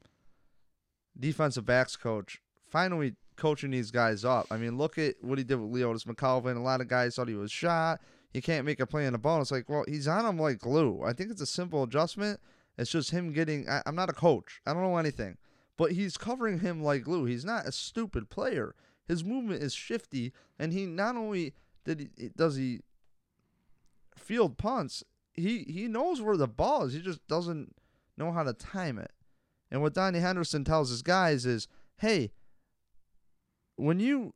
defensive 1.18 1.64
backs 1.64 1.96
coach 1.96 2.40
finally 2.68 3.14
coaching 3.36 3.70
these 3.70 3.90
guys 3.90 4.24
up. 4.24 4.46
I 4.50 4.56
mean, 4.56 4.76
look 4.76 4.98
at 4.98 5.14
what 5.20 5.38
he 5.38 5.44
did 5.44 5.60
with 5.60 5.70
Leodis 5.70 6.04
McKelvin. 6.04 6.56
A 6.56 6.60
lot 6.60 6.80
of 6.80 6.88
guys 6.88 7.14
thought 7.14 7.28
he 7.28 7.34
was 7.34 7.52
shot. 7.52 8.00
He 8.32 8.40
can't 8.40 8.66
make 8.66 8.80
a 8.80 8.86
play 8.86 9.06
in 9.06 9.12
the 9.12 9.18
ball. 9.18 9.40
It's 9.40 9.50
like, 9.50 9.68
well, 9.68 9.84
he's 9.86 10.08
on 10.08 10.26
him 10.26 10.38
like 10.38 10.58
glue. 10.58 11.02
I 11.04 11.12
think 11.12 11.30
it's 11.30 11.40
a 11.40 11.46
simple 11.46 11.82
adjustment. 11.82 12.40
It's 12.78 12.90
just 12.90 13.10
him 13.10 13.32
getting. 13.32 13.68
I, 13.68 13.82
I'm 13.86 13.94
not 13.94 14.10
a 14.10 14.14
coach. 14.14 14.60
I 14.66 14.72
don't 14.72 14.82
know 14.82 14.98
anything, 14.98 15.38
but 15.76 15.92
he's 15.92 16.16
covering 16.16 16.60
him 16.60 16.82
like 16.82 17.04
glue. 17.04 17.24
He's 17.24 17.44
not 17.44 17.66
a 17.66 17.72
stupid 17.72 18.28
player. 18.30 18.74
His 19.08 19.24
movement 19.24 19.62
is 19.62 19.74
shifty, 19.74 20.32
and 20.58 20.72
he 20.72 20.86
not 20.86 21.16
only 21.16 21.54
did 21.84 22.10
he 22.16 22.30
does 22.36 22.56
he 22.56 22.80
field 24.16 24.58
punts, 24.58 25.04
he 25.34 25.64
he 25.68 25.86
knows 25.86 26.20
where 26.20 26.36
the 26.36 26.48
ball 26.48 26.84
is. 26.84 26.92
He 26.92 27.00
just 27.00 27.26
doesn't 27.28 27.74
know 28.16 28.32
how 28.32 28.42
to 28.42 28.52
time 28.52 28.98
it. 28.98 29.12
And 29.70 29.82
what 29.82 29.94
Donnie 29.94 30.20
Henderson 30.20 30.64
tells 30.64 30.90
his 30.90 31.02
guys 31.02 31.44
is, 31.46 31.68
hey, 31.98 32.30
when 33.76 34.00
you 34.00 34.34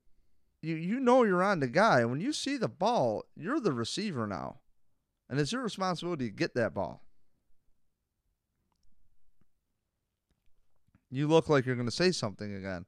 you 0.63 0.77
you 0.77 1.01
know 1.01 1.25
you're 1.25 1.43
on 1.43 1.61
the 1.61 1.69
guy, 1.69 2.05
when 2.05 2.21
you 2.21 2.33
see 2.33 2.57
the 2.57 2.69
ball, 2.69 3.25
you're 3.37 3.61
the 3.61 3.73
receiver 3.73 4.27
now. 4.27 4.61
And 5.29 5.39
it's 5.39 5.53
your 5.53 5.63
responsibility 5.63 6.27
to 6.27 6.35
get 6.35 6.55
that 6.55 6.75
ball. 6.75 7.03
You 11.11 11.27
look 11.27 11.49
like 11.49 11.67
you're 11.67 11.77
going 11.77 11.89
to 11.89 11.95
say 11.95 12.13
something 12.13 12.55
again. 12.55 12.87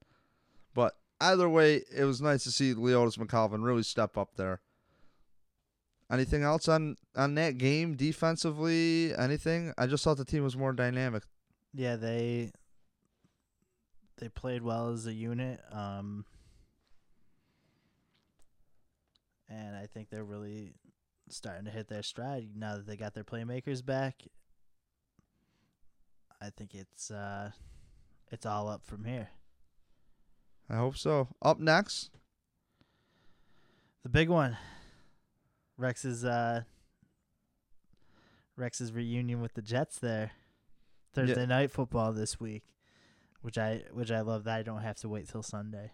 But 0.75 0.95
either 1.21 1.49
way, 1.49 1.83
it 1.95 2.05
was 2.05 2.21
nice 2.21 2.45
to 2.45 2.51
see 2.53 2.75
Leodis 2.75 3.19
McKelvin 3.19 3.65
really 3.65 3.83
step 3.83 4.17
up 4.17 4.37
there. 4.37 4.61
Anything 6.11 6.43
else 6.43 6.69
on 6.69 6.97
on 7.17 7.35
that 7.37 7.57
game 7.57 7.95
defensively? 7.95 9.15
Anything? 9.17 9.73
I 9.79 9.87
just 9.87 10.05
thought 10.05 10.19
the 10.19 10.27
team 10.27 10.45
was 10.45 10.57
more 10.57 10.75
dynamic. 10.75 11.23
Yeah, 11.73 11.97
they 11.97 12.53
they 14.19 14.29
played 14.29 14.63
well 14.63 14.91
as 14.91 15.07
a 15.07 15.13
unit. 15.13 15.61
Um 15.73 16.27
and 19.49 19.75
I 19.75 19.87
think 19.87 20.11
they're 20.11 20.23
really 20.25 20.75
starting 21.31 21.65
to 21.65 21.71
hit 21.71 21.89
their 21.89 22.03
stride 22.03 22.51
now 22.55 22.77
that 22.77 22.87
they 22.87 22.97
got 22.97 23.15
their 23.15 23.25
playmakers 23.25 23.85
back. 23.85 24.23
I 26.43 26.51
think 26.51 26.75
it's 26.75 27.11
uh 27.11 27.53
it's 28.33 28.45
all 28.47 28.69
up 28.69 28.85
from 28.85 29.05
here. 29.05 29.29
I 30.69 30.77
hope 30.77 30.97
so. 30.97 31.29
Up 31.43 31.61
next, 31.61 32.11
The 34.03 34.09
big 34.09 34.29
one. 34.29 34.57
Rex's 35.77 36.25
uh 36.25 36.63
Rex's 38.57 38.93
reunion 38.93 39.41
with 39.41 39.55
the 39.55 39.63
Jets 39.63 39.99
there. 39.99 40.33
Thursday 41.13 41.47
night 41.47 41.71
football 41.71 42.13
this 42.13 42.41
week. 42.41 42.63
Which 43.43 43.59
I 43.59 43.83
which 43.93 44.11
I 44.11 44.21
love 44.21 44.45
that 44.45 44.59
I 44.59 44.63
don't 44.63 44.83
have 44.83 44.97
to 44.97 45.09
wait 45.09 45.29
till 45.29 45.43
Sunday. 45.43 45.93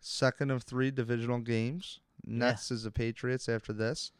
second 0.00 0.50
of 0.50 0.62
three 0.62 0.90
divisional 0.90 1.38
games. 1.40 2.00
Next 2.26 2.70
is 2.70 2.84
the 2.84 2.90
Patriots 2.90 3.48
after 3.48 3.72
this. 3.72 4.10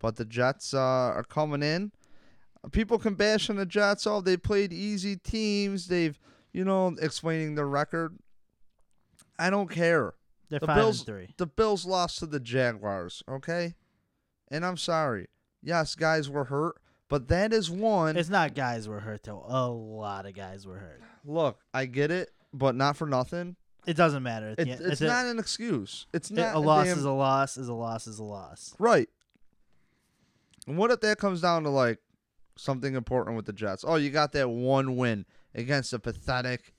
But 0.00 0.16
the 0.16 0.24
Jets 0.24 0.74
uh, 0.74 0.78
are 0.80 1.22
coming 1.24 1.62
in. 1.62 1.92
People 2.72 2.98
can 2.98 3.14
bash 3.14 3.48
on 3.50 3.56
the 3.56 3.66
Jets. 3.66 4.06
Oh, 4.06 4.20
they 4.20 4.36
played 4.36 4.72
easy 4.72 5.16
teams. 5.16 5.86
They've, 5.86 6.18
you 6.52 6.64
know, 6.64 6.94
explaining 7.00 7.54
their 7.54 7.66
record. 7.68 8.18
I 9.38 9.50
don't 9.50 9.68
care. 9.70 10.14
They're 10.48 10.60
The 10.60 10.66
five 10.66 10.76
Bills- 10.76 10.98
and 11.00 11.06
three. 11.06 11.34
The 11.38 11.46
Bills 11.46 11.84
lost 11.86 12.18
to 12.18 12.26
the 12.26 12.40
Jaguars, 12.40 13.22
okay? 13.28 13.74
And 14.48 14.64
I'm 14.66 14.76
sorry. 14.76 15.28
Yes, 15.62 15.94
guys 15.94 16.28
were 16.28 16.44
hurt, 16.44 16.76
but 17.08 17.28
that 17.28 17.52
is 17.52 17.70
one. 17.70 18.16
It's 18.16 18.28
not 18.28 18.54
guys 18.54 18.88
were 18.88 19.00
hurt 19.00 19.22
though. 19.22 19.44
A 19.48 19.68
lot 19.68 20.26
of 20.26 20.34
guys 20.34 20.66
were 20.66 20.76
hurt. 20.78 21.00
Look, 21.24 21.58
I 21.72 21.86
get 21.86 22.10
it, 22.10 22.30
but 22.52 22.74
not 22.74 22.96
for 22.96 23.06
nothing. 23.06 23.56
It 23.86 23.94
doesn't 23.96 24.22
matter. 24.22 24.50
At 24.50 24.56
the 24.58 24.62
It, 24.62 24.68
end- 24.68 24.80
it's 24.92 25.00
the- 25.00 25.06
not 25.06 25.26
an 25.26 25.38
excuse. 25.38 26.06
It's 26.12 26.30
it- 26.30 26.34
not 26.34 26.54
a 26.54 26.58
loss 26.58 26.86
damn- 26.86 26.98
is 26.98 27.04
a 27.04 27.10
loss 27.10 27.56
is 27.56 27.68
a 27.68 27.74
loss 27.74 28.06
is 28.06 28.18
a 28.18 28.24
loss. 28.24 28.74
Right. 28.78 29.08
And 30.66 30.76
what 30.76 30.90
if 30.90 31.00
that 31.00 31.18
comes 31.18 31.40
down 31.40 31.62
to 31.64 31.70
like 31.70 31.98
something 32.56 32.94
important 32.94 33.36
with 33.36 33.46
the 33.46 33.52
Jets? 33.52 33.84
Oh, 33.86 33.96
you 33.96 34.10
got 34.10 34.32
that 34.32 34.48
one 34.50 34.96
win 34.96 35.24
against 35.54 35.90
the 35.90 35.98
pathetic 35.98 36.74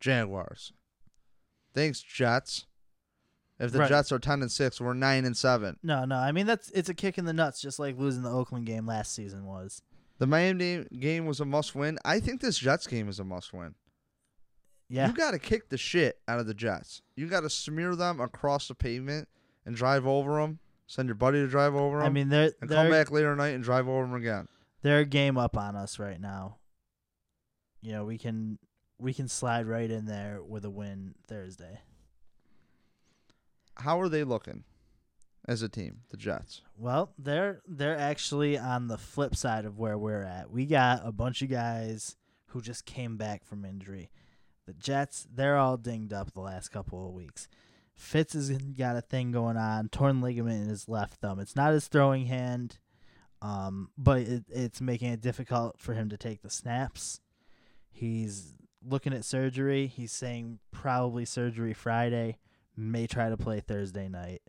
Jaguars. 0.00 0.72
Thanks, 1.74 2.00
Jets. 2.00 2.66
If 3.58 3.72
the 3.72 3.80
Right. 3.80 3.88
Jets 3.88 4.10
are 4.10 4.18
ten 4.18 4.40
and 4.40 4.50
six, 4.50 4.80
we're 4.80 4.94
nine 4.94 5.24
and 5.26 5.36
seven. 5.36 5.76
No, 5.82 6.04
no. 6.06 6.16
I 6.16 6.32
mean 6.32 6.46
that's 6.46 6.70
it's 6.70 6.88
a 6.88 6.94
kick 6.94 7.18
in 7.18 7.26
the 7.26 7.32
nuts, 7.34 7.60
just 7.60 7.78
like 7.78 7.98
losing 7.98 8.22
the 8.22 8.30
Oakland 8.30 8.64
game 8.66 8.86
last 8.86 9.14
season 9.14 9.44
was. 9.44 9.82
The 10.18 10.26
Miami 10.26 10.86
game 10.98 11.26
was 11.26 11.40
a 11.40 11.44
must 11.44 11.74
win. 11.74 11.98
I 12.04 12.20
think 12.20 12.40
this 12.40 12.58
Jets 12.58 12.86
game 12.86 13.08
is 13.08 13.20
a 13.20 13.24
must 13.24 13.52
win. 13.52 13.74
Yeah. 14.88 15.06
You 15.08 15.12
got 15.14 15.30
to 15.32 15.38
kick 15.38 15.68
the 15.68 15.78
shit 15.78 16.18
out 16.26 16.40
of 16.40 16.46
the 16.46 16.54
Jets. 16.54 17.02
You 17.16 17.26
got 17.28 17.40
to 17.40 17.50
smear 17.50 17.94
them 17.94 18.20
across 18.20 18.66
the 18.68 18.74
pavement 18.74 19.28
and 19.64 19.76
drive 19.76 20.06
over 20.06 20.40
them. 20.40 20.58
Send 20.86 21.06
your 21.08 21.14
buddy 21.14 21.38
to 21.38 21.46
drive 21.46 21.74
over 21.76 21.98
them. 21.98 22.06
I 22.06 22.10
mean 22.10 22.28
they're 22.30 22.50
and 22.60 22.68
they're 22.68 22.78
come 22.82 22.90
back 22.90 23.10
later 23.10 23.36
night 23.36 23.54
and 23.54 23.62
drive 23.62 23.86
over 23.88 24.02
them 24.02 24.14
again. 24.14 24.48
they're 24.82 25.00
a 25.00 25.04
game 25.04 25.36
up 25.36 25.56
on 25.56 25.76
us 25.76 25.98
right 25.98 26.20
now. 26.20 26.56
You 27.80 27.92
know, 27.92 28.04
we 28.04 28.18
can 28.18 28.58
we 28.98 29.14
can 29.14 29.28
slide 29.28 29.66
right 29.66 29.90
in 29.90 30.06
there 30.06 30.40
with 30.42 30.64
a 30.64 30.70
win 30.70 31.14
Thursday. 31.26 31.80
How 33.76 34.00
are 34.00 34.08
they 34.08 34.24
looking 34.24 34.64
as 35.48 35.62
a 35.62 35.68
team, 35.68 36.00
the 36.10 36.16
Jets? 36.16 36.62
Well, 36.76 37.12
they're 37.18 37.62
they're 37.66 37.98
actually 37.98 38.58
on 38.58 38.88
the 38.88 38.98
flip 38.98 39.34
side 39.34 39.64
of 39.64 39.78
where 39.78 39.96
we're 39.96 40.22
at. 40.22 40.50
We 40.50 40.66
got 40.66 41.00
a 41.04 41.12
bunch 41.12 41.42
of 41.42 41.48
guys 41.48 42.16
who 42.48 42.60
just 42.60 42.84
came 42.84 43.16
back 43.16 43.44
from 43.44 43.64
injury. 43.64 44.10
The 44.66 44.74
Jets, 44.74 45.26
they're 45.32 45.56
all 45.56 45.76
dinged 45.76 46.12
up 46.12 46.32
the 46.32 46.40
last 46.40 46.68
couple 46.68 47.06
of 47.06 47.14
weeks. 47.14 47.48
Fitz 47.94 48.34
has 48.34 48.50
got 48.50 48.96
a 48.96 49.00
thing 49.00 49.30
going 49.30 49.56
on, 49.56 49.88
torn 49.88 50.20
ligament 50.20 50.62
in 50.62 50.68
his 50.68 50.88
left 50.88 51.20
thumb. 51.20 51.38
It's 51.38 51.56
not 51.56 51.72
his 51.72 51.88
throwing 51.88 52.26
hand, 52.26 52.78
um, 53.42 53.90
but 53.98 54.20
it, 54.20 54.44
it's 54.48 54.80
making 54.80 55.12
it 55.12 55.20
difficult 55.20 55.78
for 55.78 55.94
him 55.94 56.08
to 56.10 56.16
take 56.16 56.42
the 56.42 56.50
snaps. 56.50 57.20
He's 58.00 58.54
looking 58.82 59.12
at 59.12 59.26
surgery. 59.26 59.86
He's 59.86 60.10
saying 60.10 60.58
probably 60.70 61.26
surgery 61.26 61.74
Friday. 61.74 62.38
May 62.74 63.06
try 63.06 63.28
to 63.28 63.36
play 63.36 63.60
Thursday 63.60 64.08
night. 64.08 64.40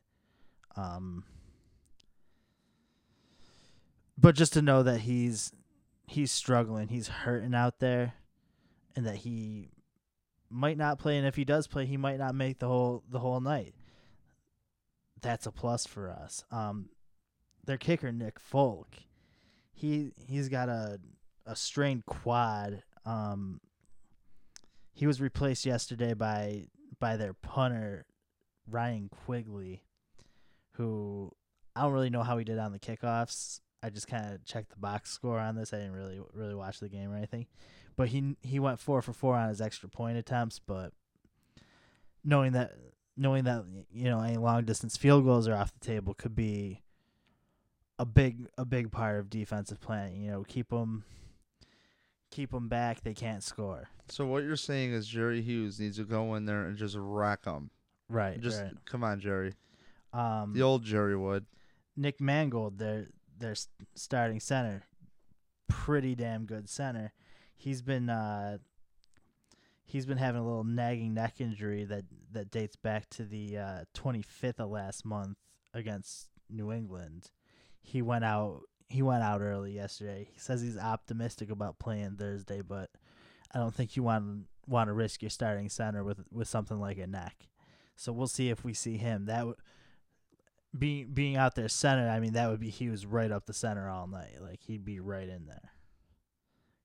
Um, 0.77 1.25
but 4.17 4.35
just 4.35 4.53
to 4.53 4.61
know 4.61 4.83
that 4.83 5.01
he's 5.01 5.51
he's 6.07 6.31
struggling, 6.31 6.87
he's 6.87 7.09
hurting 7.09 7.53
out 7.53 7.79
there, 7.79 8.13
and 8.95 9.05
that 9.05 9.17
he 9.17 9.71
might 10.49 10.77
not 10.77 10.97
play, 10.97 11.17
and 11.17 11.27
if 11.27 11.35
he 11.35 11.43
does 11.43 11.67
play, 11.67 11.85
he 11.85 11.97
might 11.97 12.19
not 12.19 12.33
make 12.33 12.59
the 12.59 12.69
whole 12.69 13.03
the 13.09 13.19
whole 13.19 13.41
night. 13.41 13.75
That's 15.21 15.45
a 15.45 15.51
plus 15.51 15.85
for 15.85 16.09
us. 16.09 16.45
Um, 16.51 16.87
their 17.65 17.77
kicker 17.77 18.13
Nick 18.13 18.39
Folk, 18.39 18.95
he 19.73 20.13
he's 20.15 20.47
got 20.47 20.69
a 20.69 21.01
a 21.45 21.57
strained 21.57 22.05
quad. 22.05 22.83
Um, 23.05 23.61
he 24.93 25.07
was 25.07 25.21
replaced 25.21 25.65
yesterday 25.65 26.13
by 26.13 26.65
by 26.99 27.17
their 27.17 27.33
punter 27.33 28.05
Ryan 28.69 29.09
Quigley, 29.09 29.83
who 30.73 31.31
I 31.75 31.83
don't 31.83 31.93
really 31.93 32.09
know 32.09 32.23
how 32.23 32.37
he 32.37 32.43
did 32.43 32.59
on 32.59 32.71
the 32.71 32.79
kickoffs. 32.79 33.61
I 33.83 33.89
just 33.89 34.07
kind 34.07 34.33
of 34.33 34.45
checked 34.45 34.69
the 34.69 34.77
box 34.77 35.11
score 35.11 35.39
on 35.39 35.55
this. 35.55 35.73
I 35.73 35.77
didn't 35.77 35.93
really 35.93 36.21
really 36.33 36.55
watch 36.55 36.79
the 36.79 36.89
game 36.89 37.11
or 37.11 37.17
anything, 37.17 37.47
but 37.95 38.09
he 38.09 38.35
he 38.41 38.59
went 38.59 38.79
four 38.79 39.01
for 39.01 39.13
four 39.13 39.35
on 39.35 39.49
his 39.49 39.61
extra 39.61 39.89
point 39.89 40.17
attempts. 40.17 40.59
But 40.59 40.93
knowing 42.23 42.51
that 42.53 42.73
knowing 43.17 43.45
that 43.45 43.63
you 43.91 44.05
know 44.05 44.21
any 44.21 44.37
long 44.37 44.65
distance 44.65 44.97
field 44.97 45.25
goals 45.25 45.47
are 45.47 45.55
off 45.55 45.73
the 45.73 45.85
table 45.85 46.13
could 46.13 46.35
be 46.35 46.81
a 47.97 48.05
big 48.05 48.47
a 48.57 48.65
big 48.65 48.91
part 48.91 49.19
of 49.19 49.29
defensive 49.29 49.79
planning. 49.79 50.23
You 50.23 50.31
know, 50.31 50.43
keep 50.43 50.69
them 50.69 51.05
keep 52.31 52.51
them 52.51 52.67
back. 52.67 53.01
They 53.03 53.13
can't 53.13 53.43
score. 53.43 53.89
So 54.09 54.25
what 54.25 54.43
you're 54.43 54.55
saying 54.55 54.93
is 54.93 55.07
Jerry 55.07 55.41
Hughes 55.41 55.79
needs 55.79 55.97
to 55.97 56.03
go 56.03 56.33
in 56.35 56.45
there 56.45 56.65
and 56.65 56.75
just 56.77 56.95
rack 56.97 57.43
them. 57.43 57.69
Right. 58.09 58.39
Just 58.39 58.61
right. 58.61 58.73
come 58.85 59.03
on, 59.03 59.19
Jerry. 59.19 59.53
Um, 60.13 60.53
The 60.53 60.61
old 60.61 60.83
Jerry 60.83 61.15
would. 61.15 61.45
Nick 61.95 62.19
Mangold, 62.19 62.77
their 62.77 63.07
their 63.37 63.55
starting 63.95 64.39
center, 64.39 64.83
pretty 65.67 66.15
damn 66.15 66.45
good 66.45 66.69
center. 66.69 67.13
He's 67.55 67.81
been 67.81 68.09
uh, 68.09 68.57
he's 69.83 70.05
been 70.05 70.17
having 70.17 70.41
a 70.41 70.45
little 70.45 70.63
nagging 70.63 71.13
neck 71.13 71.35
injury 71.39 71.83
that 71.85 72.05
that 72.31 72.49
dates 72.51 72.75
back 72.75 73.09
to 73.11 73.23
the 73.23 73.57
uh, 73.57 73.83
25th 73.93 74.59
of 74.59 74.69
last 74.69 75.05
month 75.05 75.37
against 75.73 76.29
New 76.49 76.71
England. 76.71 77.31
He 77.81 78.01
went 78.01 78.23
out 78.23 78.61
he 78.91 79.01
went 79.01 79.23
out 79.23 79.41
early 79.41 79.71
yesterday. 79.73 80.27
He 80.31 80.39
says 80.39 80.61
he's 80.61 80.77
optimistic 80.77 81.49
about 81.49 81.79
playing 81.79 82.17
Thursday, 82.17 82.61
but 82.61 82.89
I 83.53 83.59
don't 83.59 83.73
think 83.73 83.95
you 83.95 84.03
want 84.03 84.45
want 84.67 84.87
to 84.89 84.93
risk 84.93 85.21
your 85.21 85.29
starting 85.29 85.69
center 85.69 86.03
with 86.03 86.19
with 86.31 86.47
something 86.47 86.79
like 86.79 86.97
a 86.97 87.07
neck. 87.07 87.47
So 87.95 88.11
we'll 88.11 88.27
see 88.27 88.49
if 88.49 88.63
we 88.63 88.73
see 88.73 88.97
him. 88.97 89.25
That 89.25 89.39
w- 89.39 89.55
being 90.77 91.07
being 91.13 91.35
out 91.37 91.55
there 91.55 91.67
center, 91.67 92.07
I 92.09 92.19
mean 92.19 92.33
that 92.33 92.49
would 92.49 92.59
be 92.59 92.69
he 92.69 92.89
was 92.89 93.05
right 93.05 93.31
up 93.31 93.45
the 93.45 93.53
center 93.53 93.89
all 93.89 94.07
night. 94.07 94.37
Like 94.41 94.61
he'd 94.61 94.85
be 94.85 94.99
right 94.99 95.27
in 95.27 95.45
there. 95.47 95.71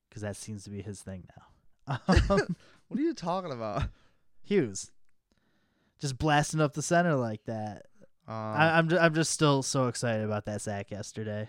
because 0.08 0.22
that 0.22 0.36
seems 0.36 0.64
to 0.64 0.70
be 0.70 0.82
his 0.82 1.00
thing 1.02 1.24
now. 1.36 2.00
Um, 2.08 2.20
What 2.88 3.00
are 3.00 3.02
you 3.02 3.14
talking 3.14 3.50
about? 3.52 3.82
Hughes, 4.42 4.92
just 6.00 6.18
blasting 6.18 6.60
up 6.60 6.74
the 6.74 6.82
center 6.82 7.16
like 7.16 7.44
that. 7.46 7.86
Um, 8.28 8.34
I, 8.34 8.78
I'm 8.78 8.92
I'm 8.92 9.14
just 9.14 9.30
still 9.32 9.62
so 9.62 9.86
excited 9.88 10.24
about 10.24 10.44
that 10.46 10.60
sack 10.62 10.90
yesterday. 10.90 11.48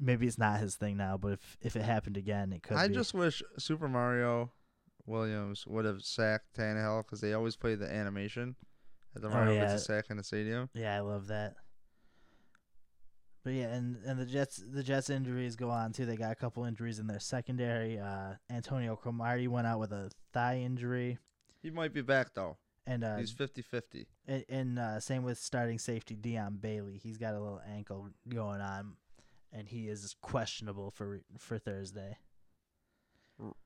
Maybe 0.00 0.26
it's 0.26 0.38
not 0.38 0.60
his 0.60 0.76
thing 0.76 0.96
now, 0.96 1.16
but 1.16 1.32
if 1.32 1.56
if 1.60 1.76
it 1.76 1.82
happened 1.82 2.16
again, 2.16 2.52
it 2.52 2.62
could. 2.62 2.76
I 2.76 2.88
be. 2.88 2.94
just 2.94 3.14
wish 3.14 3.42
Super 3.58 3.88
Mario 3.88 4.52
Williams 5.06 5.66
would 5.66 5.84
have 5.84 6.02
sacked 6.02 6.56
Tannehill 6.56 7.04
because 7.04 7.20
they 7.20 7.32
always 7.32 7.56
play 7.56 7.74
the 7.74 7.90
animation 7.92 8.54
at 9.16 9.22
the 9.22 9.28
Oh, 9.28 9.32
Mario 9.32 9.54
yeah. 9.54 9.60
gets 9.66 9.82
a 9.82 9.84
sack 9.84 10.04
in 10.10 10.16
the 10.16 10.22
stadium. 10.22 10.68
Yeah, 10.74 10.94
I 10.96 11.00
love 11.00 11.26
that. 11.28 11.54
But 13.44 13.52
yeah, 13.54 13.68
and 13.74 13.96
and 14.04 14.18
the 14.20 14.26
Jets 14.26 14.62
the 14.70 14.82
Jets 14.82 15.10
injuries 15.10 15.56
go 15.56 15.70
on 15.70 15.92
too. 15.92 16.04
They 16.06 16.16
got 16.16 16.32
a 16.32 16.34
couple 16.36 16.64
injuries 16.64 16.98
in 16.98 17.06
their 17.06 17.20
secondary. 17.20 17.98
Uh, 17.98 18.34
Antonio 18.50 18.96
Cromartie 18.96 19.48
went 19.48 19.66
out 19.66 19.78
with 19.80 19.92
a 19.92 20.10
thigh 20.32 20.58
injury, 20.58 21.18
He 21.62 21.70
might 21.70 21.94
be 21.94 22.02
back 22.02 22.34
though. 22.34 22.56
and 22.86 23.04
uh, 23.04 23.16
He's 23.16 23.32
50-50. 23.32 24.06
and, 24.26 24.44
and 24.48 24.78
uh, 24.78 25.00
same 25.00 25.22
with 25.22 25.38
starting 25.38 25.78
safety 25.78 26.14
Dion 26.14 26.56
Bailey. 26.60 26.98
He's 27.02 27.16
got 27.16 27.34
a 27.34 27.40
little 27.40 27.62
ankle 27.66 28.08
going 28.28 28.60
on, 28.60 28.94
and 29.52 29.68
he 29.68 29.88
is 29.88 30.14
questionable 30.20 30.90
for 30.90 31.20
for 31.38 31.58
Thursday. 31.58 32.18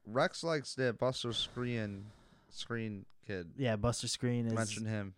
Rex 0.07 0.45
likes 0.45 0.75
that 0.75 0.99
Buster 0.99 1.31
Skrine 1.31 2.03
screen 2.51 3.07
kid. 3.27 3.53
Yeah, 3.57 3.77
Buster 3.77 4.07
Skrine 4.07 4.47
is 4.47 4.53
Mention 4.53 4.85
him. 4.87 5.15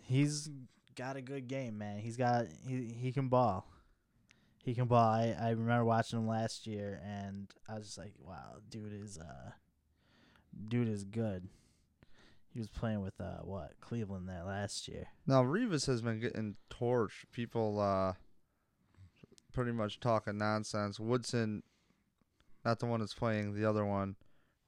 he's 0.00 0.48
got 0.96 1.16
a 1.16 1.22
good 1.22 1.46
game, 1.46 1.78
man. 1.78 1.98
He's 1.98 2.16
got 2.16 2.46
he 2.66 2.92
he 2.98 3.12
can 3.12 3.28
ball. 3.28 3.66
He 4.64 4.74
can 4.74 4.86
ball. 4.86 5.08
I, 5.12 5.36
I 5.38 5.50
remember 5.50 5.84
watching 5.84 6.18
him 6.18 6.28
last 6.28 6.66
year 6.66 7.00
and 7.04 7.48
I 7.68 7.74
was 7.74 7.86
just 7.86 7.98
like, 7.98 8.12
wow, 8.18 8.56
dude 8.68 8.92
is 8.92 9.18
uh 9.18 9.50
dude 10.68 10.88
is 10.88 11.04
good. 11.04 11.48
He 12.52 12.58
was 12.58 12.68
playing 12.68 13.02
with 13.02 13.20
uh 13.20 13.42
what, 13.42 13.74
Cleveland 13.80 14.28
there 14.28 14.42
last 14.44 14.88
year. 14.88 15.08
Now 15.26 15.42
Revis 15.42 15.86
has 15.86 16.02
been 16.02 16.18
getting 16.18 16.56
torched. 16.70 17.30
People 17.32 17.78
uh 17.80 18.14
pretty 19.58 19.72
much 19.72 19.98
talking 19.98 20.38
nonsense. 20.38 21.00
Woodson, 21.00 21.64
not 22.64 22.78
the 22.78 22.86
one 22.86 23.00
that's 23.00 23.12
playing, 23.12 23.54
the 23.54 23.68
other 23.68 23.84
one, 23.84 24.14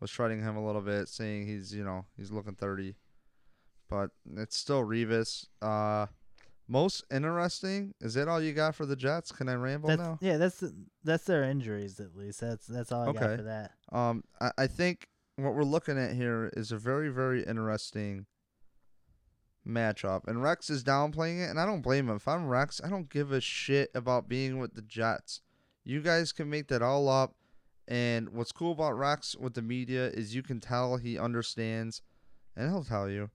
was 0.00 0.10
shredding 0.10 0.42
him 0.42 0.56
a 0.56 0.66
little 0.66 0.80
bit, 0.80 1.08
saying 1.08 1.46
he's 1.46 1.72
you 1.72 1.84
know 1.84 2.06
he's 2.16 2.32
looking 2.32 2.56
thirty, 2.56 2.96
but 3.88 4.10
it's 4.36 4.56
still 4.56 4.82
Revis. 4.82 5.46
Uh, 5.62 6.06
most 6.66 7.04
interesting 7.08 7.94
is 8.00 8.14
that 8.14 8.26
all 8.26 8.42
you 8.42 8.52
got 8.52 8.74
for 8.74 8.84
the 8.84 8.96
Jets? 8.96 9.30
Can 9.30 9.48
I 9.48 9.54
ramble 9.54 9.90
That's, 9.90 10.02
now? 10.02 10.18
yeah, 10.20 10.38
that's 10.38 10.64
that's 11.04 11.22
their 11.22 11.44
injuries 11.44 12.00
at 12.00 12.16
least. 12.16 12.40
That's 12.40 12.66
that's 12.66 12.90
all 12.90 13.08
I 13.08 13.12
got 13.12 13.36
for 13.36 13.42
that. 13.42 13.70
Um, 13.92 14.24
I, 14.40 14.50
I 14.58 14.66
think 14.66 15.06
what 15.36 15.54
we're 15.54 15.62
looking 15.62 15.98
at 15.98 16.14
here 16.14 16.50
is 16.56 16.72
a 16.72 16.78
very, 16.78 17.10
very 17.10 17.44
interesting 17.44 18.26
matchup. 19.66 20.26
And 20.26 20.42
Rex 20.42 20.70
is 20.70 20.84
downplaying 20.84 21.44
it, 21.44 21.50
and 21.50 21.60
I 21.60 21.66
don't 21.66 21.82
blame 21.82 22.08
him. 22.08 22.16
If 22.16 22.28
I'm 22.28 22.46
Rex, 22.46 22.80
I 22.82 22.88
don't 22.88 23.08
give 23.08 23.32
a 23.32 23.40
shit 23.40 23.90
about 23.94 24.28
being 24.28 24.58
with 24.58 24.74
the 24.74 24.82
Jets. 24.82 25.40
You 25.84 26.00
guys 26.00 26.32
can 26.32 26.50
make 26.50 26.68
that 26.68 26.82
all 26.82 27.08
up. 27.08 27.34
And 27.88 28.28
what's 28.30 28.52
cool 28.52 28.72
about 28.72 28.96
Rex 28.96 29.34
with 29.34 29.54
the 29.54 29.62
media 29.62 30.08
is 30.08 30.34
you 30.34 30.42
can 30.42 30.60
tell 30.60 30.96
he 30.96 31.18
understands, 31.18 32.02
and 32.56 32.70
he'll 32.70 32.84
tell 32.84 33.10
you. 33.10 33.30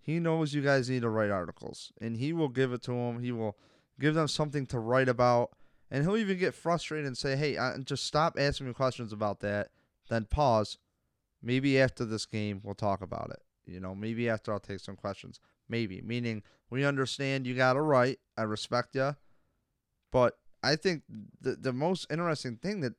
He 0.00 0.18
knows 0.18 0.54
you 0.54 0.62
guys 0.62 0.88
need 0.88 1.02
to 1.02 1.10
write 1.10 1.30
articles, 1.30 1.92
and 2.00 2.16
he 2.16 2.32
will 2.32 2.48
give 2.48 2.72
it 2.72 2.82
to 2.84 2.92
them. 2.92 3.22
He 3.22 3.30
will 3.30 3.58
give 4.00 4.14
them 4.14 4.26
something 4.26 4.64
to 4.68 4.78
write 4.78 5.10
about, 5.10 5.50
and 5.90 6.02
he'll 6.02 6.16
even 6.16 6.38
get 6.38 6.54
frustrated 6.54 7.06
and 7.06 7.18
say, 7.18 7.36
"Hey, 7.36 7.58
I, 7.58 7.76
just 7.76 8.06
stop 8.06 8.38
asking 8.38 8.68
me 8.68 8.72
questions 8.72 9.12
about 9.12 9.40
that." 9.40 9.68
Then 10.08 10.24
pause. 10.24 10.78
Maybe 11.42 11.78
after 11.78 12.06
this 12.06 12.24
game, 12.24 12.62
we'll 12.64 12.74
talk 12.74 13.02
about 13.02 13.30
it. 13.30 13.42
You 13.66 13.80
know, 13.80 13.94
maybe 13.94 14.30
after 14.30 14.50
I'll 14.50 14.58
take 14.58 14.80
some 14.80 14.96
questions. 14.96 15.40
Maybe 15.68 16.00
meaning 16.02 16.42
we 16.70 16.84
understand 16.84 17.46
you 17.46 17.54
got 17.54 17.74
to 17.74 17.82
right. 17.82 18.18
I 18.36 18.42
respect 18.42 18.94
you, 18.94 19.16
but 20.10 20.38
I 20.62 20.76
think 20.76 21.02
the 21.40 21.56
the 21.56 21.72
most 21.72 22.06
interesting 22.10 22.56
thing 22.56 22.80
that 22.80 22.94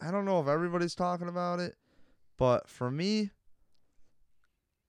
I 0.00 0.10
don't 0.10 0.24
know 0.24 0.40
if 0.40 0.48
everybody's 0.48 0.94
talking 0.94 1.28
about 1.28 1.58
it, 1.58 1.76
but 2.36 2.68
for 2.68 2.90
me, 2.90 3.30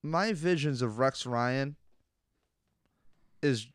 my 0.02 0.32
visions 0.32 0.82
of 0.82 0.98
Rex 0.98 1.26
Ryan 1.26 1.76
is 3.42 3.68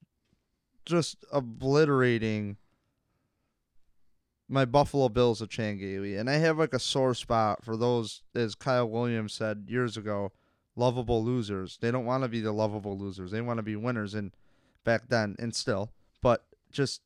just 0.86 1.24
obliterating 1.32 2.57
my 4.49 4.66
Buffalo 4.66 5.09
Bills 5.09 5.41
of 5.41 5.49
Chan 5.49 5.78
Gailey. 5.80 6.16
And 6.16 6.30
I 6.30 6.34
have 6.34 6.59
like 6.59 6.74
a 6.74 6.80
sore 6.80 7.16
spot 7.16 7.64
for 7.64 7.78
those, 7.78 8.22
as 8.36 8.55
Kyle 8.55 8.89
Williams 8.89 9.34
said 9.34 9.66
years 9.68 9.97
ago, 9.97 10.32
lovable 10.76 11.24
losers. 11.24 11.78
They 11.82 11.92
don't 11.92 12.06
want 12.06 12.24
to 12.24 12.30
be 12.30 12.42
the 12.42 12.52
lovable 12.52 12.98
losers. 12.98 13.32
They 13.32 13.42
want 13.42 13.58
to 13.58 13.64
be 13.64 13.76
winners 13.76 14.14
and 14.14 14.32
back 14.84 15.08
then 15.10 15.36
and 15.40 15.54
still. 15.56 15.92
But 16.22 16.44
just 16.72 17.02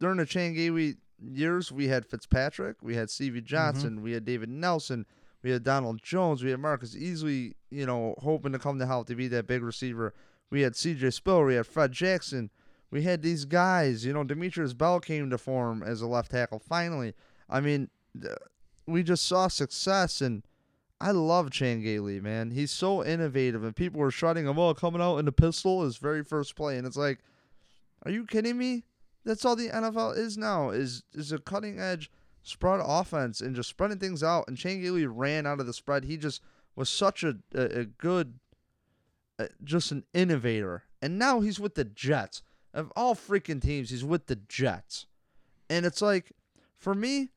during 0.00 0.18
the 0.18 0.26
Chan 0.26 0.54
Gailey 0.54 0.96
years, 1.20 1.72
we 1.72 1.88
had 1.88 2.06
Fitzpatrick, 2.06 2.76
we 2.82 2.94
had 2.94 3.10
Stevie 3.10 3.40
mm-hmm. 3.40 3.46
Johnson, 3.46 4.02
we 4.02 4.12
had 4.12 4.24
David 4.24 4.48
Nelson, 4.48 5.06
we 5.42 5.50
had 5.50 5.64
Donald 5.64 6.02
Jones, 6.02 6.42
we 6.42 6.50
had 6.50 6.60
Marcus 6.60 6.94
Easley, 6.94 7.54
you 7.70 7.86
know, 7.86 8.14
hoping 8.18 8.52
to 8.52 8.58
come 8.58 8.78
to 8.78 8.86
help 8.86 9.06
to 9.08 9.14
be 9.14 9.28
that 9.28 9.46
big 9.46 9.62
receiver. 9.62 10.14
We 10.50 10.62
had 10.62 10.74
CJ 10.74 11.12
Spiller, 11.12 11.46
we 11.46 11.54
had 11.54 11.66
Fred 11.66 11.92
Jackson. 11.92 12.50
We 12.90 13.02
had 13.02 13.20
these 13.20 13.44
guys, 13.44 14.06
you 14.06 14.14
know, 14.14 14.24
Demetrius 14.24 14.72
Bell 14.72 14.98
came 14.98 15.28
to 15.28 15.36
form 15.36 15.82
as 15.82 16.00
a 16.00 16.06
left 16.06 16.30
tackle 16.30 16.58
finally. 16.58 17.12
I 17.48 17.60
mean, 17.60 17.90
we 18.86 19.02
just 19.02 19.26
saw 19.26 19.48
success, 19.48 20.22
and 20.22 20.42
I 21.00 21.12
love 21.12 21.50
Chan 21.50 21.82
Gailey, 21.82 22.20
man. 22.20 22.50
He's 22.50 22.72
so 22.72 23.04
innovative, 23.04 23.62
and 23.62 23.76
people 23.76 24.00
were 24.00 24.10
shouting 24.10 24.46
him, 24.46 24.58
oh, 24.58 24.74
coming 24.74 25.00
out 25.00 25.18
in 25.18 25.26
the 25.26 25.32
pistol, 25.32 25.84
his 25.84 25.96
very 25.96 26.24
first 26.24 26.56
play. 26.56 26.76
And 26.76 26.86
it's 26.86 26.96
like, 26.96 27.20
are 28.04 28.10
you 28.10 28.26
kidding 28.26 28.58
me? 28.58 28.84
That's 29.24 29.44
all 29.44 29.54
the 29.54 29.68
NFL 29.68 30.16
is 30.16 30.38
now, 30.38 30.70
is 30.70 31.02
is 31.12 31.32
a 31.32 31.38
cutting 31.38 31.78
edge 31.78 32.10
spread 32.42 32.80
offense 32.82 33.40
and 33.40 33.54
just 33.54 33.68
spreading 33.68 33.98
things 33.98 34.22
out. 34.22 34.46
And 34.48 34.56
Chan 34.56 34.80
Gailey 34.80 35.06
ran 35.06 35.46
out 35.46 35.60
of 35.60 35.66
the 35.66 35.72
spread. 35.72 36.04
He 36.04 36.16
just 36.16 36.40
was 36.74 36.88
such 36.88 37.22
a, 37.22 37.36
a, 37.54 37.80
a 37.80 37.84
good, 37.84 38.38
uh, 39.38 39.46
just 39.62 39.92
an 39.92 40.04
innovator. 40.14 40.84
And 41.02 41.18
now 41.18 41.40
he's 41.40 41.60
with 41.60 41.74
the 41.74 41.84
Jets. 41.84 42.42
Of 42.72 42.92
all 42.96 43.14
freaking 43.14 43.62
teams, 43.62 43.90
he's 43.90 44.04
with 44.04 44.26
the 44.26 44.36
Jets. 44.36 45.06
And 45.68 45.84
it's 45.84 46.02
like, 46.02 46.32
for 46.76 46.94
me, 46.94 47.30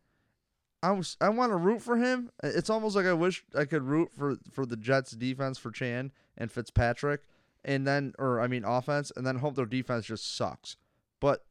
I 0.83 0.91
was 0.91 1.15
I 1.21 1.29
want 1.29 1.51
to 1.51 1.57
root 1.57 1.81
for 1.81 1.97
him. 1.97 2.31
It's 2.43 2.69
almost 2.69 2.95
like 2.95 3.05
I 3.05 3.13
wish 3.13 3.43
I 3.55 3.65
could 3.65 3.83
root 3.83 4.11
for 4.11 4.37
for 4.51 4.65
the 4.65 4.77
Jets 4.77 5.11
defense 5.11 5.57
for 5.57 5.71
Chan 5.71 6.11
and 6.37 6.51
Fitzpatrick, 6.51 7.21
and 7.63 7.85
then 7.85 8.13
or 8.17 8.39
I 8.41 8.47
mean 8.47 8.63
offense, 8.63 9.11
and 9.15 9.25
then 9.25 9.37
hope 9.37 9.55
their 9.55 9.65
defense 9.65 10.05
just 10.05 10.35
sucks. 10.35 10.77
But 11.19 11.45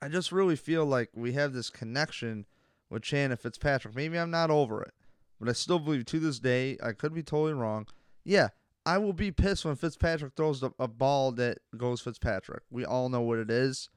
I 0.00 0.08
just 0.08 0.32
really 0.32 0.56
feel 0.56 0.86
like 0.86 1.10
we 1.14 1.32
have 1.32 1.52
this 1.52 1.70
connection 1.70 2.46
with 2.88 3.02
Chan 3.02 3.30
and 3.30 3.40
Fitzpatrick. 3.40 3.94
Maybe 3.94 4.18
I'm 4.18 4.30
not 4.30 4.50
over 4.50 4.82
it, 4.82 4.94
but 5.38 5.48
I 5.48 5.52
still 5.52 5.78
believe 5.78 6.06
to 6.06 6.20
this 6.20 6.38
day 6.38 6.78
I 6.82 6.92
could 6.92 7.14
be 7.14 7.22
totally 7.22 7.54
wrong. 7.54 7.86
Yeah, 8.24 8.48
I 8.86 8.98
will 8.98 9.12
be 9.12 9.32
pissed 9.32 9.64
when 9.64 9.76
Fitzpatrick 9.76 10.34
throws 10.34 10.62
a 10.62 10.88
ball 10.88 11.32
that 11.32 11.58
goes 11.76 12.00
Fitzpatrick. 12.00 12.62
We 12.70 12.84
all 12.84 13.08
know 13.08 13.20
what 13.20 13.38
it 13.38 13.50
is. 13.50 13.90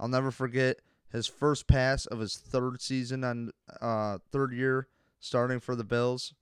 I'll 0.00 0.08
never 0.08 0.30
forget 0.30 0.80
his 1.16 1.26
first 1.26 1.66
pass 1.66 2.06
of 2.06 2.18
his 2.18 2.36
third 2.36 2.80
season 2.80 3.24
on 3.24 3.50
uh 3.80 4.18
third 4.30 4.52
year 4.52 4.86
starting 5.18 5.58
for 5.58 5.74
the 5.74 5.82
Bills, 5.84 6.34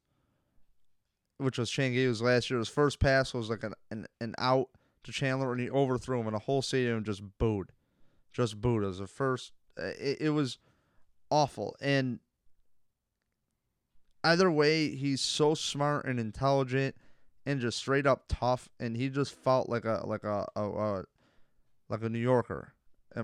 which 1.39 1.59
was 1.59 1.71
Chan 1.71 1.93
Gailey's 1.93 2.21
last 2.21 2.51
year. 2.51 2.59
His 2.59 2.69
first 2.69 2.99
pass 2.99 3.33
was 3.33 3.49
like 3.49 3.63
an, 3.63 3.75
an, 3.91 4.07
an 4.21 4.35
out 4.37 4.69
to 5.05 5.13
Chandler, 5.13 5.53
and 5.53 5.61
he 5.61 5.71
overthrew 5.71 6.21
him, 6.21 6.27
and 6.27 6.35
the 6.35 6.41
whole 6.41 6.61
stadium 6.61 7.05
just 7.05 7.23
booed, 7.39 7.71
just 8.33 8.61
booed. 8.61 8.83
It 8.83 8.87
was 8.87 8.99
the 8.99 9.07
first. 9.07 9.53
It, 9.77 10.19
it 10.21 10.31
was 10.31 10.59
awful, 11.31 11.77
and 11.81 12.19
either 14.23 14.51
way, 14.51 14.95
he's 14.95 15.21
so 15.21 15.55
smart 15.55 16.05
and 16.05 16.19
intelligent, 16.19 16.97
and 17.47 17.61
just 17.61 17.79
straight 17.79 18.07
up 18.07 18.25
tough, 18.29 18.69
and 18.81 18.97
he 18.97 19.09
just 19.09 19.33
felt 19.33 19.69
like 19.69 19.85
a 19.85 20.03
like 20.05 20.25
a, 20.25 20.47
a, 20.57 20.63
a 20.63 21.05
like 21.89 22.03
a 22.03 22.09
New 22.09 22.19
Yorker, 22.19 22.74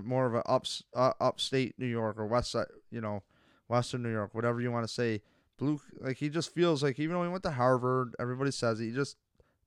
more 0.03 0.25
of 0.25 0.35
a 0.35 0.47
ups, 0.47 0.83
uh, 0.95 1.13
upstate 1.19 1.75
New 1.77 1.87
York 1.87 2.17
or 2.17 2.25
west 2.25 2.51
side, 2.51 2.67
you 2.89 3.01
know, 3.01 3.23
Western 3.67 4.03
New 4.03 4.11
York, 4.11 4.33
whatever 4.33 4.61
you 4.61 4.71
want 4.71 4.85
to 4.85 4.93
say. 4.93 5.21
Blue, 5.57 5.79
like 5.99 6.17
he 6.17 6.29
just 6.29 6.53
feels 6.53 6.81
like 6.81 6.99
even 6.99 7.15
though 7.15 7.23
he 7.23 7.29
went 7.29 7.43
to 7.43 7.51
Harvard, 7.51 8.15
everybody 8.19 8.51
says 8.51 8.79
he 8.79 8.91
just 8.91 9.17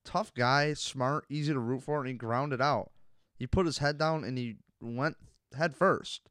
tough 0.03 0.33
guy, 0.33 0.73
smart, 0.73 1.25
easy 1.29 1.53
to 1.53 1.59
root 1.59 1.83
for, 1.83 1.99
and 1.99 2.07
he 2.07 2.13
grounded 2.13 2.61
out. 2.61 2.91
He 3.37 3.47
put 3.47 3.65
his 3.65 3.79
head 3.79 3.97
down 3.97 4.23
and 4.23 4.37
he 4.37 4.57
went 4.81 5.17
head 5.57 5.75
first. 5.75 6.29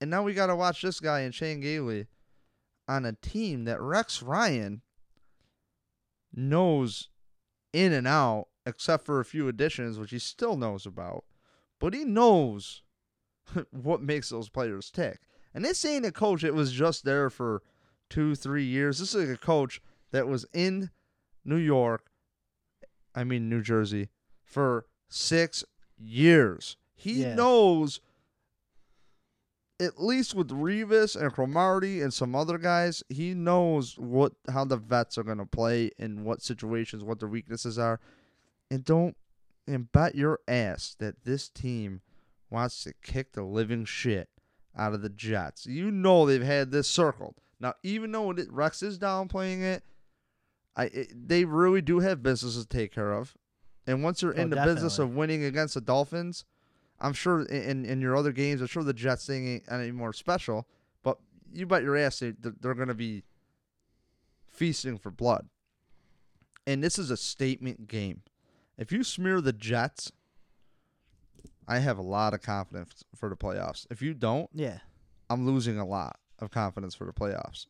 And 0.00 0.10
now 0.10 0.22
we 0.22 0.34
got 0.34 0.46
to 0.46 0.56
watch 0.56 0.82
this 0.82 1.00
guy 1.00 1.20
in 1.20 1.32
Chan 1.32 1.60
Gailey 1.60 2.06
on 2.86 3.04
a 3.04 3.12
team 3.12 3.64
that 3.64 3.80
Rex 3.80 4.22
Ryan 4.22 4.82
knows 6.34 7.08
in 7.72 7.92
and 7.92 8.06
out, 8.06 8.48
except 8.64 9.04
for 9.04 9.20
a 9.20 9.24
few 9.24 9.48
additions, 9.48 9.98
which 9.98 10.10
he 10.10 10.18
still 10.18 10.56
knows 10.56 10.86
about. 10.86 11.24
But 11.78 11.94
he 11.94 12.04
knows 12.04 12.82
what 13.70 14.02
makes 14.02 14.28
those 14.30 14.48
players 14.48 14.90
tick. 14.90 15.20
And 15.54 15.64
this 15.64 15.84
ain't 15.84 16.04
a 16.06 16.12
coach 16.12 16.42
that 16.42 16.54
was 16.54 16.72
just 16.72 17.04
there 17.04 17.30
for 17.30 17.62
two, 18.10 18.34
three 18.34 18.64
years. 18.64 18.98
This 18.98 19.14
is 19.14 19.30
a 19.30 19.36
coach 19.36 19.80
that 20.12 20.28
was 20.28 20.44
in 20.52 20.90
New 21.44 21.56
York, 21.56 22.06
I 23.14 23.24
mean 23.24 23.48
New 23.48 23.62
Jersey, 23.62 24.08
for 24.44 24.86
six 25.08 25.64
years. 25.98 26.76
He 26.94 27.22
Yeah. 27.22 27.34
knows, 27.34 28.00
at 29.78 30.02
least 30.02 30.34
with 30.34 30.48
Revis 30.48 31.20
and 31.20 31.32
Cromartie 31.32 32.00
and 32.00 32.12
some 32.12 32.34
other 32.34 32.58
guys, 32.58 33.02
he 33.08 33.34
knows 33.34 33.98
what 33.98 34.32
how 34.48 34.64
the 34.64 34.76
vets 34.76 35.18
are 35.18 35.22
going 35.24 35.38
to 35.38 35.46
play 35.46 35.90
in 35.98 36.24
what 36.24 36.42
situations, 36.42 37.04
what 37.04 37.20
their 37.20 37.28
weaknesses 37.28 37.78
are, 37.78 38.00
and 38.70 38.84
don't 38.84 39.16
and 39.66 39.90
bet 39.92 40.14
your 40.14 40.40
ass 40.48 40.94
that 40.98 41.24
this 41.24 41.48
team 41.48 42.00
wants 42.50 42.84
to 42.84 42.92
kick 43.02 43.32
the 43.32 43.42
living 43.42 43.84
shit 43.84 44.28
out 44.76 44.92
of 44.92 45.02
the 45.02 45.08
Jets. 45.08 45.66
You 45.66 45.90
know 45.90 46.26
they've 46.26 46.42
had 46.42 46.70
this 46.70 46.88
circled. 46.88 47.36
Now, 47.58 47.74
even 47.82 48.12
though 48.12 48.30
it, 48.32 48.52
Rex 48.52 48.82
is 48.82 48.98
downplaying 48.98 49.62
it, 49.62 49.82
I 50.76 50.84
it, 50.84 51.28
they 51.28 51.44
really 51.44 51.80
do 51.80 52.00
have 52.00 52.22
business 52.22 52.56
to 52.56 52.66
take 52.66 52.92
care 52.92 53.12
of. 53.12 53.34
And 53.86 54.02
once 54.02 54.20
you're 54.20 54.36
Oh, 54.36 54.42
in 54.42 54.50
the 54.50 54.56
business 54.56 54.98
of 54.98 55.14
winning 55.14 55.44
against 55.44 55.74
the 55.74 55.80
Dolphins, 55.80 56.44
I'm 57.00 57.12
sure 57.12 57.42
in 57.42 57.84
in 57.84 58.00
your 58.00 58.16
other 58.16 58.32
games, 58.32 58.60
I'm 58.60 58.66
sure 58.66 58.84
the 58.84 58.92
Jets 58.92 59.26
thing 59.26 59.48
ain't 59.48 59.64
any 59.70 59.90
more 59.90 60.12
special. 60.12 60.68
But 61.02 61.18
you 61.52 61.66
bet 61.66 61.82
your 61.82 61.96
ass 61.96 62.18
they, 62.18 62.32
they're 62.38 62.74
going 62.74 62.88
to 62.88 62.94
be 62.94 63.22
feasting 64.50 64.98
for 64.98 65.10
blood. 65.10 65.48
And 66.66 66.82
this 66.82 66.98
is 66.98 67.10
a 67.10 67.16
statement 67.16 67.86
game. 67.86 68.22
If 68.76 68.92
you 68.92 69.04
smear 69.04 69.40
the 69.40 69.52
Jets, 69.52 70.12
I 71.68 71.78
have 71.80 71.98
a 71.98 72.02
lot 72.02 72.32
of 72.34 72.42
confidence 72.42 73.04
for 73.14 73.28
the 73.28 73.36
playoffs. 73.36 73.86
If 73.90 74.02
you 74.02 74.14
don't, 74.14 74.48
Yeah. 74.52 74.78
I'm 75.28 75.44
losing 75.46 75.78
a 75.78 75.84
lot 75.84 76.18
of 76.38 76.50
confidence 76.50 76.94
for 76.94 77.04
the 77.06 77.12
playoffs. 77.12 77.66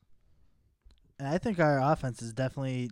And 1.19 1.27
I 1.27 1.39
think 1.39 1.59
our 1.59 1.81
offense 1.81 2.21
is 2.21 2.33
definitely 2.35 2.91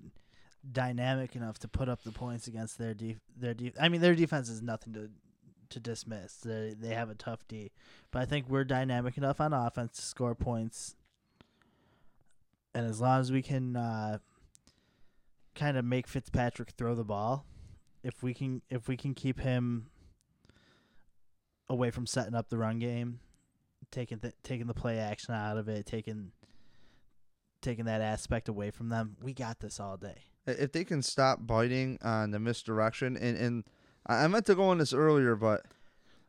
dynamic 0.72 1.36
enough 1.36 1.58
to 1.58 1.68
put 1.68 1.90
up 1.90 2.02
the 2.04 2.12
points 2.12 2.46
against 2.46 2.78
their 2.78 2.94
def- 2.94 3.20
their 3.36 3.52
def- 3.52 3.74
I 3.78 3.88
mean 3.90 4.00
their 4.00 4.14
defense 4.14 4.48
is 4.48 4.62
nothing 4.62 4.94
to 4.94 5.10
to 5.70 5.80
dismiss. 5.80 6.36
They 6.36 6.74
they 6.78 6.94
have 6.94 7.10
a 7.10 7.14
tough 7.14 7.46
D, 7.48 7.72
but 8.10 8.22
I 8.22 8.24
think 8.24 8.48
we're 8.48 8.64
dynamic 8.64 9.18
enough 9.18 9.40
on 9.42 9.52
offense 9.52 9.96
to 9.96 10.02
score 10.02 10.34
points. 10.34 10.94
And 12.74 12.86
as 12.86 13.00
long 13.00 13.20
as 13.20 13.30
we 13.30 13.42
can 13.42 13.76
uh, 13.76 14.18
kind 15.54 15.76
of 15.76 15.84
make 15.84 16.06
Fitzpatrick 16.08 16.70
throw 16.70 16.94
the 16.94 17.04
ball, 17.04 17.44
if 18.02 18.22
we 18.22 18.32
can 18.32 18.62
if 18.70 18.88
we 18.88 18.96
can 18.96 19.12
keep 19.14 19.40
him 19.40 19.90
away 21.68 21.90
from 21.90 22.06
setting 22.06 22.34
up 22.34 22.48
the 22.48 22.58
run 22.58 22.78
game, 22.78 23.20
taking 23.90 24.18
the 24.18 24.32
taking 24.42 24.66
the 24.66 24.74
play 24.74 24.98
action 24.98 25.34
out 25.34 25.56
of 25.56 25.68
it, 25.68 25.86
taking 25.86 26.32
taking 27.62 27.86
that 27.86 28.00
aspect 28.02 28.48
away 28.48 28.70
from 28.70 28.90
them, 28.90 29.16
we 29.22 29.32
got 29.32 29.58
this 29.60 29.80
all 29.80 29.96
day. 29.96 30.18
If 30.46 30.72
they 30.72 30.84
can 30.84 31.00
stop 31.02 31.46
biting 31.46 31.98
on 32.02 32.30
the 32.30 32.38
misdirection, 32.38 33.16
and, 33.16 33.38
and 33.38 33.64
I 34.06 34.26
meant 34.28 34.44
to 34.46 34.54
go 34.54 34.64
on 34.64 34.76
this 34.78 34.92
earlier, 34.92 35.34
but 35.34 35.62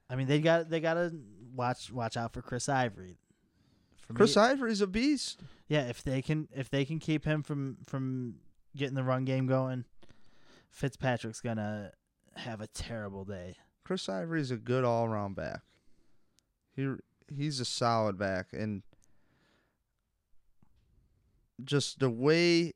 I 0.10 0.16
mean, 0.16 0.28
they 0.28 0.40
got 0.40 0.70
they 0.70 0.80
got 0.80 0.94
to 0.94 1.14
watch 1.54 1.92
watch 1.92 2.16
out 2.16 2.34
for 2.34 2.42
Chris 2.42 2.70
Ivory. 2.70 3.18
For 4.08 4.14
me- 4.14 4.18
Chris 4.18 4.38
Ivory's 4.38 4.82
a 4.82 4.88
beast. 4.88 5.42
yeah, 5.68 5.88
if 5.88 6.04
they 6.04 6.22
can 6.22 6.48
if 6.56 6.70
they 6.70 6.86
can 6.86 7.00
keep 7.00 7.26
him 7.26 7.44
from 7.44 7.78
from 7.86 8.36
getting 8.76 8.96
the 8.96 9.04
run 9.04 9.26
game 9.26 9.48
going, 9.48 9.84
Fitzpatrick's 10.72 11.42
gonna 11.42 11.92
have 12.38 12.62
a 12.62 12.68
terrible 12.68 13.26
day. 13.26 13.56
Chris 13.86 14.10
Ivory 14.10 14.42
is 14.42 14.52
a 14.52 14.58
good 14.58 14.84
all 14.84 15.06
around 15.06 15.36
back. 15.36 15.62
He 16.76 16.96
he's 17.34 17.60
a 17.60 17.66
solid 17.66 18.18
back, 18.18 18.48
and 18.52 18.82
just 21.64 22.00
the 22.00 22.10
way 22.10 22.74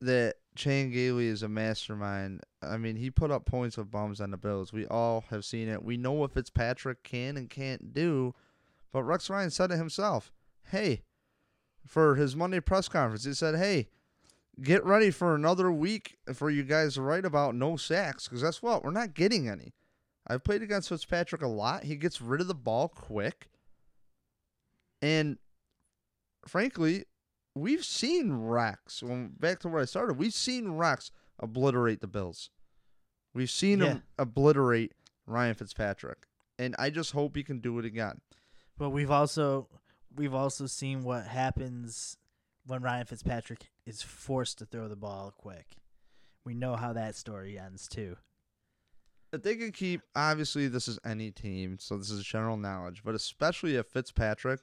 that 0.00 0.36
Chan 0.54 0.92
Gailey 0.92 1.26
is 1.28 1.42
a 1.42 1.48
mastermind. 1.48 2.42
I 2.62 2.76
mean, 2.76 2.96
he 2.96 3.10
put 3.10 3.30
up 3.30 3.46
points 3.46 3.78
with 3.78 3.90
bums 3.90 4.20
on 4.20 4.30
the 4.30 4.36
Bills. 4.36 4.72
We 4.72 4.86
all 4.86 5.24
have 5.30 5.44
seen 5.44 5.68
it. 5.68 5.82
We 5.82 5.96
know 5.96 6.12
what 6.12 6.32
Fitzpatrick 6.32 7.02
can 7.02 7.36
and 7.36 7.48
can't 7.48 7.92
do. 7.94 8.34
But 8.92 9.02
Rex 9.02 9.28
Ryan 9.28 9.50
said 9.50 9.72
it 9.72 9.78
himself. 9.78 10.30
Hey, 10.70 11.02
for 11.86 12.14
his 12.14 12.36
Monday 12.36 12.60
press 12.60 12.88
conference, 12.88 13.24
he 13.24 13.32
said, 13.32 13.56
"Hey, 13.56 13.88
get 14.60 14.84
ready 14.84 15.10
for 15.10 15.34
another 15.34 15.72
week 15.72 16.18
for 16.34 16.50
you 16.50 16.64
guys 16.64 16.94
to 16.94 17.02
write 17.02 17.24
about 17.24 17.54
no 17.54 17.76
sacks 17.76 18.28
because 18.28 18.42
that's 18.42 18.62
what 18.62 18.84
we're 18.84 18.90
not 18.90 19.14
getting 19.14 19.48
any." 19.48 19.72
I've 20.26 20.42
played 20.44 20.62
against 20.62 20.88
Fitzpatrick 20.88 21.42
a 21.42 21.46
lot. 21.48 21.84
He 21.84 21.96
gets 21.96 22.20
rid 22.20 22.40
of 22.40 22.46
the 22.48 22.54
ball 22.54 22.88
quick. 22.88 23.48
And 25.02 25.38
frankly, 26.46 27.04
we've 27.54 27.84
seen 27.84 28.32
Rex. 28.32 29.02
When 29.02 29.28
back 29.38 29.60
to 29.60 29.68
where 29.68 29.82
I 29.82 29.84
started, 29.84 30.14
we've 30.14 30.34
seen 30.34 30.72
Rex 30.72 31.10
obliterate 31.38 32.00
the 32.00 32.06
Bills. 32.06 32.50
We've 33.34 33.50
seen 33.50 33.80
Yeah. 33.80 33.86
him 33.86 34.02
obliterate 34.18 34.94
Ryan 35.26 35.54
Fitzpatrick. 35.54 36.26
And 36.58 36.74
I 36.78 36.90
just 36.90 37.12
hope 37.12 37.36
he 37.36 37.42
can 37.42 37.60
do 37.60 37.78
it 37.78 37.84
again. 37.84 38.20
But 38.78 38.90
we've 38.90 39.10
also 39.10 39.68
we've 40.14 40.34
also 40.34 40.66
seen 40.66 41.02
what 41.02 41.26
happens 41.26 42.16
when 42.66 42.82
Ryan 42.82 43.04
Fitzpatrick 43.06 43.70
is 43.84 44.00
forced 44.00 44.58
to 44.58 44.64
throw 44.66 44.88
the 44.88 44.96
ball 44.96 45.32
quick. 45.36 45.76
We 46.44 46.54
know 46.54 46.76
how 46.76 46.92
that 46.92 47.16
story 47.16 47.58
ends 47.58 47.88
too. 47.88 48.16
If 49.34 49.42
they 49.42 49.56
can 49.56 49.72
keep, 49.72 50.00
obviously, 50.14 50.68
this 50.68 50.86
is 50.86 50.98
any 51.04 51.32
team, 51.32 51.78
so 51.80 51.96
this 51.96 52.10
is 52.10 52.24
general 52.24 52.56
knowledge, 52.56 53.02
but 53.04 53.16
especially 53.16 53.74
if 53.74 53.86
Fitzpatrick, 53.86 54.60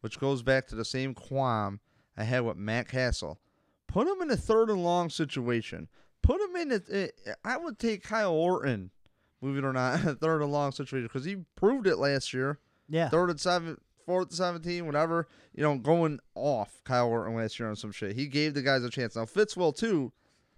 which 0.00 0.20
goes 0.20 0.42
back 0.42 0.68
to 0.68 0.76
the 0.76 0.84
same 0.84 1.12
qualm 1.12 1.80
I 2.16 2.22
had 2.22 2.44
with 2.44 2.56
Matt 2.56 2.88
Cassel, 2.88 3.40
put 3.88 4.06
him 4.06 4.22
in 4.22 4.30
a 4.30 4.36
third 4.36 4.70
and 4.70 4.84
long 4.84 5.10
situation. 5.10 5.88
Put 6.22 6.40
him 6.40 6.54
in 6.54 6.82
a. 6.92 7.08
I 7.44 7.56
would 7.56 7.80
take 7.80 8.04
Kyle 8.04 8.32
Orton, 8.32 8.92
believe 9.40 9.56
it 9.56 9.64
or 9.64 9.72
not, 9.72 10.04
a 10.04 10.14
third 10.14 10.40
and 10.40 10.52
long 10.52 10.70
situation 10.70 11.08
because 11.08 11.24
he 11.24 11.38
proved 11.56 11.88
it 11.88 11.96
last 11.96 12.32
year. 12.32 12.60
Yeah. 12.88 13.08
Third 13.08 13.30
and 13.30 13.40
seven, 13.40 13.76
fourth 14.06 14.28
and 14.28 14.36
seventeen, 14.36 14.86
whatever. 14.86 15.26
You 15.52 15.64
know, 15.64 15.76
going 15.78 16.20
off 16.36 16.80
Kyle 16.84 17.08
Orton 17.08 17.34
last 17.34 17.58
year 17.58 17.68
on 17.68 17.74
some 17.74 17.90
shit. 17.90 18.14
He 18.14 18.28
gave 18.28 18.54
the 18.54 18.62
guys 18.62 18.84
a 18.84 18.90
chance. 18.90 19.16
Now 19.16 19.26
Fitz 19.26 19.56
will 19.56 19.72
too, 19.72 20.12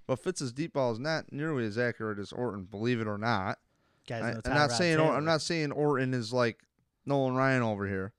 but 0.07 0.18
Fitz's 0.18 0.52
deep 0.52 0.74
ball 0.74 0.92
is 0.92 0.98
not 0.98 1.32
nearly 1.32 1.64
as 1.64 1.78
accurate 1.78 2.18
as 2.18 2.32
Orton, 2.32 2.64
believe 2.64 3.00
it 3.00 3.07
or 3.07 3.18
not. 3.18 3.59
Guys, 4.07 4.22
I, 4.44 4.50
I'm 4.50 4.55
not 4.55 4.72
saying 4.72 4.98
Taylor. 4.98 5.12
I'm 5.12 5.24
not 5.24 5.40
saying 5.40 5.72
Orton 5.72 6.12
is 6.12 6.32
like 6.32 6.61
Nolan 7.07 7.34
Ryan 7.34 7.62
over 7.62 7.86
here, 7.86 8.12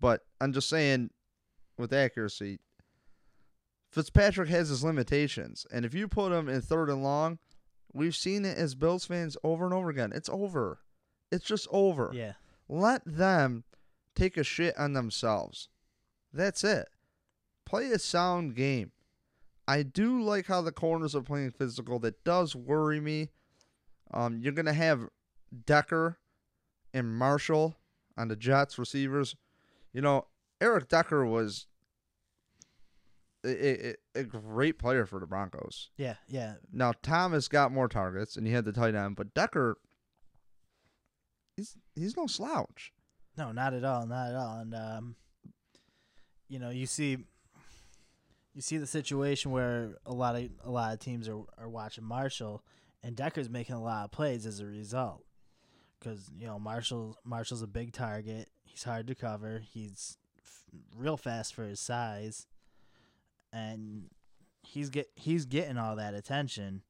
but 0.00 0.22
I'm 0.40 0.52
just 0.52 0.68
saying 0.68 1.10
with 1.78 1.92
accuracy, 1.92 2.60
Fitzpatrick 3.90 4.48
has 4.48 4.68
his 4.68 4.84
limitations, 4.84 5.66
and 5.72 5.84
if 5.84 5.94
you 5.94 6.08
put 6.08 6.32
him 6.32 6.48
in 6.48 6.60
third 6.60 6.90
and 6.90 7.02
long, 7.02 7.38
we've 7.92 8.16
seen 8.16 8.44
it 8.44 8.58
as 8.58 8.74
Bills 8.74 9.06
fans 9.06 9.36
over 9.42 9.64
and 9.64 9.72
over 9.72 9.88
again. 9.88 10.12
It's 10.14 10.28
over. 10.28 10.80
It's 11.32 11.44
just 11.44 11.66
over. 11.70 12.10
Yeah. 12.12 12.32
Let 12.68 13.02
them 13.04 13.64
take 14.14 14.36
a 14.36 14.44
shit 14.44 14.76
on 14.78 14.92
themselves. 14.92 15.68
That's 16.32 16.64
it. 16.64 16.88
Play 17.64 17.90
a 17.90 17.98
sound 17.98 18.54
game. 18.54 18.92
I 19.66 19.82
do 19.82 20.20
like 20.22 20.46
how 20.46 20.60
the 20.60 20.72
corners 20.72 21.14
are 21.14 21.22
playing 21.22 21.52
physical. 21.52 21.98
That 21.98 22.22
does 22.24 22.54
worry 22.54 23.00
me. 23.00 23.30
Um, 24.12 24.38
you're 24.38 24.52
gonna 24.52 24.74
have 24.74 25.08
Decker 25.66 26.18
and 26.92 27.16
Marshall 27.16 27.76
on 28.16 28.28
the 28.28 28.36
Jets 28.36 28.78
receivers. 28.78 29.36
You 29.92 30.02
know, 30.02 30.26
Eric 30.60 30.88
Decker 30.88 31.24
was 31.24 31.66
a, 33.44 33.90
a, 33.90 33.94
a 34.14 34.24
great 34.24 34.78
player 34.78 35.06
for 35.06 35.18
the 35.18 35.26
Broncos. 35.26 35.90
Yeah, 35.96 36.14
yeah. 36.28 36.54
Now 36.72 36.92
Thomas 37.02 37.48
got 37.48 37.72
more 37.72 37.88
targets 37.88 38.36
and 38.36 38.46
he 38.46 38.52
had 38.52 38.64
the 38.64 38.72
tight 38.72 38.94
end, 38.94 39.16
but 39.16 39.34
Decker, 39.34 39.78
he's 41.56 41.76
he's 41.94 42.16
no 42.16 42.26
slouch. 42.26 42.92
No, 43.36 43.52
not 43.52 43.74
at 43.74 43.84
all, 43.84 44.06
not 44.06 44.30
at 44.30 44.36
all. 44.36 44.58
And 44.60 44.74
um, 44.74 45.16
you 46.48 46.58
know, 46.58 46.70
you 46.70 46.86
see, 46.86 47.18
you 48.54 48.62
see 48.62 48.76
the 48.76 48.86
situation 48.86 49.50
where 49.50 49.96
a 50.06 50.12
lot 50.12 50.36
of 50.36 50.48
a 50.64 50.70
lot 50.70 50.92
of 50.92 51.00
teams 51.00 51.28
are 51.28 51.42
are 51.58 51.68
watching 51.68 52.04
Marshall, 52.04 52.64
and 53.02 53.16
Decker's 53.16 53.50
making 53.50 53.74
a 53.74 53.82
lot 53.82 54.04
of 54.04 54.12
plays 54.12 54.46
as 54.46 54.60
a 54.60 54.66
result. 54.66 55.24
Because 55.98 56.30
you 56.38 56.46
know 56.46 56.58
Marshall 56.58 57.18
Marshall's 57.24 57.62
a 57.62 57.66
big 57.66 57.92
target. 57.92 58.48
He's 58.62 58.84
hard 58.84 59.06
to 59.08 59.14
cover. 59.14 59.62
He's 59.64 60.18
f- 60.38 60.64
real 60.96 61.16
fast 61.16 61.54
for 61.54 61.64
his 61.64 61.80
size, 61.80 62.46
and 63.52 64.04
he's 64.62 64.90
get 64.90 65.10
he's 65.16 65.46
getting 65.46 65.76
all 65.76 65.96
that 65.96 66.14
attention, 66.14 66.82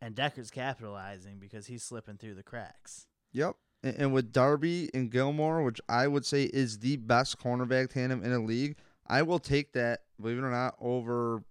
and 0.00 0.14
Decker's 0.14 0.50
capitalizing 0.50 1.38
because 1.38 1.66
he's 1.66 1.82
slipping 1.82 2.16
through 2.16 2.34
the 2.34 2.42
cracks. 2.42 3.06
Yep. 3.32 3.56
And, 3.82 3.96
and 3.96 4.12
with 4.12 4.32
Darby 4.32 4.88
and 4.94 5.10
Gilmore, 5.10 5.62
which 5.62 5.80
I 5.88 6.06
would 6.06 6.24
say 6.24 6.44
is 6.44 6.78
the 6.78 6.96
best 6.96 7.38
cornerback 7.38 7.90
tandem 7.90 8.22
in 8.22 8.30
the 8.30 8.40
league, 8.40 8.76
I 9.06 9.22
will 9.22 9.38
take 9.38 9.72
that, 9.72 10.02
believe 10.20 10.38
it 10.38 10.42
or 10.42 10.50
not, 10.50 10.74
over 10.80 11.42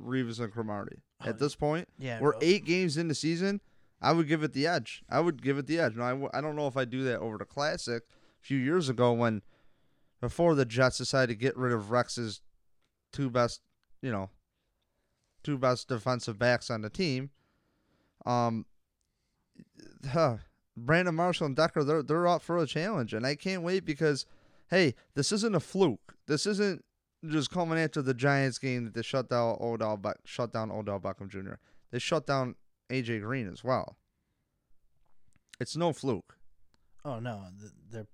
Revis 0.00 0.40
and 0.40 0.52
Cromartie. 0.52 1.00
At 1.24 1.38
this 1.38 1.54
point, 1.54 1.88
Yeah, 1.98 2.20
we're 2.20 2.32
well- 2.32 2.40
eight 2.42 2.64
games 2.64 2.96
in 2.96 3.08
the 3.08 3.14
season. 3.14 3.60
I 4.00 4.12
would 4.12 4.26
give 4.26 4.42
it 4.42 4.52
the 4.52 4.66
edge. 4.66 5.04
I 5.08 5.20
would 5.20 5.40
give 5.42 5.58
it 5.58 5.66
the 5.68 5.78
edge. 5.78 5.94
Now, 5.96 6.04
I, 6.06 6.10
w- 6.10 6.30
I 6.34 6.40
don't 6.40 6.56
know 6.56 6.66
if 6.66 6.76
I 6.76 6.84
do 6.84 7.04
that 7.04 7.20
over 7.20 7.38
the 7.38 7.44
Classic 7.44 8.02
a 8.02 8.44
few 8.44 8.58
years 8.58 8.88
ago 8.88 9.12
when, 9.12 9.42
before 10.20 10.56
the 10.56 10.64
Jets 10.64 10.98
decided 10.98 11.28
to 11.28 11.34
get 11.38 11.56
rid 11.56 11.72
of 11.72 11.92
Rex's 11.92 12.40
two 13.12 13.30
best, 13.30 13.60
you 14.00 14.10
know, 14.10 14.30
two 15.44 15.56
best 15.56 15.86
defensive 15.86 16.36
backs 16.38 16.68
on 16.68 16.80
the 16.82 16.90
team. 16.90 17.30
Um, 18.26 18.66
huh, 20.10 20.38
Brandon 20.76 21.14
Marshall 21.14 21.46
and 21.46 21.54
Decker, 21.56 21.84
they're 21.84 22.02
they're 22.02 22.26
up 22.26 22.42
for 22.42 22.56
a 22.58 22.66
challenge, 22.66 23.12
and 23.14 23.24
I 23.26 23.34
can't 23.36 23.62
wait 23.62 23.84
because, 23.84 24.24
hey, 24.72 24.94
this 25.14 25.30
isn't 25.32 25.54
a 25.54 25.60
fluke. 25.60 26.14
This 26.26 26.46
isn't 26.46 26.82
just 27.28 27.50
coming 27.50 27.78
after 27.78 28.00
the 28.00 28.14
Giants 28.14 28.58
game 28.58 28.84
that 28.84 28.94
they 28.94 29.02
shut 29.02 29.28
down 29.28 29.58
Odell, 29.60 29.98
Be- 29.98 30.10
shut 30.24 30.52
down 30.52 30.72
Odell 30.72 30.98
Beckham 30.98 31.28
Jr. 31.28 31.54
They 31.90 31.98
shut 31.98 32.26
down 32.26 32.56
AJ 32.90 33.20
Green 33.20 33.48
as 33.48 33.62
well. 33.62 33.98
It's 35.60 35.76
no 35.76 35.92
fluke. 35.92 36.38
Oh 37.04 37.20
no, 37.20 37.42
they're 37.90 38.06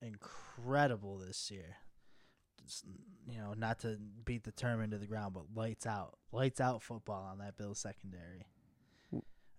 incredible 0.00 1.18
this 1.18 1.50
year. 1.50 1.76
Just, 2.64 2.84
you 3.30 3.38
know, 3.38 3.52
not 3.54 3.80
to 3.80 3.98
beat 4.24 4.44
the 4.44 4.52
term 4.52 4.80
into 4.80 4.96
the 4.96 5.06
ground, 5.06 5.34
but 5.34 5.44
lights 5.54 5.86
out, 5.86 6.16
lights 6.32 6.60
out 6.60 6.82
football 6.82 7.28
on 7.30 7.38
that 7.38 7.58
Bills 7.58 7.78
secondary. 7.78 8.46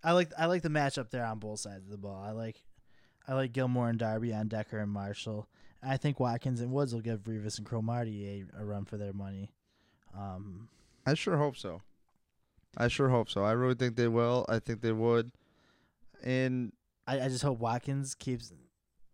I 0.02 0.12
like 0.12 0.32
I 0.36 0.46
like 0.46 0.62
the 0.62 0.70
matchup 0.70 1.10
there 1.10 1.24
on 1.24 1.38
both 1.38 1.60
sides 1.60 1.84
of 1.84 1.90
the 1.90 1.98
ball. 1.98 2.20
I 2.20 2.32
like 2.32 2.64
I 3.28 3.34
like 3.34 3.52
Gilmore 3.52 3.88
and 3.88 3.98
Darby 3.98 4.34
on 4.34 4.48
Decker 4.48 4.78
and 4.78 4.90
Marshall. 4.90 5.46
I 5.82 5.96
think 5.96 6.20
Watkins 6.20 6.60
and 6.60 6.72
Woods 6.72 6.92
will 6.92 7.00
give 7.00 7.20
Revis 7.24 7.58
and 7.58 7.66
Cromartie 7.66 8.46
a, 8.56 8.62
a 8.62 8.64
run 8.64 8.84
for 8.84 8.96
their 8.96 9.12
money. 9.12 9.50
Um, 10.16 10.68
I 11.06 11.14
sure 11.14 11.36
hope 11.36 11.56
so. 11.56 11.80
I 12.76 12.88
sure 12.88 13.08
hope 13.08 13.30
so. 13.30 13.44
I 13.44 13.52
really 13.52 13.74
think 13.74 13.96
they 13.96 14.08
will. 14.08 14.44
I 14.48 14.58
think 14.58 14.80
they 14.80 14.92
would. 14.92 15.32
And 16.22 16.72
I, 17.06 17.20
I 17.20 17.28
just 17.28 17.42
hope 17.42 17.58
Watkins 17.58 18.14
keeps 18.14 18.52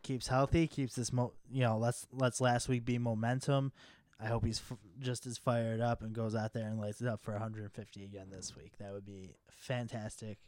keeps 0.03 0.29
healthy, 0.29 0.67
keeps 0.67 0.95
this 0.95 1.13
mo 1.13 1.33
you 1.51 1.63
know 1.63 1.79
let's 1.79 2.07
let's 2.13 2.41
last 2.41 2.69
week 2.69 2.85
be 2.85 2.99
momentum. 2.99 3.73
I 4.21 4.27
hope 4.27 4.45
he's 4.45 4.61
f- 4.71 4.79
just 4.99 5.27
as 5.27 5.37
fired 5.37 5.81
up 5.81 6.01
and 6.01 6.15
goes 6.15 6.35
out 6.35 6.55
there 6.55 6.67
and 6.67 6.81
lights 6.81 7.03
it 7.03 7.09
up 7.09 7.23
for 7.23 7.33
150 7.33 8.05
again 8.05 8.29
this 8.31 8.57
week. 8.57 8.73
That 8.79 8.93
would 8.93 9.05
be 9.05 9.35
fantastic 9.51 10.39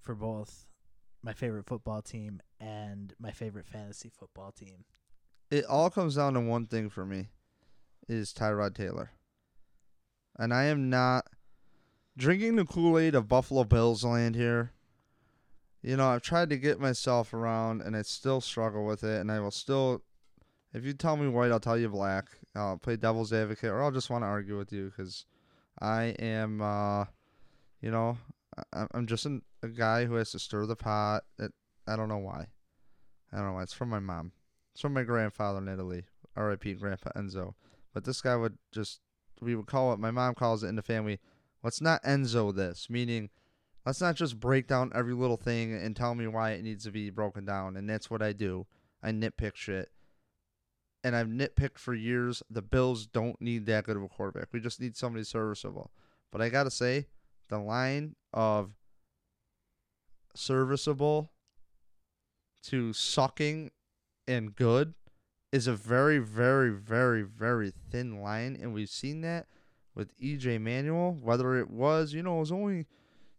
for 0.00 0.14
both 0.14 0.66
my 1.22 1.32
favorite 1.32 1.66
football 1.66 2.02
team 2.02 2.40
and 2.60 3.14
my 3.18 3.30
favorite 3.30 3.66
fantasy 3.66 4.08
football 4.08 4.50
team. 4.50 4.84
It 5.50 5.64
all 5.64 5.90
comes 5.90 6.16
down 6.16 6.34
to 6.34 6.40
one 6.40 6.66
thing 6.66 6.88
for 6.88 7.04
me 7.04 7.28
is 8.08 8.32
Tyrod 8.32 8.74
Taylor. 8.74 9.10
And 10.38 10.52
I 10.52 10.64
am 10.64 10.90
not 10.90 11.26
drinking 12.16 12.56
the 12.56 12.64
Kool-Aid 12.64 13.14
of 13.14 13.28
Buffalo 13.28 13.64
Bills 13.64 14.04
land 14.04 14.34
here. 14.34 14.72
You 15.82 15.96
know, 15.96 16.08
I've 16.08 16.22
tried 16.22 16.50
to 16.50 16.56
get 16.56 16.80
myself 16.80 17.32
around 17.32 17.80
and 17.80 17.96
I 17.96 18.02
still 18.02 18.40
struggle 18.40 18.84
with 18.84 19.04
it 19.04 19.20
and 19.20 19.30
I 19.30 19.40
will 19.40 19.50
still 19.50 20.02
if 20.74 20.84
you 20.84 20.92
tell 20.92 21.16
me 21.16 21.28
white, 21.28 21.50
I'll 21.50 21.60
tell 21.60 21.78
you 21.78 21.88
black. 21.88 22.28
I'll 22.54 22.76
play 22.76 22.96
devil's 22.96 23.32
advocate 23.32 23.70
or 23.70 23.82
I'll 23.82 23.92
just 23.92 24.10
want 24.10 24.22
to 24.22 24.26
argue 24.26 24.58
with 24.58 24.72
you 24.72 24.92
cuz 24.96 25.26
I 25.80 26.16
am 26.18 26.60
uh 26.60 27.04
you 27.80 27.90
know, 27.90 28.18
I'm 28.72 29.06
just 29.06 29.26
an, 29.26 29.42
a 29.62 29.68
guy 29.68 30.06
who 30.06 30.14
has 30.14 30.32
to 30.32 30.38
stir 30.38 30.66
the 30.66 30.76
pot. 30.76 31.24
It, 31.38 31.52
I 31.86 31.94
don't 31.94 32.08
know 32.08 32.18
why. 32.18 32.48
I 33.32 33.36
don't 33.36 33.46
know 33.46 33.52
why. 33.52 33.62
It's 33.62 33.74
from 33.74 33.90
my 33.90 34.00
mom. 34.00 34.32
It's 34.76 34.82
from 34.82 34.92
my 34.92 35.04
grandfather 35.04 35.58
in 35.60 35.68
Italy, 35.68 36.04
R.I.P. 36.36 36.74
Grandpa 36.74 37.08
Enzo. 37.16 37.54
But 37.94 38.04
this 38.04 38.20
guy 38.20 38.36
would 38.36 38.58
just, 38.72 39.00
we 39.40 39.54
would 39.54 39.66
call 39.66 39.94
it, 39.94 39.98
my 39.98 40.10
mom 40.10 40.34
calls 40.34 40.62
it 40.62 40.66
in 40.66 40.76
the 40.76 40.82
family, 40.82 41.18
let's 41.62 41.80
not 41.80 42.02
Enzo 42.02 42.54
this, 42.54 42.90
meaning 42.90 43.30
let's 43.86 44.02
not 44.02 44.16
just 44.16 44.38
break 44.38 44.66
down 44.66 44.92
every 44.94 45.14
little 45.14 45.38
thing 45.38 45.72
and 45.72 45.96
tell 45.96 46.14
me 46.14 46.26
why 46.26 46.50
it 46.50 46.62
needs 46.62 46.84
to 46.84 46.90
be 46.90 47.08
broken 47.08 47.46
down. 47.46 47.74
And 47.78 47.88
that's 47.88 48.10
what 48.10 48.20
I 48.20 48.34
do. 48.34 48.66
I 49.02 49.12
nitpick 49.12 49.54
shit. 49.54 49.88
And 51.02 51.16
I've 51.16 51.28
nitpicked 51.28 51.78
for 51.78 51.94
years. 51.94 52.42
The 52.50 52.60
Bills 52.60 53.06
don't 53.06 53.40
need 53.40 53.64
that 53.64 53.84
good 53.84 53.96
of 53.96 54.02
a 54.02 54.08
quarterback. 54.08 54.48
We 54.52 54.60
just 54.60 54.78
need 54.78 54.94
somebody 54.94 55.24
serviceable. 55.24 55.90
But 56.30 56.42
I 56.42 56.50
got 56.50 56.64
to 56.64 56.70
say, 56.70 57.06
the 57.48 57.60
line 57.60 58.14
of 58.34 58.72
serviceable 60.34 61.30
to 62.64 62.92
sucking 62.92 63.70
and 64.28 64.54
good 64.54 64.94
is 65.52 65.66
a 65.66 65.74
very, 65.74 66.18
very, 66.18 66.70
very, 66.70 67.22
very 67.22 67.72
thin 67.90 68.20
line, 68.20 68.58
and 68.60 68.74
we've 68.74 68.88
seen 68.88 69.20
that 69.22 69.46
with 69.94 70.16
EJ 70.18 70.60
Manuel. 70.60 71.16
Whether 71.20 71.56
it 71.56 71.70
was, 71.70 72.12
you 72.12 72.22
know, 72.22 72.36
it 72.36 72.40
was 72.40 72.52
only, 72.52 72.86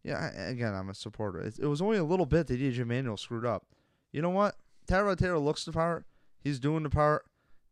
yeah. 0.04 0.32
Again, 0.48 0.74
I'm 0.74 0.90
a 0.90 0.94
supporter. 0.94 1.42
It, 1.42 1.60
it 1.60 1.68
was 1.68 1.82
only 1.82 1.98
a 1.98 2.04
little 2.04 2.26
bit 2.26 2.48
that 2.48 2.60
EJ 2.60 2.86
Manuel 2.86 3.18
screwed 3.18 3.46
up. 3.46 3.66
You 4.12 4.22
know 4.22 4.30
what? 4.30 4.56
Tyrod 4.88 5.18
Taylor 5.18 5.40
looks 5.40 5.66
the 5.66 5.72
part. 5.72 6.06
He's 6.40 6.60
doing 6.60 6.84
the 6.84 6.90
part. 6.90 7.26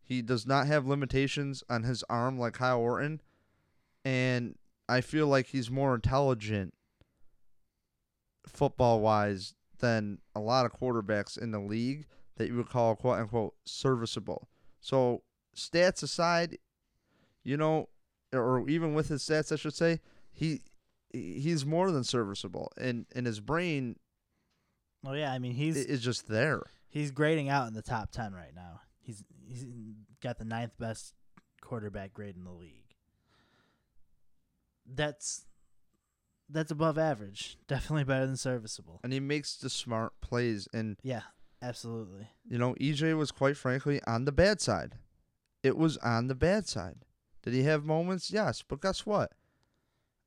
He 0.03 0.22
does 0.22 0.45
not 0.45 0.68
have 0.68 0.86
limitations 0.86 1.63
on 1.70 1.84
his 1.84 2.03
arm 2.09 2.38
like 2.38 2.53
Kyle 2.53 2.80
Orton, 2.80 3.22
and 4.03 4.55
I 4.88 5.01
feel 5.01 5.28
like 5.28 5.47
he's 5.47 5.72
more 5.72 5.95
intelligent 5.95 6.74
football 8.47 8.99
wise 8.99 9.55
than 9.80 10.20
a 10.36 10.39
lot 10.39 10.66
of 10.66 10.74
quarterbacks 10.74 11.38
in 11.38 11.51
the 11.51 11.59
league 11.59 12.05
that 12.38 12.47
you 12.47 12.55
would 12.55 12.69
call 12.69 12.95
quote 12.95 13.19
unquote 13.19 13.55
serviceable. 13.65 14.49
So 14.79 15.23
stats 15.55 16.03
aside, 16.03 16.57
you 17.43 17.57
know, 17.57 17.89
or 18.33 18.67
even 18.69 18.93
with 18.93 19.07
his 19.09 19.23
stats, 19.23 19.51
I 19.51 19.55
should 19.55 19.73
say, 19.73 19.99
he 20.31 20.61
he's 21.13 21.65
more 21.65 21.91
than 21.91 22.03
serviceable, 22.03 22.71
and 22.77 23.05
and 23.15 23.25
his 23.25 23.39
brain 23.39 23.95
Oh 25.07 25.13
yeah, 25.13 25.31
I 25.31 25.39
mean 25.39 25.53
he's 25.53 25.77
is 25.77 26.01
just 26.01 26.27
there. 26.27 26.63
he's 26.89 27.11
grading 27.11 27.47
out 27.49 27.67
in 27.67 27.73
the 27.73 27.81
top 27.81 28.11
10 28.11 28.33
right 28.33 28.53
now. 28.55 28.81
He's 28.99 29.23
he's 29.47 29.65
got 30.21 30.38
the 30.39 30.45
ninth 30.45 30.77
best 30.79 31.13
quarterback 31.61 32.11
grade 32.13 32.36
in 32.36 32.43
the 32.43 32.51
league. 32.51 32.95
That's 34.86 35.45
that's 36.49 36.71
above 36.71 36.97
average. 36.97 37.57
Definitely 37.67 38.03
better 38.03 38.25
than 38.25 38.38
serviceable. 38.38 38.99
And 39.03 39.11
he 39.13 39.19
makes 39.19 39.55
the 39.57 39.69
smart 39.69 40.13
plays, 40.21 40.67
and 40.73 40.97
Yeah, 41.03 41.21
absolutely. 41.68 42.28
you 42.47 42.57
know, 42.57 42.76
EJ 42.76 43.18
was 43.18 43.32
quite 43.32 43.57
frankly 43.57 44.01
on 44.07 44.26
the 44.26 44.32
bad 44.32 44.61
side. 44.61 44.95
It 45.63 45.78
was 45.78 45.97
on 45.97 46.28
the 46.28 46.36
bad 46.36 46.68
side. 46.68 46.97
Did 47.43 47.53
he 47.53 47.63
have 47.63 47.86
moments? 47.86 48.32
Yes, 48.32 48.63
but 48.68 48.82
guess 48.82 49.05
what? 49.05 49.34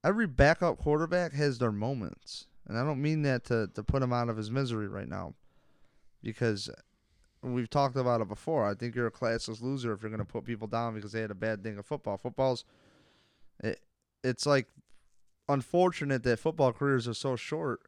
Every 0.04 0.26
backup 0.26 0.78
quarterback 0.78 1.32
has 1.32 1.58
their 1.58 1.72
moments. 1.72 2.46
And 2.66 2.78
I 2.78 2.84
don't 2.84 3.02
mean 3.02 3.22
that 3.22 3.44
to, 3.44 3.68
to 3.74 3.82
put 3.82 4.02
him 4.02 4.12
out 4.12 4.28
of 4.28 4.36
his 4.36 4.50
misery 4.50 4.88
right 4.88 5.08
now. 5.08 5.34
Because 6.22 6.68
we've 7.42 7.70
talked 7.70 7.96
about 7.96 8.20
it 8.20 8.28
before. 8.28 8.68
I 8.68 8.74
think 8.74 8.94
you're 8.94 9.06
a 9.06 9.12
classless 9.12 9.62
loser 9.62 9.92
if 9.92 10.02
you're 10.02 10.10
going 10.10 10.18
to 10.18 10.24
put 10.24 10.44
people 10.44 10.66
down 10.66 10.94
because 10.94 11.12
they 11.12 11.20
had 11.20 11.30
a 11.30 11.36
bad 11.36 11.62
thing 11.62 11.78
of 11.78 11.86
football. 11.86 12.16
Football's 12.16 12.64
it, 13.60 13.80
it's 14.22 14.46
like 14.46 14.66
unfortunate 15.48 16.22
that 16.24 16.38
football 16.38 16.72
careers 16.72 17.08
are 17.08 17.14
so 17.14 17.36
short 17.36 17.80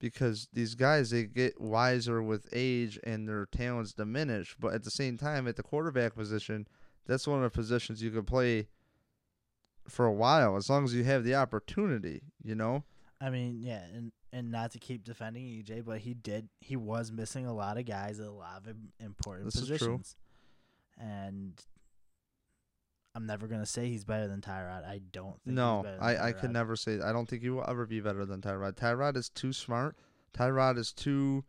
because 0.00 0.48
these 0.52 0.74
guys 0.74 1.10
they 1.10 1.24
get 1.24 1.60
wiser 1.60 2.22
with 2.22 2.48
age 2.52 2.98
and 3.04 3.28
their 3.28 3.46
talents 3.46 3.92
diminish. 3.92 4.56
But 4.58 4.74
at 4.74 4.84
the 4.84 4.90
same 4.90 5.16
time, 5.16 5.48
at 5.48 5.56
the 5.56 5.62
quarterback 5.62 6.14
position, 6.14 6.66
that's 7.06 7.26
one 7.26 7.38
of 7.42 7.44
the 7.44 7.56
positions 7.56 8.02
you 8.02 8.10
could 8.10 8.26
play 8.26 8.68
for 9.88 10.04
a 10.06 10.12
while 10.12 10.56
as 10.56 10.68
long 10.68 10.84
as 10.84 10.94
you 10.94 11.04
have 11.04 11.24
the 11.24 11.34
opportunity. 11.34 12.22
You 12.42 12.54
know, 12.54 12.84
I 13.20 13.30
mean, 13.30 13.60
yeah, 13.62 13.82
and 13.94 14.12
and 14.32 14.50
not 14.50 14.72
to 14.72 14.78
keep 14.78 15.04
defending 15.04 15.44
EJ, 15.44 15.84
but 15.84 15.98
he 16.00 16.14
did 16.14 16.48
he 16.60 16.76
was 16.76 17.10
missing 17.10 17.46
a 17.46 17.54
lot 17.54 17.78
of 17.78 17.86
guys 17.86 18.20
at 18.20 18.26
a 18.26 18.30
lot 18.30 18.64
of 18.66 18.76
important 19.00 19.46
This 19.46 19.56
is 19.56 19.66
true. 19.68 19.76
positions. 19.98 20.16
And 21.00 21.52
I'm 23.18 23.26
never 23.26 23.48
gonna 23.48 23.66
say 23.66 23.88
he's 23.88 24.04
better 24.04 24.28
than 24.28 24.40
Tyrod. 24.40 24.86
I 24.86 25.00
don't 25.10 25.42
think 25.42 25.56
no, 25.56 25.78
he's 25.78 25.82
better 25.86 25.96
than 25.96 26.04
I 26.04 26.28
I 26.28 26.32
could 26.32 26.52
never 26.52 26.76
say. 26.76 27.00
I 27.00 27.12
don't 27.12 27.28
think 27.28 27.42
he 27.42 27.50
will 27.50 27.64
ever 27.68 27.84
be 27.84 27.98
better 27.98 28.24
than 28.24 28.40
Tyrod. 28.40 28.76
Tyrod 28.76 29.16
is 29.16 29.28
too 29.28 29.52
smart. 29.52 29.96
Tyrod 30.32 30.78
is 30.78 30.92
too 30.92 31.44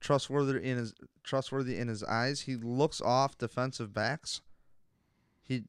trustworthy 0.00 0.66
in 0.66 0.78
his 0.78 0.94
trustworthy 1.22 1.76
in 1.76 1.88
his 1.88 2.02
eyes. 2.02 2.40
He 2.40 2.56
looks 2.56 3.02
off 3.02 3.36
defensive 3.36 3.92
backs. 3.92 4.40
He 5.42 5.64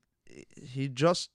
he 0.55 0.87
just 0.87 1.29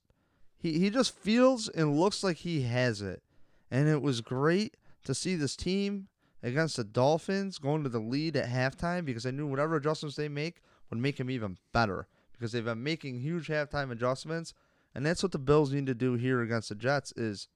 he 0.57 0.79
he 0.79 0.89
just 0.89 1.15
feels 1.15 1.69
and 1.69 1.99
looks 1.99 2.23
like 2.23 2.37
he 2.37 2.63
has 2.63 3.03
it. 3.03 3.21
And 3.69 3.87
it 3.87 4.01
was 4.01 4.21
great 4.21 4.75
to 5.03 5.13
see 5.13 5.35
this 5.35 5.55
team 5.55 6.07
against 6.41 6.77
the 6.77 6.83
Dolphins 6.83 7.59
going 7.59 7.83
to 7.83 7.89
the 7.89 7.99
lead 7.99 8.35
at 8.35 8.49
halftime 8.49 9.05
because 9.05 9.27
I 9.27 9.31
knew 9.31 9.45
whatever 9.45 9.75
adjustments 9.75 10.15
they 10.15 10.29
make 10.29 10.63
would 10.89 10.99
make 10.99 11.19
him 11.19 11.29
even 11.29 11.59
better 11.73 12.07
because 12.39 12.53
they've 12.53 12.63
been 12.63 12.81
making 12.81 13.19
huge 13.19 13.47
halftime 13.47 13.91
adjustments 13.91 14.53
and 14.95 15.05
that's 15.05 15.21
what 15.21 15.31
the 15.31 15.39
Bills 15.39 15.71
need 15.71 15.85
to 15.85 15.93
do 15.93 16.13
here 16.13 16.41
against 16.41 16.69
the 16.69 16.75
Jets 16.75 17.11
is 17.15 17.47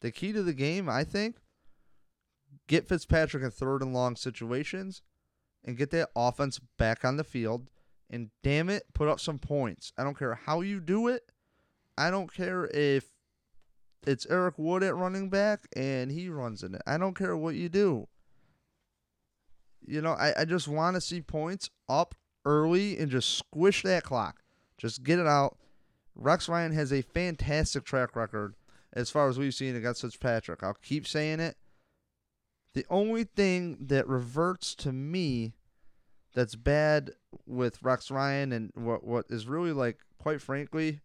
the 0.00 0.10
key 0.10 0.32
to 0.32 0.42
the 0.42 0.52
game, 0.52 0.88
I 0.88 1.04
think, 1.04 1.36
get 2.66 2.88
Fitzpatrick 2.88 3.42
in 3.42 3.50
third 3.50 3.82
and 3.82 3.94
long 3.94 4.16
situations 4.16 5.02
and 5.64 5.76
get 5.76 5.90
that 5.92 6.10
offense 6.16 6.60
back 6.78 7.04
on 7.04 7.16
the 7.16 7.24
field 7.24 7.70
and 8.10 8.30
damn 8.42 8.68
it, 8.68 8.82
put 8.94 9.08
up 9.08 9.20
some 9.20 9.38
points. 9.38 9.92
I 9.96 10.04
don't 10.04 10.18
care 10.18 10.34
how 10.34 10.60
you 10.60 10.80
do 10.80 11.08
it. 11.08 11.30
I 11.96 12.10
don't 12.10 12.32
care 12.32 12.66
if 12.66 13.06
it's 14.06 14.26
Eric 14.28 14.58
Wood 14.58 14.82
at 14.82 14.96
running 14.96 15.30
back 15.30 15.60
and 15.76 16.10
he 16.10 16.28
runs 16.28 16.62
in 16.62 16.74
it. 16.74 16.82
I 16.86 16.98
don't 16.98 17.16
care 17.16 17.36
what 17.36 17.54
you 17.54 17.68
do. 17.68 18.08
You 19.86 20.02
know, 20.02 20.12
I, 20.12 20.40
I 20.40 20.44
just 20.44 20.68
want 20.68 20.96
to 20.96 21.00
see 21.00 21.20
points 21.20 21.70
up 21.88 22.14
early 22.44 22.98
and 22.98 23.10
just 23.10 23.36
squish 23.36 23.82
that 23.82 24.04
clock. 24.04 24.42
Just 24.78 25.02
get 25.02 25.18
it 25.18 25.26
out. 25.26 25.58
Rex 26.14 26.48
Ryan 26.48 26.72
has 26.72 26.92
a 26.92 27.02
fantastic 27.02 27.84
track 27.84 28.16
record 28.16 28.54
as 28.92 29.10
far 29.10 29.28
as 29.28 29.38
we've 29.38 29.54
seen 29.54 29.76
against 29.76 30.02
Fitzpatrick. 30.02 30.62
I'll 30.62 30.74
keep 30.74 31.06
saying 31.06 31.40
it. 31.40 31.56
The 32.74 32.86
only 32.90 33.24
thing 33.24 33.76
that 33.80 34.08
reverts 34.08 34.74
to 34.76 34.92
me 34.92 35.54
that's 36.34 36.54
bad 36.54 37.12
with 37.46 37.82
Rex 37.82 38.10
Ryan 38.10 38.52
and 38.52 38.72
what 38.74 39.04
what 39.04 39.26
is 39.28 39.46
really 39.46 39.72
like, 39.72 39.98
quite 40.18 40.40
frankly, 40.40 41.00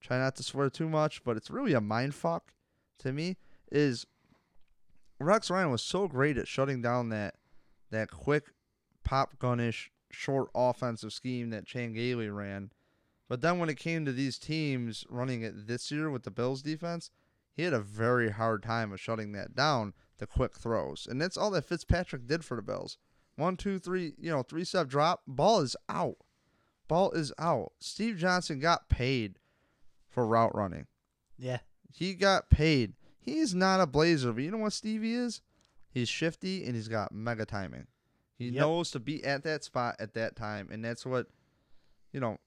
try 0.00 0.18
not 0.18 0.36
to 0.36 0.42
swear 0.42 0.70
too 0.70 0.88
much, 0.88 1.22
but 1.24 1.36
it's 1.36 1.50
really 1.50 1.74
a 1.74 1.80
mind 1.80 2.14
fuck 2.14 2.52
to 3.00 3.12
me, 3.12 3.36
is 3.70 4.06
Rex 5.20 5.50
Ryan 5.50 5.70
was 5.70 5.82
so 5.82 6.08
great 6.08 6.38
at 6.38 6.48
shutting 6.48 6.80
down 6.80 7.10
that 7.10 7.34
that 7.90 8.10
quick 8.10 8.52
pop 9.04 9.38
gunish 9.38 9.90
short 10.14 10.48
offensive 10.54 11.12
scheme 11.12 11.50
that 11.50 11.66
Chan 11.66 11.92
Gailey 11.94 12.30
ran. 12.30 12.70
But 13.28 13.40
then 13.40 13.58
when 13.58 13.68
it 13.68 13.78
came 13.78 14.04
to 14.04 14.12
these 14.12 14.38
teams 14.38 15.04
running 15.08 15.42
it 15.42 15.66
this 15.66 15.90
year 15.90 16.10
with 16.10 16.24
the 16.24 16.30
Bills 16.30 16.62
defense, 16.62 17.10
he 17.52 17.62
had 17.62 17.72
a 17.72 17.80
very 17.80 18.30
hard 18.30 18.62
time 18.62 18.92
of 18.92 19.00
shutting 19.00 19.32
that 19.32 19.54
down, 19.54 19.94
the 20.18 20.26
quick 20.26 20.56
throws. 20.56 21.06
And 21.08 21.20
that's 21.20 21.36
all 21.36 21.50
that 21.52 21.64
Fitzpatrick 21.64 22.26
did 22.26 22.44
for 22.44 22.56
the 22.56 22.62
Bills. 22.62 22.98
One, 23.36 23.56
two, 23.56 23.78
three, 23.78 24.14
you 24.18 24.30
know, 24.30 24.42
three 24.42 24.64
step 24.64 24.88
drop, 24.88 25.22
ball 25.26 25.60
is 25.60 25.76
out. 25.88 26.16
Ball 26.86 27.12
is 27.12 27.32
out. 27.38 27.72
Steve 27.80 28.16
Johnson 28.16 28.60
got 28.60 28.88
paid 28.88 29.38
for 30.08 30.26
route 30.26 30.54
running. 30.54 30.86
Yeah. 31.38 31.58
He 31.92 32.14
got 32.14 32.50
paid. 32.50 32.94
He's 33.18 33.54
not 33.54 33.80
a 33.80 33.86
blazer, 33.86 34.32
but 34.32 34.42
you 34.42 34.50
know 34.50 34.58
what 34.58 34.72
Stevie 34.72 35.14
is? 35.14 35.40
He's 35.90 36.08
shifty 36.08 36.64
and 36.64 36.74
he's 36.74 36.88
got 36.88 37.12
mega 37.12 37.46
timing. 37.46 37.86
He 38.44 38.50
Yep. 38.50 38.60
knows 38.60 38.90
to 38.92 39.00
be 39.00 39.24
at 39.24 39.42
that 39.44 39.64
spot 39.64 39.96
at 39.98 40.14
that 40.14 40.36
time, 40.36 40.68
and 40.70 40.84
that's 40.84 41.04
what, 41.04 41.26
you 42.12 42.20
know, 42.20 42.38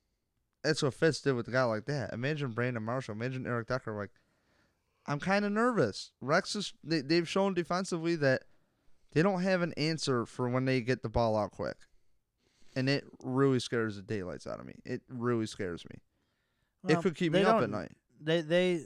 that's 0.64 0.82
what 0.84 0.94
Fitz 0.94 1.22
did 1.22 1.34
with 1.34 1.48
a 1.48 1.52
guy 1.52 1.64
like 1.64 1.86
that. 1.86 2.14
Imagine 2.14 2.52
Brandon 2.52 2.84
Marshall. 2.84 3.14
Imagine 3.16 3.46
Eric 3.46 3.68
Decker. 3.68 3.96
Like, 3.96 4.12
I'm 5.06 5.20
kind 5.20 5.46
of 5.46 5.52
nervous. 5.52 6.12
Rex 6.20 6.56
is. 6.56 6.74
They, 6.84 7.02
they've 7.02 7.28
shown 7.28 7.54
defensively 7.54 8.16
that 8.18 8.44
they 9.14 9.22
don't 9.22 9.42
have 9.42 9.62
an 9.62 9.74
answer 9.78 10.26
for 10.26 10.50
when 10.50 10.66
they 10.66 10.82
get 10.82 11.02
the 11.04 11.10
ball 11.10 11.38
out 11.38 11.52
quick, 11.52 11.78
and 12.76 12.90
it 12.90 13.06
really 13.24 13.60
scares 13.60 13.96
the 13.96 14.02
daylights 14.02 14.46
out 14.48 14.60
of 14.60 14.66
me. 14.66 14.74
It 14.86 15.02
really 15.08 15.46
scares 15.46 15.86
me. 15.86 16.02
Well, 16.84 17.00
it 17.00 17.02
could 17.04 17.16
keep 17.16 17.32
me 17.34 17.44
up 17.44 17.62
at 17.62 17.70
night. 17.70 17.92
They 18.20 18.42
they 18.42 18.82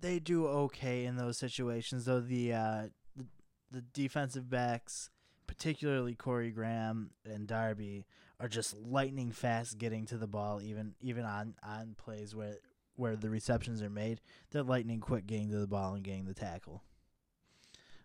they 0.00 0.18
do 0.18 0.46
okay 0.46 1.04
in 1.04 1.16
those 1.16 1.36
situations 1.38 2.04
though 2.06 2.20
the 2.20 2.52
uh 2.52 2.82
the, 3.16 3.26
the 3.70 3.80
defensive 3.80 4.48
backs 4.48 5.10
particularly 5.50 6.14
Corey 6.14 6.52
Graham 6.52 7.10
and 7.24 7.44
Darby 7.44 8.06
are 8.38 8.46
just 8.46 8.76
lightning 8.76 9.32
fast 9.32 9.78
getting 9.78 10.06
to 10.06 10.16
the 10.16 10.28
ball 10.28 10.62
even 10.62 10.94
even 11.00 11.24
on 11.24 11.54
on 11.60 11.96
plays 11.98 12.36
where 12.36 12.58
where 12.94 13.16
the 13.16 13.28
receptions 13.28 13.82
are 13.82 13.90
made. 13.90 14.20
They're 14.52 14.62
lightning 14.62 15.00
quick 15.00 15.26
getting 15.26 15.50
to 15.50 15.58
the 15.58 15.66
ball 15.66 15.94
and 15.94 16.04
getting 16.04 16.24
the 16.24 16.34
tackle. 16.34 16.84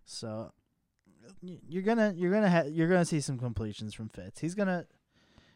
So 0.05 0.53
you're 1.39 1.83
gonna 1.83 2.15
you're 2.17 2.31
gonna 2.31 2.49
ha- 2.49 2.67
you're 2.67 2.89
gonna 2.89 3.05
see 3.05 3.21
some 3.21 3.37
completions 3.37 3.93
from 3.93 4.09
Fitz. 4.09 4.39
He's 4.39 4.55
gonna 4.55 4.87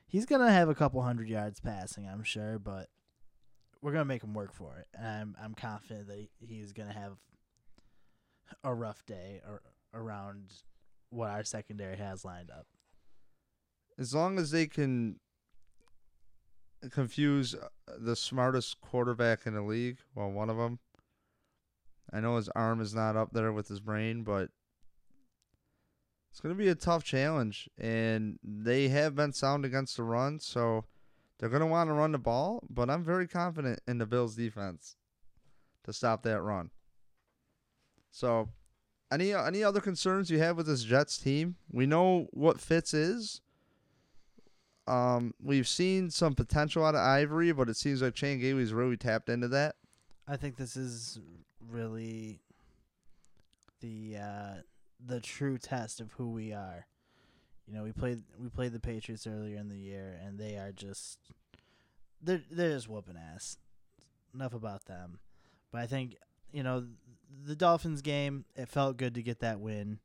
he's 0.05 0.27
gonna 0.27 0.51
have 0.51 0.69
a 0.69 0.75
couple 0.75 1.01
hundred 1.01 1.27
yards 1.27 1.59
passing 1.59 2.07
I'm 2.07 2.21
sure 2.21 2.59
but 2.59 2.89
we're 3.81 3.93
gonna 3.93 4.05
make 4.05 4.23
him 4.23 4.35
work 4.35 4.53
for 4.53 4.77
it, 4.77 4.85
and 4.93 5.07
I'm 5.07 5.35
I'm 5.43 5.53
confident 5.55 6.07
that 6.07 6.27
he's 6.39 6.71
gonna 6.71 6.93
have 6.93 7.13
a 8.63 8.75
rough 8.75 9.03
day 9.07 9.41
or 9.43 9.63
around 9.91 10.53
what 11.09 11.29
our 11.29 11.43
secondary 11.43 11.97
has 11.97 12.23
lined 12.23 12.51
up. 12.51 12.67
as 13.97 14.13
long 14.13 14.37
as 14.39 14.51
they 14.51 14.67
can 14.67 15.19
confuse 16.91 17.53
uh, 17.55 17.67
the 17.97 18.15
smartest 18.15 18.79
quarterback 18.79 19.45
in 19.45 19.53
the 19.53 19.61
league, 19.61 19.97
well, 20.15 20.31
one 20.31 20.49
of 20.49 20.57
them. 20.57 20.79
I 22.11 22.19
know 22.19 22.37
his 22.37 22.49
arm 22.49 22.81
is 22.81 22.95
not 22.95 23.15
up 23.15 23.33
there 23.33 23.51
with 23.51 23.67
his 23.67 23.79
brain, 23.81 24.23
but 24.23 24.49
it's 26.31 26.39
going 26.39 26.55
to 26.55 26.57
be 26.57 26.69
a 26.69 26.75
tough 26.75 27.03
challenge. 27.03 27.69
And 27.77 28.39
they 28.43 28.87
have 28.87 29.15
been 29.15 29.33
sound 29.33 29.65
against 29.65 29.97
the 29.97 30.03
run, 30.03 30.39
so 30.39 30.85
they're 31.37 31.49
going 31.49 31.61
to 31.61 31.67
want 31.67 31.89
to 31.89 31.93
run 31.93 32.13
the 32.13 32.17
ball. 32.17 32.63
But 32.69 32.89
I'm 32.89 33.03
very 33.03 33.27
confident 33.27 33.81
in 33.87 33.97
the 33.97 34.05
Bills' 34.05 34.35
defense 34.35 34.95
to 35.83 35.93
stop 35.93 36.23
that 36.23 36.41
run. 36.41 36.71
So, 38.11 38.49
any 39.11 39.33
any 39.33 39.63
other 39.63 39.79
concerns 39.79 40.29
you 40.29 40.39
have 40.39 40.57
with 40.57 40.67
this 40.67 40.83
Jets 40.83 41.17
team? 41.17 41.55
We 41.71 41.85
know 41.85 42.27
what 42.31 42.59
Fitz 42.59 42.93
is. 42.93 43.41
Um, 44.87 45.35
we've 45.41 45.67
seen 45.67 46.09
some 46.09 46.33
potential 46.33 46.83
out 46.83 46.95
of 46.95 47.01
Ivory, 47.01 47.51
but 47.51 47.69
it 47.69 47.77
seems 47.77 48.01
like 48.01 48.15
Chan 48.15 48.39
Gailey's 48.39 48.73
really 48.73 48.97
tapped 48.97 49.29
into 49.29 49.47
that. 49.49 49.75
I 50.27 50.35
think 50.35 50.57
this 50.57 50.75
is 50.75 51.19
really 51.69 52.39
the 53.81 54.17
uh, 54.17 54.53
the 55.03 55.19
true 55.19 55.57
test 55.57 56.01
of 56.01 56.11
who 56.13 56.29
we 56.29 56.53
are. 56.53 56.87
You 57.67 57.75
know, 57.75 57.83
we 57.83 57.91
played 57.91 58.23
we 58.39 58.49
played 58.49 58.73
the 58.73 58.79
Patriots 58.79 59.27
earlier 59.27 59.57
in 59.57 59.69
the 59.69 59.77
year, 59.77 60.19
and 60.25 60.39
they 60.39 60.55
are 60.57 60.71
just 60.71 61.19
they're 62.21 62.41
they're 62.49 62.73
just 62.73 62.89
whooping 62.89 63.17
ass. 63.17 63.57
Enough 64.33 64.53
about 64.53 64.85
them, 64.85 65.19
but 65.71 65.81
I 65.81 65.87
think 65.87 66.15
you 66.51 66.63
know 66.63 66.85
the 67.45 67.55
Dolphins 67.55 68.01
game. 68.01 68.45
It 68.55 68.69
felt 68.69 68.97
good 68.97 69.15
to 69.15 69.23
get 69.23 69.39
that 69.39 69.59
win, 69.59 69.99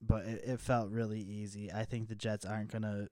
but 0.00 0.24
it, 0.24 0.42
it 0.44 0.60
felt 0.60 0.90
really 0.90 1.20
easy. 1.20 1.72
I 1.72 1.84
think 1.84 2.08
the 2.08 2.14
Jets 2.14 2.44
aren't 2.44 2.72
gonna. 2.72 3.08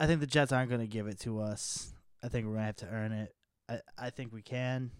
I 0.00 0.06
think 0.06 0.20
the 0.20 0.26
Jets 0.26 0.52
aren't 0.52 0.70
gonna 0.70 0.86
give 0.86 1.06
it 1.06 1.18
to 1.20 1.40
us. 1.40 1.92
I 2.22 2.28
think 2.28 2.46
we're 2.46 2.54
gonna 2.54 2.66
have 2.66 2.76
to 2.76 2.88
earn 2.88 3.12
it. 3.12 3.34
I 3.68 3.80
I 3.98 4.10
think 4.10 4.32
we 4.32 4.42
can, 4.42 4.90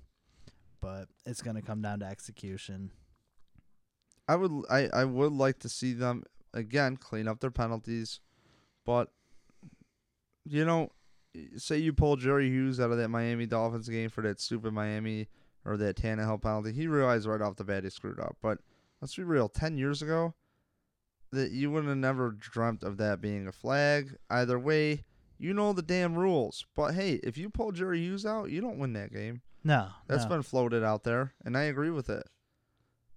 but 0.81 1.09
it's 1.27 1.43
gonna 1.43 1.63
come 1.63 1.83
down 1.83 2.01
to 2.01 2.07
execution. 2.07 2.93
I 4.29 4.37
would 4.37 4.53
I, 4.71 4.89
I 4.93 5.05
would 5.05 5.33
like 5.33 5.59
to 5.61 5.69
see 5.69 5.93
them 5.93 6.25
again 6.53 6.97
clean 6.97 7.29
up 7.29 7.41
their 7.41 7.51
penalties, 7.51 8.21
but 8.85 9.11
you 10.45 10.65
know, 10.65 10.91
say 11.57 11.79
you 11.79 11.93
pull 11.93 12.17
Jerry 12.17 12.49
Hughes 12.49 12.81
out 12.81 12.91
of 12.91 12.99
that 12.99 13.09
Miami 13.09 13.47
Dolphins 13.47 13.89
game 13.89 14.11
for 14.11 14.23
that 14.23 14.41
stupid 14.41 14.73
Miami 14.73 15.29
or 15.69 15.77
that 15.77 15.97
Tannehill 15.97 16.41
penalty, 16.41 16.73
he 16.73 16.87
realized 16.87 17.27
right 17.27 17.43
off 17.43 17.57
the 17.57 17.65
bat 17.65 17.85
he 17.85 17.91
screwed 17.91 18.19
up. 18.19 18.37
But 18.41 18.59
let's 19.01 19.15
be 19.15 19.23
real, 19.23 19.49
ten 19.49 19.77
years 19.77 20.01
ago, 20.03 20.35
that 21.31 21.51
you 21.51 21.71
would 21.71 21.85
have 21.85 21.97
never 21.97 22.31
dreamt 22.31 22.83
of 22.83 22.97
that 22.97 23.21
being 23.21 23.47
a 23.47 23.53
flag. 23.53 24.17
Either 24.31 24.59
way, 24.59 25.05
you 25.39 25.53
know 25.53 25.73
the 25.73 25.83
damn 25.83 26.17
rules. 26.17 26.65
But 26.75 26.95
hey, 26.95 27.21
if 27.23 27.37
you 27.37 27.51
pull 27.51 27.73
Jerry 27.73 28.01
Hughes 28.01 28.25
out, 28.25 28.51
you 28.51 28.61
don't 28.61 28.79
win 28.79 28.95
that 28.95 29.13
game. 29.13 29.43
No, 29.65 29.89
That's 30.07 30.25
no. 30.25 30.31
been 30.31 30.43
floated 30.43 30.83
out 30.83 31.05
there, 31.05 31.35
and 31.45 31.57
I 31.57 31.63
agree 31.65 31.91
with 31.91 32.09
it. 32.09 32.23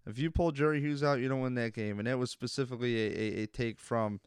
If 0.06 0.18
you 0.18 0.32
pull 0.32 0.52
Jerry 0.52 0.82
Hughes 0.82 1.04
out, 1.04 1.20
you 1.20 1.30
don't 1.30 1.42
win 1.42 1.54
that 1.56 1.74
game, 1.74 2.00
and 2.00 2.08
it 2.08 2.16
was 2.18 2.32
specifically 2.32 2.96
a, 2.98 3.10
a, 3.40 3.44
a 3.44 3.48
take 3.48 3.80
from 3.80 4.20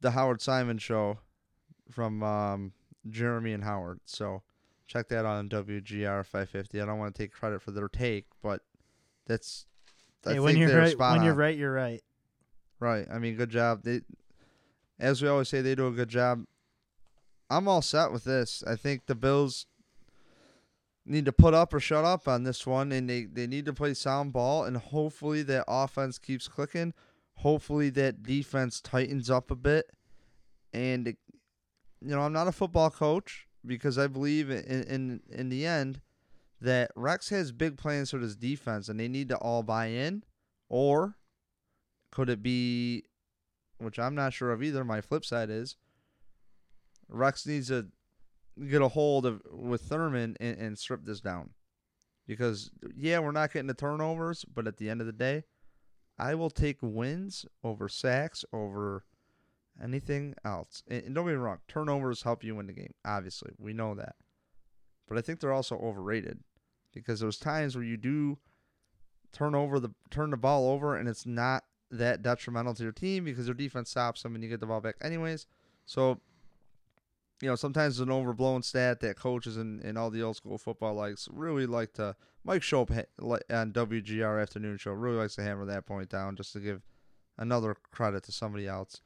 the 0.00 0.12
Howard 0.12 0.40
Simon 0.40 0.78
show 0.78 1.18
from 1.90 2.22
um, 2.22 2.72
Jeremy 3.10 3.52
and 3.52 3.64
Howard. 3.64 4.00
So 4.04 4.42
check 4.88 5.08
that 5.08 5.20
out 5.20 5.26
on 5.26 5.48
WGR 5.48 6.24
550. 6.24 6.80
I 6.80 6.86
don't 6.86 6.98
want 6.98 7.14
to 7.14 7.22
take 7.22 7.32
credit 7.32 7.62
for 7.62 7.70
their 7.70 7.88
take, 7.88 8.24
but 8.42 8.62
that's 9.26 9.66
I 10.26 10.32
Hey, 10.34 10.40
when 10.40 10.56
you're 10.56 10.76
right, 10.76 10.92
spot 10.92 11.16
when 11.16 11.24
you're 11.24 11.34
right, 11.34 11.56
you're 11.56 11.72
right. 11.72 12.02
Right. 12.80 13.06
I 13.12 13.18
mean, 13.18 13.36
good 13.36 13.50
job. 13.50 13.82
They, 13.84 14.00
as 14.98 15.22
we 15.22 15.28
always 15.28 15.48
say, 15.48 15.60
they 15.60 15.74
do 15.74 15.86
a 15.86 15.92
good 15.92 16.08
job. 16.08 16.44
I'm 17.50 17.68
all 17.68 17.82
set 17.82 18.12
with 18.12 18.24
this. 18.24 18.64
I 18.66 18.76
think 18.76 19.06
the 19.06 19.14
Bills 19.14 19.66
need 21.06 21.24
to 21.24 21.32
put 21.32 21.54
up 21.54 21.72
or 21.72 21.80
shut 21.80 22.04
up 22.04 22.26
on 22.26 22.42
this 22.42 22.66
one, 22.66 22.92
and 22.92 23.08
they, 23.08 23.24
they 23.24 23.46
need 23.46 23.64
to 23.66 23.72
play 23.72 23.94
sound 23.94 24.32
ball, 24.32 24.64
and 24.64 24.76
hopefully 24.76 25.42
that 25.42 25.64
offense 25.66 26.18
keeps 26.18 26.48
clicking. 26.48 26.92
Hopefully 27.36 27.90
that 27.90 28.22
defense 28.22 28.80
tightens 28.80 29.30
up 29.30 29.50
a 29.50 29.56
bit. 29.56 29.90
And, 30.72 31.08
it, 31.08 31.16
you 32.02 32.14
know, 32.14 32.20
I'm 32.20 32.32
not 32.32 32.48
a 32.48 32.52
football 32.52 32.90
coach 32.90 33.47
because 33.68 33.98
I 33.98 34.08
believe 34.08 34.50
in, 34.50 34.64
in, 34.64 35.20
in 35.30 35.48
the 35.50 35.64
end 35.64 36.00
that 36.60 36.90
Rex 36.96 37.28
has 37.28 37.52
big 37.52 37.76
plans 37.76 38.10
for 38.10 38.18
this 38.18 38.34
defense, 38.34 38.88
and 38.88 38.98
they 38.98 39.06
need 39.06 39.28
to 39.28 39.36
all 39.36 39.62
buy 39.62 39.86
in, 39.86 40.24
or 40.68 41.16
could 42.10 42.28
it 42.28 42.42
be, 42.42 43.04
which 43.78 43.98
I'm 43.98 44.16
not 44.16 44.32
sure 44.32 44.50
of 44.50 44.62
either. 44.62 44.84
My 44.84 45.00
flip 45.00 45.24
side 45.24 45.50
is 45.50 45.76
Rex 47.08 47.46
needs 47.46 47.68
to 47.68 47.86
get 48.68 48.82
a 48.82 48.88
hold 48.88 49.24
of 49.24 49.40
with 49.52 49.82
Thurman 49.82 50.36
and, 50.40 50.58
and 50.58 50.78
strip 50.78 51.04
this 51.04 51.20
down, 51.20 51.50
because 52.26 52.72
yeah, 52.96 53.20
we're 53.20 53.30
not 53.30 53.52
getting 53.52 53.68
the 53.68 53.74
turnovers, 53.74 54.44
but 54.44 54.66
at 54.66 54.78
the 54.78 54.90
end 54.90 55.00
of 55.00 55.06
the 55.06 55.12
day, 55.12 55.44
I 56.18 56.34
will 56.34 56.50
take 56.50 56.78
wins 56.82 57.46
over 57.62 57.88
sacks 57.88 58.44
over 58.52 59.04
anything 59.88 60.34
else. 60.44 60.82
And, 60.88 61.14
don't 61.14 61.26
me 61.26 61.32
wrong, 61.32 61.58
turnovers 61.68 62.22
help 62.22 62.44
you 62.44 62.54
win 62.54 62.66
the 62.66 62.72
game. 62.72 62.94
Obviously, 63.04 63.52
we 63.58 63.72
know 63.72 63.94
that, 63.94 64.16
but 65.08 65.18
I 65.18 65.20
think 65.20 65.40
they're 65.40 65.52
also 65.52 65.78
overrated 65.78 66.40
because 66.92 67.20
there's 67.20 67.38
times 67.38 67.74
where 67.74 67.84
you 67.84 67.96
do 67.96 68.38
turn 69.32 69.54
over 69.54 69.78
the 69.78 69.90
turn 70.10 70.30
the 70.30 70.36
ball 70.36 70.70
over 70.70 70.96
and 70.96 71.08
it's 71.08 71.26
not 71.26 71.64
that 71.90 72.22
detrimental 72.22 72.74
to 72.74 72.82
your 72.82 72.92
team 72.92 73.24
because 73.24 73.46
your 73.46 73.54
defense 73.54 73.90
stops 73.90 74.22
them 74.22 74.34
and 74.34 74.42
you 74.42 74.50
get 74.50 74.60
the 74.60 74.66
ball 74.66 74.80
back 74.80 74.96
anyways. 75.02 75.46
So 75.86 76.20
you 77.40 77.48
know, 77.48 77.54
sometimes 77.54 77.94
it's 77.94 78.02
an 78.02 78.10
overblown 78.10 78.62
stat 78.62 79.00
that 79.00 79.16
coaches 79.16 79.56
and, 79.56 79.80
and 79.82 79.96
all 79.96 80.10
the 80.10 80.22
old 80.22 80.36
school 80.36 80.58
football 80.58 80.94
likes 80.94 81.28
really 81.32 81.66
like 81.66 81.92
to. 81.94 82.16
Mike 82.44 82.62
Schopp 82.62 82.90
on 83.20 83.72
WGR 83.72 84.40
Afternoon 84.40 84.78
Show 84.78 84.92
really 84.92 85.18
likes 85.18 85.34
to 85.36 85.42
hammer 85.42 85.66
that 85.66 85.86
point 85.86 86.08
down 86.08 86.34
just 86.34 86.52
to 86.54 86.60
give 86.60 86.82
another 87.36 87.76
credit 87.92 88.22
to 88.24 88.32
somebody 88.32 88.66
else. 88.66 89.02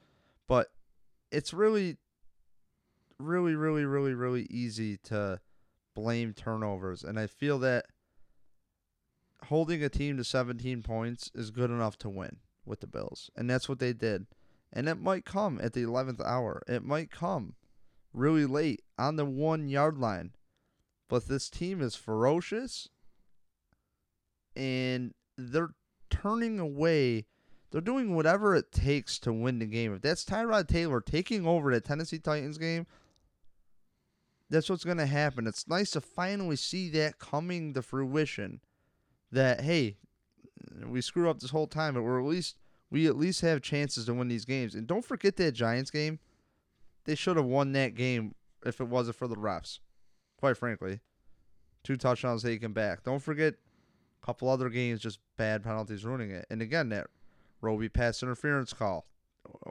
But 0.53 0.69
it's 1.31 1.55
really, 1.55 1.97
really, 3.19 3.55
really, 3.55 3.87
really, 3.87 4.13
really 4.13 4.47
easy 4.51 4.99
to 5.05 5.41
blame 5.95 6.35
turnovers. 6.35 7.03
And 7.03 7.19
I 7.19 7.27
feel 7.27 7.59
that 7.61 7.87
holding 9.45 9.83
a 9.83 9.89
team 9.89 10.19
to 10.19 10.25
17 10.25 10.83
points 10.83 11.31
is 11.35 11.51
good 11.51 11.71
enough 11.71 11.97
to 12.01 12.11
win 12.11 12.37
with 12.67 12.81
the 12.81 12.87
Bills. 12.87 13.31
And 13.35 13.49
that's 13.49 13.67
what 13.67 13.79
they 13.79 13.95
did. 13.95 14.27
And 14.71 14.91
it 14.91 15.01
might 15.01 15.25
come 15.25 15.59
at 15.63 15.73
the 15.73 15.85
11th 15.85 16.23
hour. 16.23 16.63
It 16.69 16.85
might 16.85 17.11
come 17.11 17.55
really 18.13 18.45
late 18.45 18.83
on 18.99 19.17
the 19.17 19.25
one 19.25 19.71
yard 19.71 19.97
line. 19.97 20.33
But 21.09 21.29
this 21.29 21.49
team 21.49 21.81
is 21.81 21.97
ferocious 21.97 22.91
and 24.55 25.15
they're 25.39 25.73
turning 26.11 26.59
away. 26.59 27.25
They're 27.73 27.81
doing 27.81 28.15
whatever 28.15 28.55
it 28.55 28.71
takes 28.71 29.19
to 29.21 29.33
win 29.33 29.59
the 29.59 29.65
game. 29.67 29.95
If 29.95 30.03
that's 30.03 30.27
Tyrod 30.27 30.69
Taylor 30.69 31.01
taking 31.01 31.47
over 31.47 31.73
the 31.73 31.81
Tennessee 31.81 32.19
Titans 32.19 32.59
game, 32.59 32.87
that's 34.51 34.69
what's 34.69 34.85
going 34.85 34.99
to 34.99 35.07
happen. 35.07 35.47
It's 35.47 35.67
nice 35.67 35.91
to 35.93 36.03
finally 36.03 36.57
see 36.57 36.91
that 36.91 37.19
coming 37.19 37.73
to 37.73 37.81
fruition. 37.81 38.61
That 39.33 39.63
hey, 39.63 39.97
we 40.87 41.01
screw 41.01 41.31
up 41.31 41.41
this 41.41 41.51
whole 41.51 41.67
time, 41.67 41.95
but 41.95 42.03
we're 42.03 42.21
at 42.21 42.27
least 42.27 42.59
we 42.91 43.07
at 43.07 43.17
least 43.17 43.41
have 43.41 43.63
chances 43.63 44.05
to 44.05 44.13
win 44.13 44.29
these 44.29 44.45
games. 44.45 44.75
And 44.75 44.87
don't 44.87 45.05
forget 45.05 45.37
that 45.37 45.53
Giants 45.53 45.91
game. 45.91 46.19
They 47.05 47.15
should 47.15 47.39
have 47.39 47.47
won 47.47 47.73
that 47.73 47.95
game 47.95 48.35
if 48.67 48.83
it 48.83 48.89
wasn't 48.89 49.17
for 49.17 49.27
the 49.27 49.35
refs. 49.35 49.79
Quite 50.39 50.59
frankly, 50.59 51.01
two 51.83 51.97
touchdowns 51.97 52.43
taken 52.43 52.75
back. 52.75 53.03
Don't 53.03 53.23
forget 53.23 53.55
a 53.55 54.27
couple 54.27 54.51
other 54.51 54.69
games, 54.69 55.01
just 55.01 55.21
bad 55.39 55.65
penalties 55.65 56.05
ruining 56.05 56.31
it. 56.31 56.45
And 56.51 56.61
again, 56.61 56.91
that 56.91 57.07
Robey 57.63 57.89
pass 57.89 58.23
interference 58.23 58.75
call, 58.75 59.07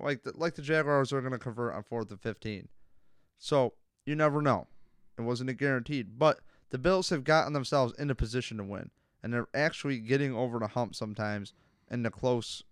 like 0.01 0.23
the, 0.23 0.31
like 0.35 0.55
the 0.55 0.61
Jaguars 0.63 1.13
are 1.13 1.21
going 1.21 1.33
to 1.33 1.37
convert 1.37 1.75
on 1.75 1.83
fourth 1.83 2.09
and 2.09 2.19
fifteen. 2.19 2.69
So 3.37 3.73
you 4.05 4.15
never 4.15 4.41
know. 4.41 4.67
It 5.19 5.21
wasn't 5.21 5.51
a 5.51 5.53
guaranteed, 5.53 6.17
but 6.17 6.39
the 6.71 6.79
Bills 6.79 7.09
have 7.09 7.23
gotten 7.23 7.53
themselves 7.53 7.93
in 7.99 8.09
a 8.09 8.15
position 8.15 8.57
to 8.57 8.63
win, 8.63 8.89
and 9.21 9.31
they're 9.31 9.49
actually 9.53 9.99
getting 9.99 10.33
over 10.33 10.57
the 10.57 10.67
hump 10.67 10.95
sometimes 10.95 11.53
in 11.91 12.01
the 12.01 12.09
close 12.09 12.63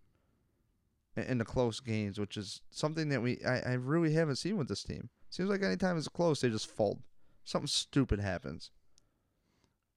in 1.16 1.38
the 1.38 1.46
close 1.46 1.80
games, 1.82 2.20
which 2.20 2.38
is 2.38 2.62
something 2.72 3.10
that 3.10 3.22
we 3.22 3.40
I, 3.46 3.60
I 3.60 3.74
really 3.74 4.14
haven't 4.14 4.38
seen 4.38 4.58
with 4.58 4.70
this 4.70 4.84
team. 4.84 5.10
Seems 5.30 5.50
like 5.50 5.62
anytime 5.62 5.98
it's 5.98 6.08
close, 6.08 6.42
they 6.42 6.50
just 6.50 6.74
fold. 6.74 7.02
Something 7.44 7.68
stupid 7.68 8.20
happens. 8.20 8.72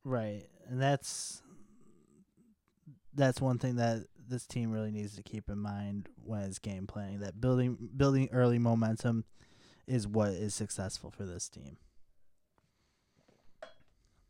Right, 0.04 0.42
and 0.68 0.82
that's 0.82 1.42
that's 3.14 3.40
one 3.40 3.58
thing 3.58 3.76
that 3.76 4.06
this 4.28 4.46
team 4.46 4.70
really 4.70 4.90
needs 4.90 5.16
to 5.16 5.22
keep 5.22 5.48
in 5.48 5.58
mind 5.58 6.08
when 6.24 6.42
it's 6.42 6.58
game 6.58 6.86
planning. 6.86 7.20
That 7.20 7.40
building 7.40 7.90
building 7.96 8.28
early 8.32 8.58
momentum 8.58 9.24
is 9.86 10.06
what 10.06 10.30
is 10.30 10.54
successful 10.54 11.10
for 11.10 11.24
this 11.24 11.48
team. 11.48 11.76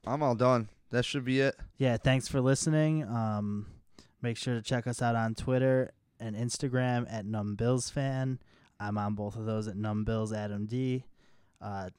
I'm 0.06 0.22
all 0.22 0.34
done. 0.34 0.68
That 0.90 1.04
should 1.04 1.24
be 1.24 1.40
it. 1.40 1.56
Yeah, 1.78 1.96
thanks 1.96 2.28
for 2.28 2.40
listening. 2.40 3.04
Um, 3.04 3.66
make 4.20 4.36
sure 4.36 4.54
to 4.54 4.62
check 4.62 4.86
us 4.86 5.00
out 5.00 5.14
on 5.14 5.34
Twitter 5.34 5.92
and 6.18 6.36
Instagram 6.36 7.06
at 7.10 7.24
NumbBillsFan. 7.24 8.38
I'm 8.80 8.98
on 8.98 9.14
both 9.14 9.36
of 9.36 9.46
those 9.46 9.68
at 9.68 9.76
NumbBills 9.76 10.36
Adam 10.36 10.66
D. 10.66 11.04
Uh, 11.60 11.90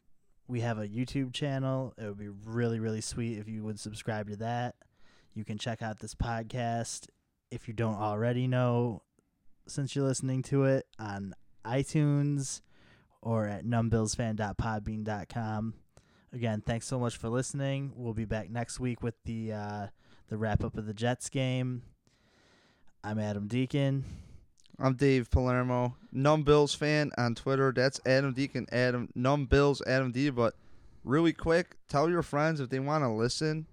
we 0.48 0.60
have 0.60 0.78
a 0.78 0.88
YouTube 0.88 1.34
channel. 1.34 1.94
It 1.98 2.04
would 2.04 2.20
be 2.20 2.30
really, 2.30 2.80
really 2.80 3.02
sweet 3.02 3.40
if 3.40 3.48
you 3.48 3.64
would 3.64 3.80
subscribe 3.80 4.30
to 4.30 4.36
that. 4.38 4.76
You 5.34 5.46
can 5.46 5.58
check 5.58 5.82
out 5.82 6.00
this 6.00 6.14
podcast 6.14 7.08
if 7.54 7.68
you 7.68 7.74
don't 7.74 7.98
already 7.98 8.48
know, 8.48 9.04
since 9.68 9.96
you're 9.96 10.06
listening 10.06 10.42
to 10.42 10.64
it 10.64 10.88
on 10.98 11.36
iTunes 11.64 12.62
or 13.22 13.48
at 13.48 13.64
numbillsfan.podbean.com. 13.64 15.76
Again, 16.34 16.64
thanks 16.66 16.88
so 16.88 17.00
much 17.00 17.16
for 17.16 17.30
listening. 17.30 17.94
We'll 17.96 18.16
be 18.16 18.26
back 18.26 18.50
next 18.50 18.80
week 18.80 19.04
with 19.04 19.14
the 19.24 19.54
uh, 19.54 19.88
the 20.30 20.38
wrap 20.38 20.64
up 20.64 20.78
of 20.78 20.88
the 20.88 20.96
Jets 20.96 21.30
game. 21.30 21.84
I'm 23.04 23.20
Adam 23.20 23.48
Deacon. 23.48 24.04
I'm 24.80 24.96
Dave 24.96 25.30
Palermo, 25.30 25.96
Numb 26.12 26.42
Bills 26.42 26.74
fan 26.74 27.12
on 27.20 27.36
Twitter. 27.36 27.72
That's 27.72 28.02
Adam 28.04 28.34
Deacon, 28.34 28.66
Adam 28.72 29.10
Numb 29.14 29.46
Bills, 29.46 29.84
Adam 29.86 30.12
D. 30.12 30.32
But 30.32 30.56
really 31.04 31.34
quick, 31.34 31.78
tell 31.88 32.10
your 32.10 32.24
friends 32.24 32.60
if 32.60 32.70
they 32.70 32.80
want 32.80 33.04
to 33.04 33.10
listen, 33.10 33.68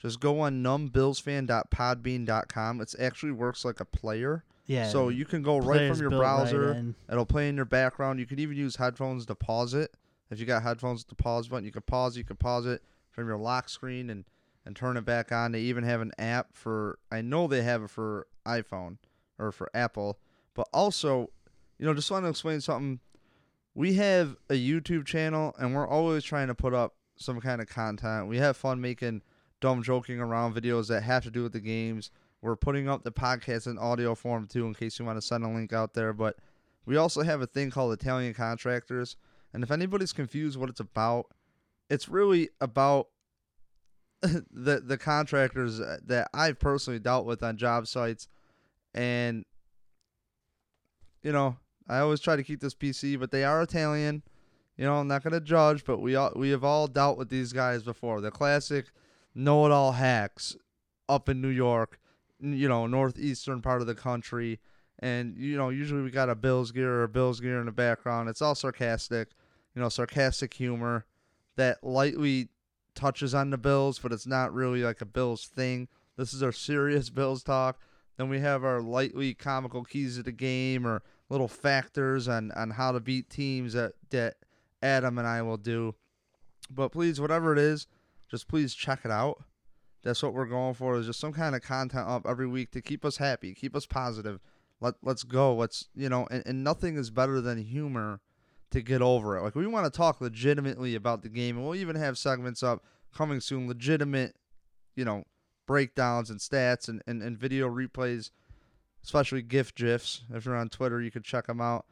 just 0.00 0.20
go 0.20 0.40
on 0.40 0.62
numbbillsfan.podbean.com. 0.62 2.80
It 2.80 2.94
actually 2.98 3.32
works 3.32 3.64
like 3.64 3.80
a 3.80 3.84
player. 3.84 4.44
Yeah. 4.66 4.88
So 4.88 5.08
you 5.08 5.24
can 5.24 5.42
go 5.42 5.58
right 5.58 5.90
from 5.90 6.00
your 6.00 6.10
built 6.10 6.22
right 6.22 6.36
browser. 6.36 6.94
It'll 7.10 7.26
play 7.26 7.48
in 7.48 7.56
your 7.56 7.64
background. 7.64 8.20
You 8.20 8.26
could 8.26 8.40
even 8.40 8.56
use 8.56 8.76
headphones 8.76 9.26
to 9.26 9.34
pause 9.34 9.74
it. 9.74 9.92
If 10.30 10.38
you 10.38 10.46
got 10.46 10.62
headphones 10.62 11.00
with 11.00 11.08
the 11.08 11.16
pause 11.16 11.48
button, 11.48 11.64
you 11.64 11.72
can 11.72 11.82
pause. 11.82 12.16
You 12.16 12.24
can 12.24 12.36
pause 12.36 12.66
it 12.66 12.82
from 13.10 13.26
your 13.26 13.36
lock 13.36 13.68
screen 13.68 14.10
and 14.10 14.24
and 14.64 14.76
turn 14.76 14.96
it 14.96 15.04
back 15.04 15.32
on. 15.32 15.52
They 15.52 15.60
even 15.62 15.84
have 15.84 16.00
an 16.00 16.12
app 16.18 16.48
for. 16.52 16.98
I 17.10 17.20
know 17.20 17.46
they 17.46 17.62
have 17.62 17.82
it 17.82 17.90
for 17.90 18.26
iPhone 18.46 18.98
or 19.38 19.52
for 19.52 19.70
Apple, 19.74 20.18
but 20.54 20.68
also, 20.72 21.30
you 21.78 21.86
know, 21.86 21.94
just 21.94 22.10
want 22.10 22.24
to 22.24 22.30
explain 22.30 22.60
something. 22.60 23.00
We 23.74 23.94
have 23.94 24.36
a 24.48 24.54
YouTube 24.54 25.06
channel, 25.06 25.54
and 25.58 25.74
we're 25.74 25.88
always 25.88 26.24
trying 26.24 26.48
to 26.48 26.54
put 26.54 26.74
up 26.74 26.94
some 27.16 27.40
kind 27.40 27.60
of 27.60 27.68
content. 27.68 28.28
We 28.28 28.38
have 28.38 28.56
fun 28.56 28.80
making 28.80 29.22
dumb 29.60 29.82
joking 29.82 30.20
around 30.20 30.54
videos 30.54 30.88
that 30.88 31.02
have 31.02 31.24
to 31.24 31.30
do 31.30 31.42
with 31.42 31.52
the 31.52 31.60
games. 31.60 32.10
We're 32.42 32.56
putting 32.56 32.88
up 32.88 33.02
the 33.02 33.12
podcast 33.12 33.66
in 33.66 33.78
audio 33.78 34.14
form 34.14 34.46
too, 34.46 34.66
in 34.66 34.74
case 34.74 34.98
you 34.98 35.04
want 35.04 35.18
to 35.18 35.26
send 35.26 35.44
a 35.44 35.48
link 35.48 35.72
out 35.72 35.94
there. 35.94 36.12
But 36.12 36.36
we 36.86 36.96
also 36.96 37.22
have 37.22 37.42
a 37.42 37.46
thing 37.46 37.70
called 37.70 37.92
Italian 37.92 38.34
Contractors. 38.34 39.16
And 39.52 39.62
if 39.62 39.70
anybody's 39.70 40.12
confused 40.12 40.58
what 40.58 40.70
it's 40.70 40.80
about, 40.80 41.26
it's 41.88 42.08
really 42.08 42.50
about 42.60 43.08
the 44.22 44.80
the 44.84 44.98
contractors 44.98 45.80
uh, 45.80 45.98
that 46.06 46.28
I've 46.32 46.58
personally 46.58 46.98
dealt 46.98 47.26
with 47.26 47.42
on 47.42 47.56
job 47.56 47.86
sites. 47.86 48.28
And 48.94 49.44
you 51.22 51.32
know, 51.32 51.56
I 51.88 51.98
always 51.98 52.20
try 52.20 52.36
to 52.36 52.42
keep 52.42 52.60
this 52.60 52.74
PC, 52.74 53.18
but 53.18 53.30
they 53.30 53.44
are 53.44 53.62
Italian. 53.62 54.22
You 54.76 54.84
know, 54.86 54.94
I'm 54.94 55.08
not 55.08 55.22
gonna 55.22 55.40
judge, 55.40 55.84
but 55.84 55.98
we 56.00 56.16
all 56.16 56.32
we 56.36 56.50
have 56.50 56.64
all 56.64 56.86
dealt 56.86 57.18
with 57.18 57.28
these 57.28 57.52
guys 57.52 57.82
before. 57.82 58.20
The 58.20 58.30
classic 58.30 58.86
know-it-all 59.34 59.92
hacks 59.92 60.56
up 61.08 61.28
in 61.28 61.40
New 61.40 61.48
York, 61.48 61.98
you 62.40 62.68
know, 62.68 62.86
northeastern 62.86 63.62
part 63.62 63.80
of 63.80 63.86
the 63.86 63.94
country, 63.94 64.60
and 64.98 65.36
you 65.36 65.56
know, 65.56 65.70
usually 65.70 66.02
we 66.02 66.10
got 66.10 66.28
a 66.28 66.34
Bills 66.34 66.72
gear 66.72 67.02
or 67.02 67.08
Bills 67.08 67.40
gear 67.40 67.58
in 67.58 67.66
the 67.66 67.72
background. 67.72 68.28
It's 68.28 68.42
all 68.42 68.54
sarcastic, 68.54 69.28
you 69.74 69.80
know, 69.82 69.88
sarcastic 69.88 70.54
humor 70.54 71.06
that 71.56 71.82
lightly 71.82 72.48
touches 72.94 73.34
on 73.34 73.50
the 73.50 73.58
Bills, 73.58 73.98
but 73.98 74.12
it's 74.12 74.26
not 74.26 74.52
really 74.52 74.82
like 74.82 75.00
a 75.00 75.06
Bills 75.06 75.46
thing. 75.46 75.88
This 76.16 76.34
is 76.34 76.42
our 76.42 76.52
serious 76.52 77.10
Bills 77.10 77.42
talk. 77.42 77.80
Then 78.16 78.28
we 78.28 78.40
have 78.40 78.64
our 78.64 78.82
lightly 78.82 79.32
comical 79.32 79.84
keys 79.84 80.18
of 80.18 80.26
the 80.26 80.32
game 80.32 80.86
or 80.86 81.02
little 81.30 81.48
factors 81.48 82.28
on, 82.28 82.52
on 82.52 82.70
how 82.70 82.92
to 82.92 83.00
beat 83.00 83.30
teams 83.30 83.72
that, 83.72 83.94
that 84.10 84.36
Adam 84.82 85.16
and 85.16 85.26
I 85.26 85.40
will 85.40 85.56
do. 85.56 85.94
But 86.68 86.90
please, 86.90 87.20
whatever 87.20 87.52
it 87.54 87.58
is, 87.58 87.86
just 88.30 88.48
please 88.48 88.74
check 88.74 89.00
it 89.04 89.10
out. 89.10 89.42
That's 90.02 90.22
what 90.22 90.32
we're 90.32 90.46
going 90.46 90.74
for 90.74 90.96
is 90.96 91.06
just 91.06 91.20
some 91.20 91.32
kind 91.32 91.54
of 91.54 91.62
content 91.62 92.08
up 92.08 92.26
every 92.26 92.46
week 92.46 92.70
to 92.72 92.80
keep 92.80 93.04
us 93.04 93.18
happy, 93.18 93.54
keep 93.54 93.76
us 93.76 93.86
positive. 93.86 94.40
Let 94.80 94.94
let's 95.02 95.24
go. 95.24 95.54
Let's 95.54 95.88
you 95.94 96.08
know, 96.08 96.26
and, 96.30 96.42
and 96.46 96.64
nothing 96.64 96.96
is 96.96 97.10
better 97.10 97.40
than 97.40 97.58
humor 97.58 98.20
to 98.70 98.80
get 98.80 99.02
over 99.02 99.36
it. 99.36 99.42
Like 99.42 99.54
we 99.54 99.66
want 99.66 99.92
to 99.92 99.96
talk 99.96 100.20
legitimately 100.20 100.94
about 100.94 101.22
the 101.22 101.28
game, 101.28 101.56
and 101.56 101.66
we'll 101.66 101.74
even 101.74 101.96
have 101.96 102.16
segments 102.16 102.62
up 102.62 102.82
coming 103.14 103.40
soon, 103.40 103.68
legitimate, 103.68 104.36
you 104.94 105.04
know, 105.04 105.24
breakdowns 105.66 106.30
and 106.30 106.40
stats 106.40 106.88
and, 106.88 107.02
and, 107.06 107.22
and 107.22 107.36
video 107.36 107.68
replays, 107.68 108.30
especially 109.04 109.42
GIF 109.42 109.74
GIFs. 109.74 110.22
If 110.32 110.46
you're 110.46 110.56
on 110.56 110.68
Twitter, 110.68 111.02
you 111.02 111.10
can 111.10 111.22
check 111.22 111.46
them 111.46 111.60
out. 111.60 111.84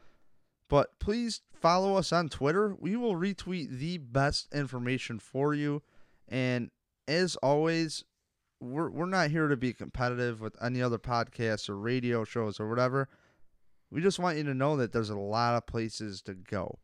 But 0.68 0.98
please 0.98 1.42
follow 1.52 1.96
us 1.96 2.12
on 2.12 2.28
Twitter. 2.28 2.74
We 2.78 2.96
will 2.96 3.14
retweet 3.14 3.78
the 3.78 3.98
best 3.98 4.52
information 4.52 5.18
for 5.18 5.54
you. 5.54 5.82
And 6.28 6.70
as 7.06 7.36
always, 7.36 8.04
we're 8.60 8.90
we're 8.90 9.06
not 9.06 9.30
here 9.30 9.48
to 9.48 9.56
be 9.56 9.72
competitive 9.72 10.40
with 10.40 10.56
any 10.62 10.82
other 10.82 10.98
podcasts 10.98 11.68
or 11.68 11.76
radio 11.76 12.24
shows 12.24 12.60
or 12.60 12.68
whatever. 12.68 13.08
We 13.90 14.02
just 14.02 14.18
want 14.18 14.36
you 14.36 14.44
to 14.44 14.54
know 14.54 14.76
that 14.76 14.92
there's 14.92 15.10
a 15.10 15.18
lot 15.18 15.56
of 15.56 15.66
places 15.66 16.20
to 16.22 16.34
go. 16.34 16.78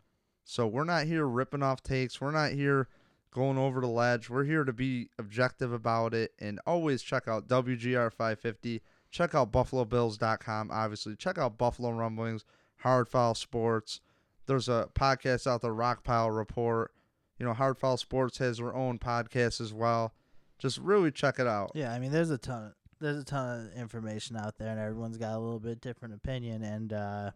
So 0.44 0.66
we're 0.66 0.84
not 0.84 1.06
here 1.06 1.26
ripping 1.26 1.62
off 1.62 1.82
takes. 1.82 2.20
We're 2.20 2.30
not 2.30 2.52
here 2.52 2.88
going 3.30 3.58
over 3.58 3.80
the 3.80 3.88
ledge. 3.88 4.30
We're 4.30 4.44
here 4.44 4.64
to 4.64 4.72
be 4.72 5.10
objective 5.18 5.72
about 5.72 6.14
it 6.14 6.32
and 6.38 6.60
always 6.66 7.02
check 7.02 7.28
out 7.28 7.48
WGR 7.48 8.10
550. 8.12 8.82
Check 9.10 9.34
out 9.34 9.52
BuffaloBills.com, 9.52 10.70
obviously. 10.72 11.16
Check 11.16 11.38
out 11.38 11.58
Buffalo 11.58 11.90
Rumblings, 11.90 12.44
Hardfile 12.82 13.36
Sports, 13.36 14.00
There's 14.46 14.68
a 14.68 14.88
podcast 14.94 15.46
out 15.46 15.62
there, 15.62 15.72
Rockpile 15.72 16.36
Report. 16.36 16.92
You 17.38 17.46
know, 17.46 17.52
Hardfoul 17.52 17.98
Sports 17.98 18.38
has 18.38 18.58
their 18.58 18.74
own 18.74 18.98
podcast 18.98 19.60
as 19.60 19.72
well. 19.72 20.14
Just 20.58 20.78
really 20.78 21.10
check 21.10 21.38
it 21.38 21.46
out. 21.46 21.72
Yeah, 21.74 21.92
I 21.92 21.98
mean, 21.98 22.12
there's 22.12 22.30
a 22.30 22.38
ton. 22.38 22.72
There's 23.00 23.18
a 23.18 23.24
ton 23.24 23.66
of 23.66 23.78
information 23.78 24.36
out 24.36 24.56
there, 24.56 24.68
and 24.68 24.78
everyone's 24.78 25.18
got 25.18 25.34
a 25.34 25.38
little 25.38 25.58
bit 25.58 25.80
different 25.80 26.14
opinion, 26.14 26.62
and 26.62 26.92
uh, 26.92 27.30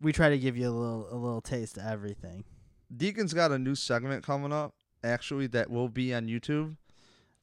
we 0.00 0.12
try 0.12 0.28
to 0.28 0.38
give 0.38 0.56
you 0.56 0.68
a 0.68 0.72
little 0.72 1.08
a 1.10 1.16
little 1.16 1.40
taste 1.40 1.76
of 1.76 1.84
everything. 1.84 2.44
Deacon's 2.94 3.32
got 3.32 3.52
a 3.52 3.58
new 3.58 3.74
segment 3.74 4.24
coming 4.24 4.52
up, 4.52 4.74
actually, 5.02 5.46
that 5.48 5.70
will 5.70 5.88
be 5.88 6.12
on 6.12 6.26
YouTube. 6.26 6.76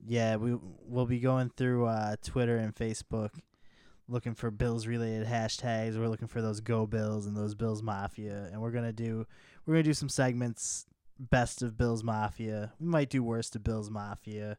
Yeah, 0.05 0.35
we 0.35 0.57
we'll 0.85 1.05
be 1.05 1.19
going 1.19 1.51
through 1.55 1.85
uh, 1.85 2.17
Twitter 2.23 2.57
and 2.57 2.75
Facebook, 2.75 3.31
looking 4.07 4.35
for 4.35 4.51
Bills 4.51 4.85
related 4.85 5.27
hashtags. 5.27 5.97
We're 5.97 6.09
looking 6.09 6.27
for 6.27 6.41
those 6.41 6.59
Go 6.59 6.85
Bills 6.85 7.25
and 7.25 7.37
those 7.37 7.55
Bills 7.55 7.81
Mafia, 7.81 8.49
and 8.51 8.61
we're 8.61 8.71
gonna 8.71 8.93
do 8.93 9.25
we're 9.65 9.75
gonna 9.75 9.83
do 9.83 9.93
some 9.93 10.09
segments 10.09 10.85
best 11.30 11.61
of 11.61 11.77
Bills 11.77 12.03
Mafia. 12.03 12.73
We 12.80 12.88
might 12.88 13.10
do 13.10 13.23
worst 13.23 13.56
of 13.56 13.64
Bills 13.64 13.89
Mafia. 13.89 14.57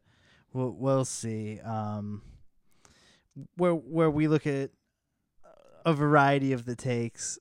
We'll 0.53 0.73
we'll 0.73 1.05
see. 1.05 1.61
Um, 1.61 2.23
where 3.57 3.75
where 3.75 4.11
we 4.11 4.29
look 4.29 4.47
at 4.47 4.71
a 5.85 5.93
variety 5.93 6.53
of 6.53 6.65
the 6.65 6.77
takes, 6.77 7.39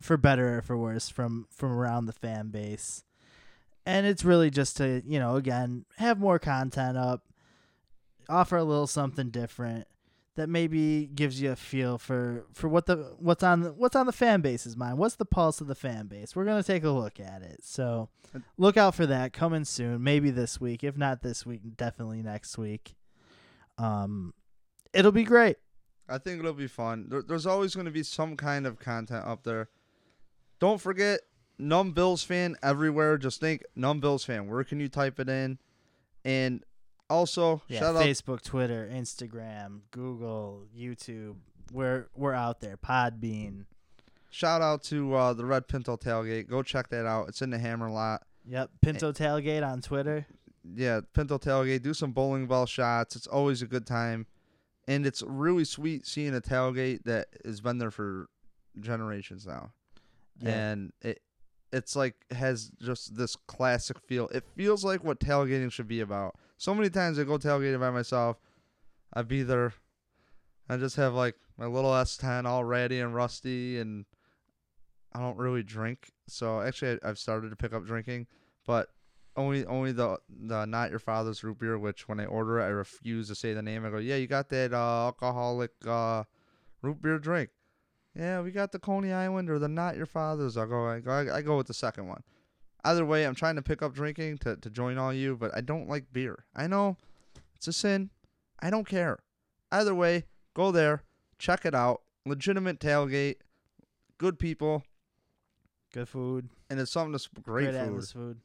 for 0.00 0.16
better 0.16 0.58
or 0.58 0.62
for 0.62 0.76
worse, 0.76 1.08
from 1.08 1.46
from 1.50 1.72
around 1.72 2.06
the 2.06 2.12
fan 2.12 2.48
base, 2.48 3.04
and 3.86 4.06
it's 4.06 4.24
really 4.24 4.50
just 4.50 4.76
to 4.78 5.02
you 5.06 5.18
know 5.18 5.36
again 5.36 5.84
have 5.98 6.18
more 6.18 6.38
content 6.38 6.96
up, 6.96 7.28
offer 8.28 8.56
a 8.56 8.64
little 8.64 8.86
something 8.86 9.30
different 9.30 9.86
that 10.36 10.48
maybe 10.48 11.06
gives 11.06 11.40
you 11.40 11.52
a 11.52 11.56
feel 11.56 11.98
for 11.98 12.44
for 12.52 12.68
what 12.68 12.86
the 12.86 13.14
what's 13.18 13.42
on 13.42 13.60
the, 13.60 13.72
what's 13.72 13.94
on 13.94 14.06
the 14.06 14.12
fan 14.12 14.40
base's 14.40 14.76
mind. 14.76 14.98
What's 14.98 15.16
the 15.16 15.24
pulse 15.24 15.60
of 15.60 15.66
the 15.66 15.74
fan 15.74 16.06
base? 16.06 16.34
We're 16.34 16.44
gonna 16.44 16.62
take 16.62 16.84
a 16.84 16.90
look 16.90 17.20
at 17.20 17.42
it. 17.42 17.60
So 17.62 18.08
look 18.58 18.76
out 18.76 18.94
for 18.94 19.06
that 19.06 19.32
coming 19.32 19.64
soon. 19.64 20.02
Maybe 20.02 20.30
this 20.30 20.60
week. 20.60 20.82
If 20.82 20.96
not 20.96 21.22
this 21.22 21.46
week, 21.46 21.62
definitely 21.76 22.22
next 22.22 22.58
week. 22.58 22.96
Um, 23.78 24.34
it'll 24.92 25.12
be 25.12 25.24
great. 25.24 25.56
I 26.08 26.18
think 26.18 26.40
it'll 26.40 26.52
be 26.52 26.66
fun. 26.66 27.06
There, 27.08 27.22
there's 27.22 27.46
always 27.46 27.74
going 27.74 27.86
to 27.86 27.90
be 27.90 28.02
some 28.02 28.36
kind 28.36 28.66
of 28.66 28.78
content 28.78 29.24
up 29.24 29.42
there. 29.42 29.68
Don't 30.58 30.80
forget, 30.80 31.20
Numb 31.58 31.92
Bills 31.92 32.22
fan 32.22 32.56
everywhere. 32.62 33.16
Just 33.16 33.40
think 33.40 33.62
Numb 33.74 34.00
Bills 34.00 34.24
fan. 34.24 34.48
Where 34.48 34.64
can 34.64 34.80
you 34.80 34.88
type 34.88 35.18
it 35.18 35.28
in? 35.28 35.58
And 36.24 36.64
also, 37.10 37.62
Yeah, 37.68 37.80
shout 37.80 37.96
out 37.96 38.04
Facebook, 38.04 38.42
Twitter, 38.42 38.88
Instagram, 38.92 39.80
Google, 39.90 40.64
YouTube. 40.76 41.36
We're 41.72 42.08
we're 42.14 42.34
out 42.34 42.60
there. 42.60 42.76
Podbean. 42.76 43.64
shout 44.30 44.62
out 44.62 44.82
to 44.84 45.14
uh, 45.14 45.32
the 45.32 45.44
Red 45.44 45.66
Pinto 45.68 45.96
Tailgate. 45.96 46.48
Go 46.48 46.62
check 46.62 46.88
that 46.90 47.06
out. 47.06 47.28
It's 47.28 47.42
in 47.42 47.50
the 47.50 47.58
Hammer 47.58 47.90
Lot. 47.90 48.22
Yep, 48.46 48.70
Pinto 48.82 49.12
Tailgate 49.12 49.66
on 49.66 49.80
Twitter. 49.80 50.26
Yeah, 50.74 51.00
Pinto 51.14 51.38
Tailgate. 51.38 51.82
Do 51.82 51.94
some 51.94 52.12
bowling 52.12 52.46
ball 52.46 52.66
shots. 52.66 53.16
It's 53.16 53.26
always 53.26 53.62
a 53.62 53.66
good 53.66 53.86
time, 53.86 54.26
and 54.86 55.06
it's 55.06 55.22
really 55.22 55.64
sweet 55.64 56.06
seeing 56.06 56.34
a 56.34 56.40
tailgate 56.40 57.04
that 57.04 57.28
has 57.44 57.60
been 57.60 57.78
there 57.78 57.90
for 57.90 58.28
generations 58.80 59.46
now. 59.46 59.72
Yeah. 60.40 60.50
and 60.50 60.92
it 61.00 61.20
it's 61.72 61.96
like 61.96 62.14
has 62.30 62.70
just 62.80 63.16
this 63.16 63.36
classic 63.46 63.98
feel. 64.00 64.28
It 64.28 64.44
feels 64.56 64.84
like 64.84 65.02
what 65.04 65.20
tailgating 65.20 65.72
should 65.72 65.88
be 65.88 66.00
about. 66.00 66.36
So 66.56 66.74
many 66.74 66.90
times 66.90 67.18
I 67.18 67.24
go 67.24 67.38
tailgating 67.38 67.80
by 67.80 67.90
myself, 67.90 68.38
I'd 69.12 69.28
be 69.28 69.42
there, 69.42 69.74
I 70.68 70.76
just 70.76 70.96
have 70.96 71.14
like 71.14 71.36
my 71.58 71.66
little 71.66 71.90
S10 71.90 72.46
all 72.46 72.64
ready 72.64 73.00
and 73.00 73.14
rusty, 73.14 73.78
and 73.78 74.06
I 75.12 75.20
don't 75.20 75.36
really 75.36 75.62
drink. 75.62 76.10
So 76.26 76.60
actually, 76.60 76.98
I, 77.02 77.10
I've 77.10 77.18
started 77.18 77.50
to 77.50 77.56
pick 77.56 77.72
up 77.72 77.84
drinking, 77.84 78.26
but 78.66 78.88
only 79.36 79.64
only 79.66 79.92
the 79.92 80.18
the 80.28 80.64
not 80.64 80.90
your 80.90 80.98
father's 80.98 81.44
root 81.44 81.58
beer. 81.58 81.78
Which 81.78 82.08
when 82.08 82.20
I 82.20 82.24
order 82.24 82.60
it, 82.60 82.64
I 82.64 82.68
refuse 82.68 83.28
to 83.28 83.34
say 83.34 83.52
the 83.52 83.62
name. 83.62 83.84
I 83.84 83.90
go, 83.90 83.98
yeah, 83.98 84.16
you 84.16 84.26
got 84.26 84.48
that 84.50 84.72
uh, 84.72 85.06
alcoholic 85.06 85.72
uh, 85.86 86.24
root 86.82 87.02
beer 87.02 87.18
drink. 87.18 87.50
Yeah, 88.16 88.42
we 88.42 88.52
got 88.52 88.70
the 88.70 88.78
Coney 88.78 89.12
Island 89.12 89.50
or 89.50 89.58
the 89.58 89.68
not 89.68 89.96
your 89.96 90.06
father's. 90.06 90.56
I 90.56 90.66
go, 90.66 90.86
I 90.86 91.00
go, 91.00 91.28
I 91.32 91.42
go 91.42 91.56
with 91.56 91.66
the 91.66 91.74
second 91.74 92.06
one. 92.06 92.22
Either 92.84 93.04
way, 93.04 93.24
I'm 93.24 93.34
trying 93.34 93.56
to 93.56 93.62
pick 93.62 93.82
up 93.82 93.94
drinking 93.94 94.38
to, 94.38 94.56
to 94.56 94.70
join 94.70 94.98
all 94.98 95.12
you, 95.12 95.36
but 95.36 95.50
I 95.56 95.60
don't 95.62 95.88
like 95.88 96.12
beer. 96.12 96.44
I 96.54 96.66
know 96.66 96.96
it's 97.56 97.66
a 97.66 97.72
sin. 97.72 98.10
I 98.60 98.70
don't 98.70 98.86
care. 98.86 99.18
Either 99.72 99.94
way, 99.94 100.24
go 100.54 100.70
there, 100.70 101.02
check 101.38 101.64
it 101.64 101.74
out. 101.74 102.02
Legitimate 102.26 102.78
tailgate, 102.80 103.36
good 104.18 104.38
people, 104.38 104.82
Good 105.92 106.08
food. 106.08 106.48
and 106.70 106.80
it's 106.80 106.90
something 106.90 107.12
that's 107.12 107.26
great, 107.26 107.70
Great 107.70 107.74
food. 107.86 107.92
Atmos 107.92 108.12
food. 108.12 108.40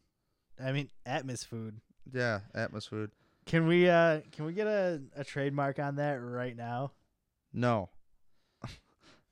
I 0.64 0.72
mean, 0.72 0.90
Atmos 1.06 1.45
food. 1.45 1.80
Yeah, 2.11 2.40
Atmos 2.56 2.88
food. 2.88 3.11
Can 3.45 3.66
we 3.68 3.90
uh 3.90 4.22
can 4.32 4.45
we 4.45 4.53
get 4.53 4.68
a, 4.68 5.02
a 5.16 5.24
trademark 5.24 5.80
on 5.80 5.95
that 5.95 6.16
right 6.22 6.56
now? 6.56 6.91
No. 7.53 7.90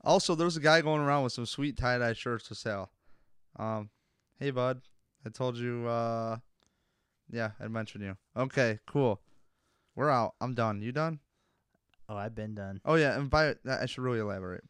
also, 0.03 0.33
there's 0.33 0.57
a 0.57 0.61
guy 0.61 0.81
going 0.81 1.01
around 1.01 1.23
with 1.23 1.33
some 1.33 1.45
sweet 1.45 1.77
tie 1.77 1.97
dye 1.97 2.13
shirts 2.13 2.47
for 2.47 2.55
sale. 2.55 2.89
Um, 3.57 3.89
hey 4.39 4.51
bud, 4.51 4.81
I 5.27 5.29
told 5.29 5.57
you. 5.57 5.85
Uh, 5.85 6.37
yeah, 7.29 7.51
I 7.59 7.67
mentioned 7.67 8.05
you. 8.05 8.15
Okay, 8.37 8.79
cool. 8.87 9.19
We're 9.93 10.09
out. 10.09 10.35
I'm 10.39 10.53
done. 10.53 10.81
You 10.81 10.93
done? 10.93 11.19
Oh, 12.07 12.15
I've 12.15 12.33
been 12.33 12.55
done. 12.55 12.79
Oh 12.85 12.95
yeah, 12.95 13.17
and 13.17 13.29
by 13.29 13.55
I 13.69 13.85
should 13.85 14.03
really 14.03 14.19
elaborate. 14.19 14.63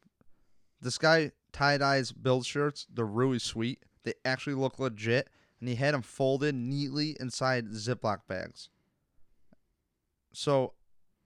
This 0.81 0.97
guy 0.97 1.31
tie 1.51 1.77
dyes 1.77 2.11
build 2.11 2.43
shirts. 2.45 2.87
They're 2.91 3.05
really 3.05 3.37
sweet. 3.37 3.83
They 4.03 4.15
actually 4.25 4.55
look 4.55 4.79
legit, 4.79 5.29
and 5.59 5.69
he 5.69 5.75
had 5.75 5.93
them 5.93 6.01
folded 6.01 6.55
neatly 6.55 7.15
inside 7.19 7.67
Ziploc 7.67 8.21
bags. 8.27 8.69
So, 10.33 10.73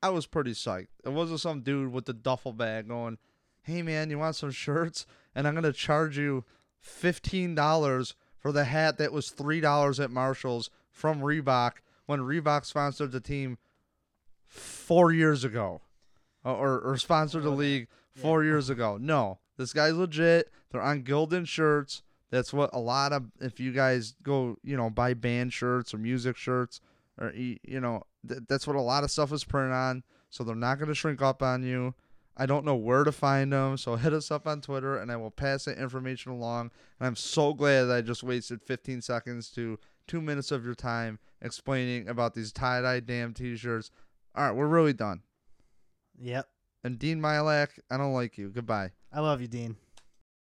I 0.03 0.09
was 0.09 0.25
pretty 0.25 0.51
psyched. 0.51 0.87
It 1.05 1.09
wasn't 1.13 1.39
some 1.39 1.61
dude 1.61 1.93
with 1.93 2.03
the 2.03 2.13
duffel 2.13 2.51
bag 2.51 2.89
going, 2.89 3.17
"Hey 3.61 3.81
man, 3.81 4.09
you 4.09 4.19
want 4.19 4.35
some 4.35 4.51
shirts?" 4.51 5.05
And 5.33 5.47
I'm 5.47 5.55
gonna 5.55 5.71
charge 5.71 6.17
you 6.17 6.43
fifteen 6.81 7.55
dollars 7.55 8.15
for 8.41 8.51
the 8.51 8.65
hat 8.65 8.97
that 8.97 9.13
was 9.13 9.30
three 9.30 9.61
dollars 9.61 9.99
at 9.99 10.11
Marshalls 10.11 10.69
from 10.89 11.22
Reebok 11.22 11.73
when 12.07 12.19
Reebok 12.19 12.65
sponsored 12.65 13.11
the 13.11 13.22
team 13.22 13.57
four 14.45 15.13
years 15.13 15.43
ago, 15.43 15.81
or 16.43 16.55
or, 16.55 16.80
or 16.80 16.97
sponsored 16.97 17.43
the 17.43 17.51
league 17.51 17.88
yeah. 18.15 18.22
four 18.22 18.43
years 18.43 18.69
ago. 18.69 18.97
No, 18.99 19.39
this 19.57 19.73
guy's 19.73 19.93
legit. 19.93 20.51
They're 20.72 20.81
on 20.81 21.03
Gildan 21.03 21.47
shirts. 21.47 22.01
That's 22.31 22.51
what 22.51 22.72
a 22.73 22.80
lot 22.80 23.13
of 23.13 23.26
if 23.39 23.59
you 23.59 23.72
guys 23.72 24.15
go, 24.23 24.57
you 24.63 24.76
know, 24.76 24.89
buy 24.89 25.13
band 25.13 25.53
shirts 25.53 25.93
or 25.93 25.99
music 25.99 26.35
shirts, 26.35 26.81
or 27.19 27.31
you 27.34 27.80
know, 27.80 28.03
th- 28.27 28.41
that's 28.49 28.65
what 28.65 28.76
a 28.76 28.81
lot 28.81 29.03
of 29.03 29.11
stuff 29.11 29.31
is 29.31 29.43
printed 29.43 29.73
on. 29.73 30.03
So 30.30 30.43
they're 30.43 30.55
not 30.55 30.80
gonna 30.80 30.95
shrink 30.95 31.22
up 31.22 31.43
on 31.43 31.63
you. 31.63 31.93
I 32.37 32.45
don't 32.45 32.65
know 32.65 32.75
where 32.75 33.03
to 33.03 33.11
find 33.11 33.51
them, 33.51 33.77
so 33.77 33.95
hit 33.97 34.13
us 34.13 34.31
up 34.31 34.47
on 34.47 34.61
Twitter 34.61 34.97
and 34.97 35.11
I 35.11 35.17
will 35.17 35.31
pass 35.31 35.65
that 35.65 35.77
information 35.77 36.31
along. 36.31 36.71
And 36.99 37.07
I'm 37.07 37.15
so 37.15 37.53
glad 37.53 37.85
that 37.85 37.95
I 37.97 38.01
just 38.01 38.23
wasted 38.23 38.61
15 38.61 39.01
seconds 39.01 39.49
to 39.51 39.79
two 40.07 40.21
minutes 40.21 40.51
of 40.51 40.65
your 40.65 40.75
time 40.75 41.19
explaining 41.41 42.07
about 42.07 42.33
these 42.33 42.51
tie 42.51 42.81
dye 42.81 42.99
damn 42.99 43.33
t 43.33 43.55
shirts. 43.55 43.91
All 44.35 44.43
right, 44.45 44.55
we're 44.55 44.67
really 44.67 44.93
done. 44.93 45.21
Yep. 46.19 46.47
And 46.83 46.97
Dean 46.97 47.21
Milak, 47.21 47.79
I 47.89 47.97
don't 47.97 48.13
like 48.13 48.37
you. 48.37 48.49
Goodbye. 48.49 48.91
I 49.13 49.19
love 49.19 49.41
you, 49.41 49.47
Dean. 49.47 49.75